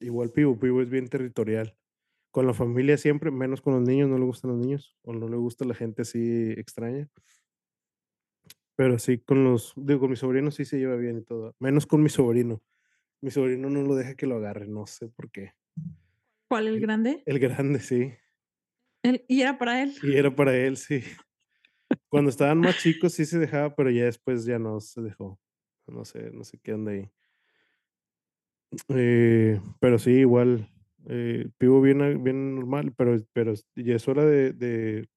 Igual 0.00 0.32
Pivo, 0.32 0.58
Pivo 0.58 0.82
es 0.82 0.90
bien 0.90 1.08
territorial. 1.08 1.76
Con 2.32 2.46
la 2.46 2.54
familia 2.54 2.98
siempre, 2.98 3.30
menos 3.32 3.62
con 3.62 3.74
los 3.74 3.82
niños, 3.88 4.08
no 4.10 4.18
le 4.18 4.24
gustan 4.26 4.52
los 4.52 4.60
niños, 4.60 4.96
o 5.02 5.12
no 5.14 5.28
le 5.28 5.36
gusta 5.36 5.64
la 5.66 5.74
gente 5.74 6.02
así 6.02 6.52
extraña. 6.58 7.08
Pero 8.78 8.96
sí 9.00 9.18
con 9.18 9.42
los 9.42 9.72
digo, 9.74 9.98
con 9.98 10.10
mis 10.10 10.20
sobrinos 10.20 10.54
sí 10.54 10.64
se 10.64 10.78
lleva 10.78 10.94
bien 10.94 11.18
y 11.18 11.22
todo, 11.22 11.56
menos 11.58 11.84
con 11.84 12.00
mi 12.00 12.08
sobrino. 12.08 12.62
Mi 13.20 13.32
sobrino 13.32 13.68
no 13.68 13.82
lo 13.82 13.96
deja 13.96 14.14
que 14.14 14.28
lo 14.28 14.36
agarre, 14.36 14.68
no 14.68 14.86
sé 14.86 15.08
por 15.08 15.32
qué. 15.32 15.54
¿Cuál, 16.46 16.68
el 16.68 16.78
grande? 16.78 17.24
el 17.26 17.40
grande, 17.40 17.80
sí. 17.80 18.12
El 19.02 19.24
¿y 19.26 19.40
era 19.42 19.58
para 19.58 19.82
él? 19.82 19.94
Y 20.00 20.14
era 20.14 20.32
para 20.32 20.56
él, 20.56 20.76
sí. 20.76 21.02
Cuando 22.08 22.30
estaban 22.30 22.58
más 22.58 22.78
chicos 22.78 23.14
sí 23.14 23.26
se 23.26 23.40
dejaba, 23.40 23.74
pero 23.74 23.90
ya 23.90 24.04
después 24.04 24.44
ya 24.44 24.60
no 24.60 24.78
se 24.78 25.02
dejó. 25.02 25.40
No 25.88 26.04
sé 26.04 26.30
no 26.30 26.44
sé 26.44 26.60
qué 26.62 26.74
onda 26.74 26.92
ahí. 26.92 27.10
Eh, 28.90 29.60
pero 29.80 29.98
sí, 29.98 30.12
igual, 30.12 30.68
eh, 31.08 31.48
Pivo 31.58 31.80
bien 31.80 32.00
a 32.00 32.10
bien 32.10 32.54
normal, 32.54 32.94
pero 32.96 33.16
pero 33.32 33.54
ya 33.74 33.96
es 33.96 34.06
hora 34.06 34.24
de 34.24 34.52
de 34.52 35.08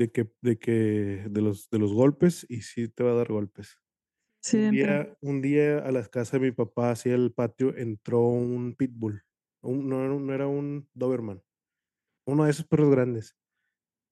de 0.00 0.10
que 0.12 0.32
de 0.42 0.58
que 0.58 0.72
de 1.30 1.42
los 1.42 1.70
de 1.70 1.78
los 1.80 1.92
golpes, 1.94 2.46
y 2.50 2.62
sí 2.62 2.88
te 2.88 3.04
va 3.04 3.12
a 3.12 3.16
dar 3.16 3.28
golpes. 3.32 3.78
Un 4.52 4.70
día 4.70 5.16
un 5.22 5.42
día 5.42 5.78
a 5.80 5.92
la 5.92 6.04
casa 6.08 6.38
de 6.38 6.46
mi 6.46 6.52
papá, 6.52 6.92
así 6.92 7.10
al 7.12 7.32
patio, 7.34 7.76
entró 7.76 8.22
un 8.28 8.74
pitbull, 8.76 9.22
un 9.62 9.88
no 9.90 10.04
era 10.04 10.14
un 10.14 10.26
no 10.28 10.34
era 10.34 10.48
un 10.48 10.88
doberman, 10.94 11.42
uno 12.26 12.44
de 12.46 12.50
esos 12.52 12.66
perros 12.66 12.90
grandes. 12.92 13.36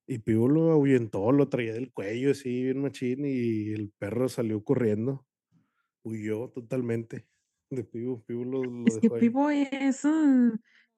Y 0.07 0.19
Pivo 0.19 0.49
lo 0.49 0.71
ahuyentó, 0.71 1.31
lo 1.33 1.49
traía 1.49 1.73
del 1.73 1.93
cuello 1.93 2.31
así 2.31 2.63
bien 2.65 2.81
machín, 2.81 3.25
y 3.25 3.73
el 3.73 3.91
perro 3.99 4.29
salió 4.29 4.63
corriendo, 4.63 5.27
huyó 6.03 6.49
totalmente 6.51 7.27
de 7.71 7.83
Pivo, 7.85 8.23
Pivo 8.25 8.45
lo 8.45 8.69
lo 8.71 8.87
Es 8.87 8.97
que 8.99 9.09
dejó 9.09 9.15
ahí. 9.15 9.29
Pivo 9.29 9.49
es, 9.49 10.05
mm, 10.05 10.51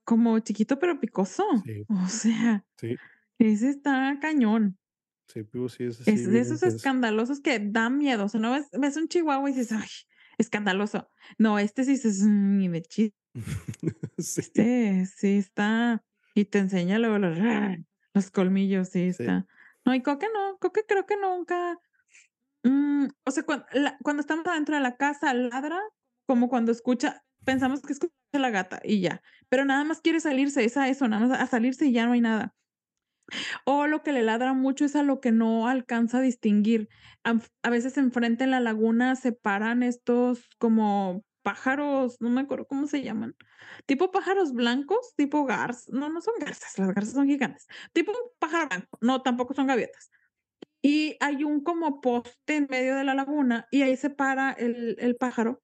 como 0.03 0.39
chiquito, 0.39 0.79
pero 0.79 0.99
picoso. 0.99 1.43
Sí. 1.63 1.85
O 1.89 2.07
sea, 2.07 2.65
Sí. 2.77 3.01
ese 3.39 3.69
está 3.69 4.17
cañón. 4.21 4.77
Sí, 5.33 5.43
Pivo 5.43 5.69
sí 5.69 5.83
es 5.85 6.01
así 6.01 6.19
Es 6.19 6.25
de 6.29 6.39
esos 6.39 6.63
intenso. 6.63 6.63
escandalosos 6.63 7.41
que 7.41 7.59
dan 7.59 7.97
miedo, 7.97 8.25
o 8.25 8.29
sea, 8.29 8.39
no 8.39 8.51
ves 8.51 8.67
ves 8.73 8.97
un 8.97 9.07
chihuahua 9.07 9.49
y 9.49 9.53
dices: 9.53 9.71
"Ay, 9.71 9.87
escandaloso". 10.37 11.09
No, 11.37 11.59
este 11.59 11.83
sí 11.83 11.91
dices: 11.91 12.21
"Mm, 12.23 12.57
ni 12.57 12.67
de 12.69 12.81
chis" 12.81 13.11
Sí. 14.19 14.51
este 14.55 15.05
sí 15.05 15.37
está 15.37 16.03
y 16.33 16.45
te 16.45 16.59
enseña 16.59 16.99
luego 16.99 17.17
los 17.19 17.37
los 18.13 18.31
colmillos, 18.31 18.89
sí 18.89 19.03
Sí. 19.09 19.23
está. 19.23 19.47
No, 19.85 19.93
y 19.95 20.01
Coque 20.01 20.27
no, 20.33 20.57
Coque 20.59 20.81
creo 20.87 21.05
que 21.05 21.17
nunca, 21.17 21.79
mm, 22.63 23.07
o 23.25 23.31
sea, 23.31 23.43
cuan 23.45 23.65
la 23.73 23.97
cuando 24.03 24.21
estamos 24.21 24.47
adentro 24.47 24.75
de 24.75 24.81
la 24.81 24.97
casa 24.97 25.33
ladra 25.35 25.79
como 26.27 26.49
cuando 26.49 26.71
escucha 26.73 27.23
pensamos 27.45 27.81
que 27.83 27.93
escucha 27.93 28.13
la 28.33 28.51
gata 28.51 28.81
y 28.83 29.01
ya, 29.01 29.21
pero 29.49 29.65
nada 29.65 29.83
más 29.85 30.01
quiere 30.01 30.19
salirse, 30.21 30.65
es 30.65 30.77
a 30.77 30.89
eso, 30.89 31.07
nada 31.09 31.27
más 31.27 31.39
a 31.41 31.47
salirse 31.47 31.87
y 31.87 31.93
ya 31.93 32.05
no 32.07 32.13
hay 32.13 32.21
nada. 32.21 32.55
O 33.65 33.87
lo 33.87 34.03
que 34.03 34.11
le 34.13 34.23
ladra 34.23 34.53
mucho 34.53 34.85
es 34.85 34.95
a 34.95 35.03
lo 35.03 35.19
que 35.19 35.31
no 35.31 35.67
alcanza 35.67 36.19
a 36.19 36.21
distinguir. 36.21 36.89
Am 37.23 37.41
a 37.63 37.69
veces 37.69 37.97
enfrente 37.97 38.43
en 38.43 38.51
la 38.51 38.59
laguna 38.59 39.15
se 39.15 39.31
paran 39.31 39.83
estos 39.83 40.49
como 40.57 41.23
pájaros, 41.43 42.17
no 42.19 42.29
me 42.29 42.41
acuerdo 42.41 42.67
cómo 42.67 42.87
se 42.87 43.01
llaman, 43.01 43.35
tipo 43.85 44.11
pájaros 44.11 44.53
blancos, 44.53 45.13
tipo 45.15 45.45
gars 45.45 45.87
no, 45.89 46.09
no 46.09 46.21
son 46.21 46.35
garzas, 46.39 46.77
las 46.77 46.93
garzas 46.93 47.13
son 47.13 47.27
gigantes, 47.27 47.67
tipo 47.93 48.11
pájaro 48.39 48.67
blanco, 48.69 48.97
no, 49.01 49.21
tampoco 49.21 49.53
son 49.53 49.67
gaviotas. 49.67 50.11
Y 50.83 51.17
hay 51.19 51.43
un 51.43 51.63
como 51.63 52.01
poste 52.01 52.55
en 52.55 52.67
medio 52.69 52.95
de 52.95 53.03
la 53.03 53.13
laguna 53.13 53.67
y 53.71 53.83
ahí 53.83 53.97
se 53.97 54.09
para 54.09 54.51
el 54.51 54.95
el 54.99 55.15
pájaro, 55.15 55.61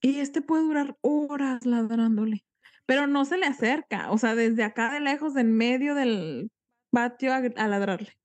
y 0.00 0.20
este 0.20 0.42
puede 0.42 0.62
durar 0.64 0.96
horas 1.02 1.66
ladrándole, 1.66 2.44
pero 2.86 3.06
no 3.06 3.24
se 3.24 3.38
le 3.38 3.46
acerca, 3.46 4.10
o 4.10 4.18
sea, 4.18 4.34
desde 4.34 4.64
acá 4.64 4.92
de 4.92 5.00
lejos, 5.00 5.36
en 5.36 5.52
medio 5.56 5.94
del 5.94 6.50
patio 6.90 7.32
a, 7.32 7.36
a 7.36 7.68
ladrarle. 7.68 8.16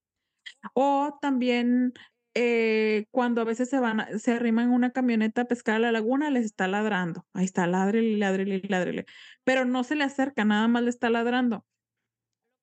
O 0.74 1.18
también 1.22 1.94
eh, 2.34 3.06
cuando 3.12 3.42
a 3.42 3.46
veces 3.46 3.70
se 3.70 3.80
van, 3.80 4.02
a, 4.02 4.20
se 4.20 4.34
arriman 4.34 4.72
una 4.72 4.92
camioneta 4.92 5.42
a 5.42 5.46
pescar 5.46 5.76
a 5.76 5.80
la 5.80 5.92
laguna, 5.92 6.30
les 6.30 6.46
está 6.46 6.68
ladrando. 6.68 7.26
Ahí 7.34 7.46
está, 7.46 7.68
ladrele, 7.68 8.18
ladrele, 8.18 8.62
ladrele. 8.68 9.06
Pero 9.44 9.66
no 9.66 9.84
se 9.84 9.96
le 9.96 10.04
acerca, 10.04 10.44
nada 10.46 10.68
más 10.68 10.84
le 10.84 10.90
está 10.90 11.10
ladrando. 11.10 11.66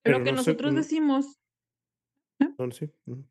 Pero 0.03 0.19
Lo 0.19 0.25
que 0.25 0.33
no 0.33 0.39
nosotros 0.39 0.73
mm, 0.73 0.77
decimos, 0.77 1.39
no, 2.39 2.71
sí, 2.73 2.91
ujú, 3.07 3.25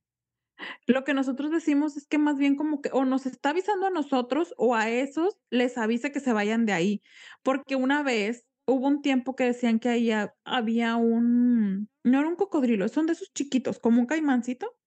lo 0.88 1.04
que 1.04 1.14
nosotros 1.14 1.52
decimos 1.52 1.98
es 1.98 2.08
que 2.08 2.18
más 2.18 2.38
bien 2.38 2.56
como 2.56 2.82
que 2.82 2.90
o 2.94 3.06
nos 3.06 3.26
está 3.26 3.50
avisando 3.50 3.88
a 3.88 3.92
nosotros 3.92 4.54
o 4.58 4.76
a 4.76 4.90
esos 4.90 5.38
les 5.50 5.78
avisa 5.78 6.12
que 6.12 6.20
se 6.20 6.34
vayan 6.34 6.66
de 6.66 6.74
ahí. 6.74 7.04
Porque 7.44 7.76
una 7.76 8.04
vez 8.04 8.46
hubo 8.66 8.88
un 8.88 9.02
tiempo 9.02 9.36
que 9.36 9.46
decían 9.46 9.80
que 9.80 9.90
ahí 9.90 10.12
ha- 10.12 10.36
había 10.46 10.96
un, 10.96 11.90
no 12.04 12.20
era 12.20 12.28
un 12.28 12.36
cocodrilo, 12.36 12.88
son 12.90 13.06
de 13.08 13.14
esos 13.14 13.32
chiquitos, 13.34 13.80
como 13.80 14.00
un 14.02 14.08
caimancito, 14.08 14.78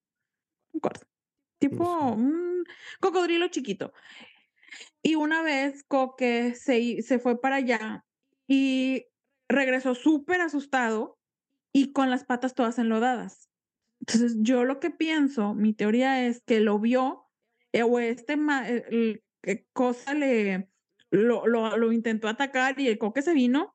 acuerdo, 0.77 1.07
no 1.68 1.68
tipo 1.68 1.85
sé. 1.85 2.05
un 2.05 2.64
cocodrilo 3.01 3.49
chiquito. 3.49 3.93
Y 5.03 5.14
una 5.14 5.43
vez 5.43 5.85
Coque 5.85 6.55
se, 6.55 7.03
se 7.03 7.18
fue 7.18 7.41
para 7.41 7.57
allá 7.57 8.05
y 8.47 9.07
regresó 9.49 9.95
súper 9.95 10.41
asustado 10.41 11.18
y 11.72 11.93
con 11.93 12.11
las 12.11 12.25
patas 12.25 12.55
todas 12.55 12.79
enlodadas. 12.79 13.51
Entonces, 14.01 14.37
yo 14.41 14.64
lo 14.64 14.81
que 14.81 14.91
pienso, 14.91 15.55
mi 15.55 15.75
teoría 15.75 16.27
es 16.27 16.43
que 16.47 16.61
lo 16.61 16.79
vio 16.79 17.27
eh, 17.72 17.83
o 17.83 17.99
este 17.99 18.37
ma- 18.37 18.68
eh, 18.68 19.22
que 19.43 19.66
cosa 19.72 20.14
le 20.14 20.70
lo, 21.15 21.47
lo, 21.47 21.77
lo 21.77 21.93
intentó 21.93 22.29
atacar 22.29 22.79
y 22.79 22.89
el 22.89 22.99
Coque 22.99 23.23
se 23.23 23.35
vino 23.35 23.75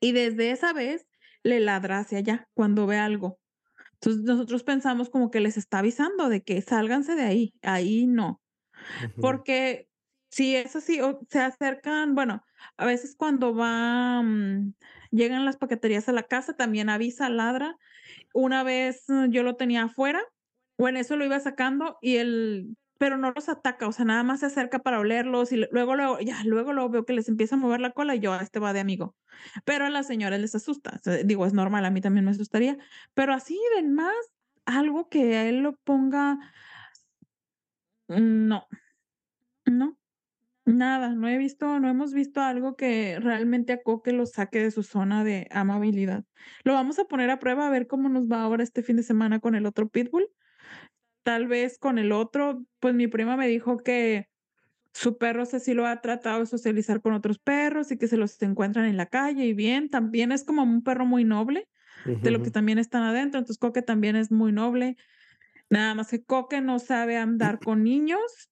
y 0.00 0.12
desde 0.12 0.50
esa 0.50 0.72
vez 0.72 1.06
le 1.42 1.60
ladra 1.60 1.98
hacia 1.98 2.18
allá 2.18 2.48
cuando 2.54 2.86
ve 2.86 2.98
algo. 2.98 3.38
Entonces, 3.94 4.22
nosotros 4.22 4.62
pensamos 4.64 5.08
como 5.08 5.30
que 5.30 5.40
les 5.40 5.56
está 5.56 5.78
avisando 5.78 6.28
de 6.28 6.42
que 6.42 6.60
sálganse 6.60 7.14
de 7.14 7.22
ahí, 7.22 7.54
ahí 7.62 8.06
no. 8.06 8.42
Porque 9.20 9.88
si 10.30 10.56
es 10.56 10.74
así, 10.76 11.00
o 11.00 11.20
se 11.30 11.40
acercan, 11.40 12.14
bueno, 12.14 12.44
a 12.76 12.84
veces 12.84 13.14
cuando 13.16 13.54
va, 13.54 14.20
mm, 14.22 14.74
llegan 15.10 15.44
las 15.44 15.56
paqueterías 15.56 16.08
a 16.08 16.12
la 16.12 16.24
casa, 16.24 16.54
también 16.54 16.90
avisa, 16.90 17.28
ladra. 17.28 17.78
Una 18.34 18.62
vez 18.62 19.04
mm, 19.08 19.30
yo 19.30 19.42
lo 19.42 19.56
tenía 19.56 19.84
afuera, 19.84 20.22
o 20.76 20.88
en 20.88 20.96
eso 20.96 21.16
lo 21.16 21.24
iba 21.24 21.38
sacando 21.38 21.98
y 22.02 22.16
él, 22.16 22.76
pero 22.98 23.16
no 23.18 23.32
los 23.34 23.48
ataca, 23.48 23.88
o 23.88 23.92
sea, 23.92 24.04
nada 24.04 24.22
más 24.22 24.40
se 24.40 24.46
acerca 24.46 24.78
para 24.80 25.00
olerlos 25.00 25.52
y 25.52 25.56
luego, 25.72 25.96
luego, 25.96 26.18
ya, 26.20 26.42
luego 26.44 26.72
lo 26.72 26.88
veo 26.88 27.04
que 27.04 27.12
les 27.12 27.28
empieza 27.28 27.56
a 27.56 27.58
mover 27.58 27.80
la 27.80 27.90
cola 27.92 28.14
y 28.14 28.20
yo, 28.20 28.32
"Ah, 28.32 28.40
este 28.42 28.60
va 28.60 28.72
de 28.72 28.80
amigo. 28.80 29.16
Pero 29.64 29.86
a 29.86 29.90
las 29.90 30.06
señoras 30.06 30.40
les 30.40 30.54
asusta. 30.54 31.00
digo, 31.24 31.46
es 31.46 31.52
normal, 31.54 31.84
a 31.84 31.90
mí 31.90 32.00
también 32.00 32.24
me 32.24 32.30
asustaría, 32.32 32.78
pero 33.14 33.34
así 33.34 33.58
de 33.76 33.82
más, 33.84 34.14
algo 34.66 35.08
que 35.08 35.36
a 35.36 35.48
él 35.48 35.58
lo 35.60 35.74
ponga, 35.84 36.38
mm, 38.08 38.48
no, 38.48 38.66
no. 39.66 39.98
Nada, 40.66 41.10
no 41.14 41.28
he 41.28 41.38
visto, 41.38 41.80
no 41.80 41.88
hemos 41.90 42.14
visto 42.14 42.40
algo 42.42 42.76
que 42.76 43.18
realmente 43.20 43.72
a 43.74 43.82
Coque 43.82 44.12
lo 44.12 44.26
saque 44.26 44.60
de 44.62 44.70
su 44.70 44.82
zona 44.84 45.24
de 45.24 45.48
amabilidad. 45.50 46.24
Lo 46.64 46.74
vamos 46.74 46.98
a 47.00 47.06
poner 47.06 47.30
a 47.30 47.40
prueba 47.40 47.66
a 47.68 47.70
ver 47.70 47.86
cómo 47.88 48.08
nos 48.10 48.26
va 48.28 48.42
ahora 48.42 48.64
este 48.64 48.82
fin 48.82 48.96
de 48.96 49.02
semana 49.04 49.40
con 49.40 49.56
el 49.56 49.66
otro 49.66 49.88
pitbull. 49.90 50.28
Tal 51.24 51.48
vez 51.48 51.78
con 51.78 51.98
el 51.98 52.12
otro, 52.12 52.64
pues 52.80 52.94
mi 52.94 53.08
prima 53.08 53.36
me 53.36 53.48
dijo 53.48 53.78
que 53.78 54.28
su 54.92 55.18
perro 55.18 55.46
sí 55.46 55.74
lo 55.74 55.86
ha 55.86 56.00
tratado 56.00 56.40
de 56.40 56.46
socializar 56.46 57.00
con 57.02 57.14
otros 57.14 57.38
perros 57.38 57.90
y 57.92 57.98
que 57.98 58.08
se 58.08 58.16
los 58.16 58.40
encuentran 58.42 58.86
en 58.86 58.96
la 58.96 59.06
calle 59.06 59.46
y 59.46 59.54
bien, 59.54 59.90
también 59.90 60.32
es 60.32 60.44
como 60.44 60.62
un 60.62 60.84
perro 60.84 61.06
muy 61.06 61.24
noble, 61.24 61.68
de 62.22 62.30
lo 62.30 62.42
que 62.42 62.50
también 62.50 62.78
están 62.78 63.02
adentro, 63.02 63.38
entonces 63.40 63.58
Coque 63.58 63.82
también 63.82 64.16
es 64.16 64.30
muy 64.30 64.52
noble. 64.52 64.96
Nada 65.70 65.94
más 65.94 66.10
que 66.10 66.24
Coque 66.24 66.60
no 66.60 66.78
sabe 66.78 67.16
andar 67.18 67.62
con 67.62 67.84
niños 67.84 68.50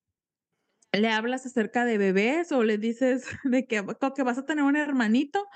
le 0.92 1.08
hablas 1.08 1.46
acerca 1.46 1.84
de 1.84 1.98
bebés 1.98 2.52
o 2.52 2.62
le 2.64 2.78
dices 2.78 3.24
de 3.44 3.66
que, 3.66 3.84
que 4.14 4.22
vas 4.22 4.38
a 4.38 4.44
tener 4.44 4.64
un 4.64 4.76
hermanito, 4.76 5.46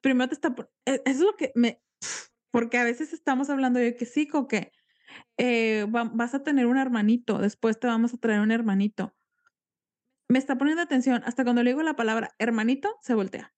primero 0.00 0.28
te 0.28 0.34
está, 0.34 0.54
e- 0.86 1.02
eso 1.04 1.20
es 1.20 1.20
lo 1.20 1.36
que 1.36 1.52
me, 1.54 1.82
porque 2.50 2.78
a 2.78 2.84
veces 2.84 3.12
estamos 3.12 3.50
hablando 3.50 3.80
de 3.80 3.96
que 3.96 4.06
sí, 4.06 4.26
con 4.28 4.46
que 4.48 4.72
eh, 5.36 5.86
va- 5.94 6.10
vas 6.12 6.34
a 6.34 6.42
tener 6.42 6.66
un 6.66 6.76
hermanito, 6.78 7.38
después 7.38 7.78
te 7.78 7.86
vamos 7.86 8.14
a 8.14 8.18
traer 8.18 8.40
un 8.40 8.50
hermanito. 8.50 9.14
Me 10.28 10.38
está 10.38 10.56
poniendo 10.56 10.82
atención, 10.82 11.22
hasta 11.24 11.44
cuando 11.44 11.62
le 11.62 11.70
digo 11.70 11.82
la 11.82 11.94
palabra 11.96 12.30
hermanito, 12.38 12.96
se 13.02 13.14
voltea. 13.14 13.52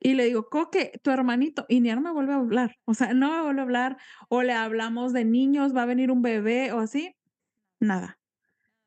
Y 0.00 0.14
le 0.14 0.24
digo, 0.26 0.48
Coque, 0.48 0.92
tu 1.02 1.10
hermanito, 1.10 1.66
y 1.68 1.80
ni 1.80 1.90
no 1.90 2.00
me 2.00 2.12
vuelve 2.12 2.32
a 2.32 2.36
hablar, 2.36 2.76
o 2.84 2.94
sea, 2.94 3.14
no 3.14 3.30
me 3.32 3.42
vuelve 3.42 3.60
a 3.60 3.64
hablar, 3.64 3.96
o 4.28 4.42
le 4.42 4.52
hablamos 4.52 5.12
de 5.12 5.24
niños, 5.24 5.74
va 5.74 5.82
a 5.82 5.86
venir 5.86 6.10
un 6.10 6.22
bebé 6.22 6.72
o 6.72 6.78
así, 6.78 7.16
nada, 7.80 8.18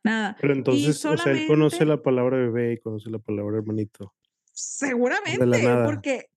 nada. 0.04 0.38
Pero 0.40 0.54
entonces, 0.54 1.04
o 1.06 1.18
sea, 1.18 1.34
él 1.34 1.48
conoce 1.48 1.86
la 1.86 2.02
palabra 2.02 2.38
bebé 2.38 2.74
y 2.74 2.80
conoce 2.80 3.10
la 3.10 3.20
palabra 3.20 3.58
hermanito, 3.58 4.14
Seguramente, 4.54 5.60
porque 5.86 6.30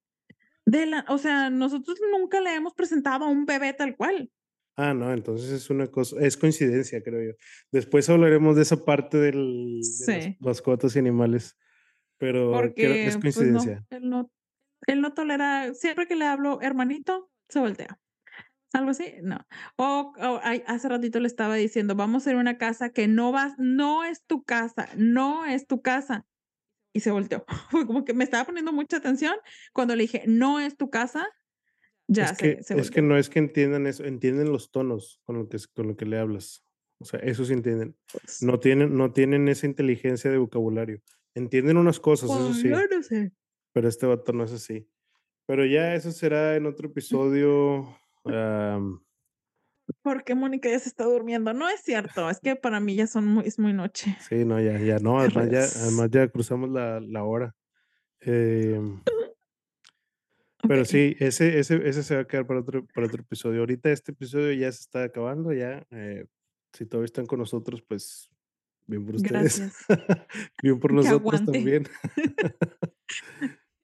de 0.67 0.87
la 0.87 1.05
o 1.09 1.19
sea, 1.19 1.51
nosotros 1.51 1.99
nunca 2.11 2.41
le 2.41 2.55
hemos 2.55 2.75
presentado 2.75 3.25
a 3.25 3.29
un 3.29 3.45
bebé 3.45 3.73
tal 3.75 3.97
cual. 3.97 4.31
Ah, 4.77 4.93
no, 4.93 5.13
entonces 5.13 5.51
es 5.53 5.71
una 5.71 5.87
cosa, 5.87 6.17
es 6.21 6.37
coincidencia, 6.37 7.01
creo 7.03 7.23
yo. 7.33 7.37
Después 7.71 8.09
hablaremos 8.11 8.57
de 8.57 8.63
esa 8.63 8.85
parte 8.85 9.19
del, 9.19 9.97
de 9.99 10.09
las 10.09 10.29
mascotas 10.41 10.97
y 10.97 10.99
animales, 10.99 11.57
pero 12.19 12.75
creo 12.79 12.99
es 13.07 13.17
porque, 13.17 13.31
pues 13.33 13.49
no, 13.49 13.73
coincidencia. 13.73 13.87
él 13.91 14.09
no 14.09 14.31
él 14.87 15.01
no 15.01 15.15
tolera 15.15 15.75
siempre 15.75 16.07
que 16.09 16.17
le 16.17 16.27
hablo: 16.27 16.61
"Hermanito", 16.63 17.31
se 17.49 17.61
voltea, 17.61 18.01
algo 18.75 18.91
así, 18.93 19.15
no. 19.23 19.39
O 19.79 20.15
o 20.19 20.41
ay, 20.45 20.65
hace 20.69 20.89
ratito 20.89 21.21
le 21.21 21.29
estaba 21.29 21.57
diciendo: 21.57 21.97
"Vamos 21.97 22.27
a 22.27 22.31
ir 22.33 22.37
a 22.39 22.41
una 22.41 22.59
casa 22.59 22.91
que 22.91 23.09
no 23.09 23.33
vas 23.33 23.55
no 23.59 24.05
es 24.05 24.25
tu 24.27 24.45
casa, 24.45 24.89
no 24.97 25.47
es 25.47 25.67
tu 25.69 25.83
casa", 25.83 26.27
y 26.95 27.01
se 27.01 27.13
volteó. 27.13 27.45
Como 27.89 28.05
que 28.07 28.15
me 28.15 28.25
estaba 28.25 28.45
poniendo 28.47 28.73
mucha 28.73 28.99
atención 28.99 29.37
cuando 29.75 29.97
le 29.97 30.05
dije: 30.05 30.25
"No 30.29 30.61
es 30.61 30.77
tu 30.79 30.91
casa", 30.91 31.27
ya 32.07 32.35
se 32.35 32.37
que 32.57 32.63
se 32.63 32.79
es 32.79 32.91
que 32.91 33.03
no 33.03 33.17
es 33.17 33.29
que 33.29 33.39
entiendan 33.39 33.87
eso, 33.87 34.05
entienden 34.05 34.53
los 34.53 34.71
tonos 34.71 35.21
con 35.25 35.39
lo 35.39 35.49
que 35.49 35.59
con 35.75 35.89
lo 35.89 35.97
que 35.97 36.07
le 36.07 36.19
hablas. 36.19 36.65
O 36.99 37.05
sea, 37.05 37.21
eso 37.21 37.45
sí 37.45 37.53
entienden. 37.53 37.97
Pues 38.13 38.43
No 38.43 38.61
tienen 38.61 38.97
no 38.97 39.13
tienen 39.13 39.49
esa 39.49 39.67
inteligencia 39.67 40.31
de 40.31 40.39
vocabulario. 40.39 41.03
Entienden 41.35 41.77
unas 41.77 41.99
cosas, 41.99 42.31
eso 42.31 42.55
sí, 42.55 42.69
no 42.69 43.03
sé. 43.03 43.33
pero 43.73 43.89
este 43.89 44.07
vato 44.07 44.33
no 44.33 44.45
es 44.45 44.53
así. 44.53 44.89
Pero 45.47 45.67
ya 45.67 45.95
eso 45.95 46.13
será 46.13 46.57
en 46.57 46.67
otro 46.67 46.89
episodio, 46.91 47.89
am, 48.25 49.05
¿Por 50.03 50.25
qué 50.25 50.35
Mónica 50.35 50.71
ya 50.71 50.79
se 50.79 50.89
está 50.89 51.05
durmiendo? 51.05 51.53
No 51.53 51.69
es 51.69 51.81
cierto, 51.83 52.31
es 52.31 52.41
que 52.41 52.57
para 52.57 52.81
mí 52.81 52.95
ya 52.95 53.07
son 53.07 53.27
muy 53.27 53.47
es 53.47 53.59
muy 53.59 53.73
noche. 53.73 54.17
sí, 54.29 54.45
no, 54.45 54.61
ya 54.61 54.79
ya 54.79 54.99
no, 54.99 55.19
además 55.19 55.51
ya 55.51 55.61
además 55.83 56.11
ya 56.11 56.29
cruzamos 56.29 56.71
la 56.71 57.01
la 57.01 57.25
hora. 57.25 57.55
Em, 58.21 59.03
pero 60.69 60.85
sí, 60.85 61.17
ese 61.19 61.59
ese 61.59 61.89
ese 61.89 62.03
se 62.03 62.15
va 62.17 62.23
a 62.23 62.27
quedar 62.27 62.47
para 62.47 62.61
otro 62.61 62.87
para 62.95 63.07
otro 63.07 63.23
episodio. 63.23 63.61
Ahorita 63.61 63.91
este 63.91 64.13
episodio 64.13 64.53
ya 64.53 64.71
se 64.73 64.81
está 64.81 65.05
acabando, 65.05 65.53
ya, 65.53 65.87
eh, 65.91 66.27
si 66.73 66.87
todavía 66.87 67.07
están 67.07 67.27
con 67.27 67.39
nosotros, 67.39 67.83
pues, 67.83 68.31
bien 68.87 69.07
por 69.07 69.17
ustedes. 69.17 69.63
Bien 70.63 70.79
por 70.81 70.93
nosotros 70.95 71.45
también. 71.45 71.85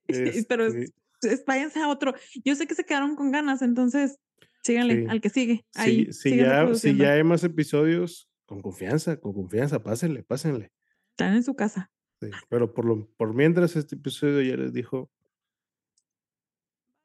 Pero 0.06 0.66
es 0.66 0.92
Este, 1.22 1.34
es 1.34 1.44
váyanse 1.44 1.80
a 1.80 1.88
otro. 1.88 2.14
Yo 2.44 2.54
sé 2.54 2.66
que 2.66 2.74
se 2.74 2.84
quedaron 2.84 3.16
con 3.16 3.30
ganas, 3.30 3.62
entonces 3.62 4.18
síganle 4.62 5.02
sí. 5.02 5.06
al 5.08 5.20
que 5.20 5.30
sigue, 5.30 5.64
Si 5.72 5.80
ahí, 5.80 6.12
si 6.12 6.36
ya 6.36 6.74
si 6.74 6.96
ya 6.96 7.12
hay 7.12 7.24
más 7.24 7.44
episodios, 7.44 8.28
con 8.46 8.60
confianza, 8.60 9.18
con 9.18 9.32
confianza, 9.32 9.82
pásenle, 9.82 10.22
pásenle. 10.22 10.72
Están 11.10 11.34
en 11.36 11.42
su 11.42 11.54
casa. 11.54 11.90
Sí, 12.20 12.30
pero 12.48 12.74
por 12.74 12.84
lo 12.84 13.06
por 13.16 13.34
mientras, 13.34 13.76
este 13.76 13.94
episodio 13.96 14.42
ya 14.42 14.56
les 14.56 14.72
dijo 14.72 15.10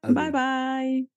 Bye, 0.08 0.30
bye. 0.30 1.15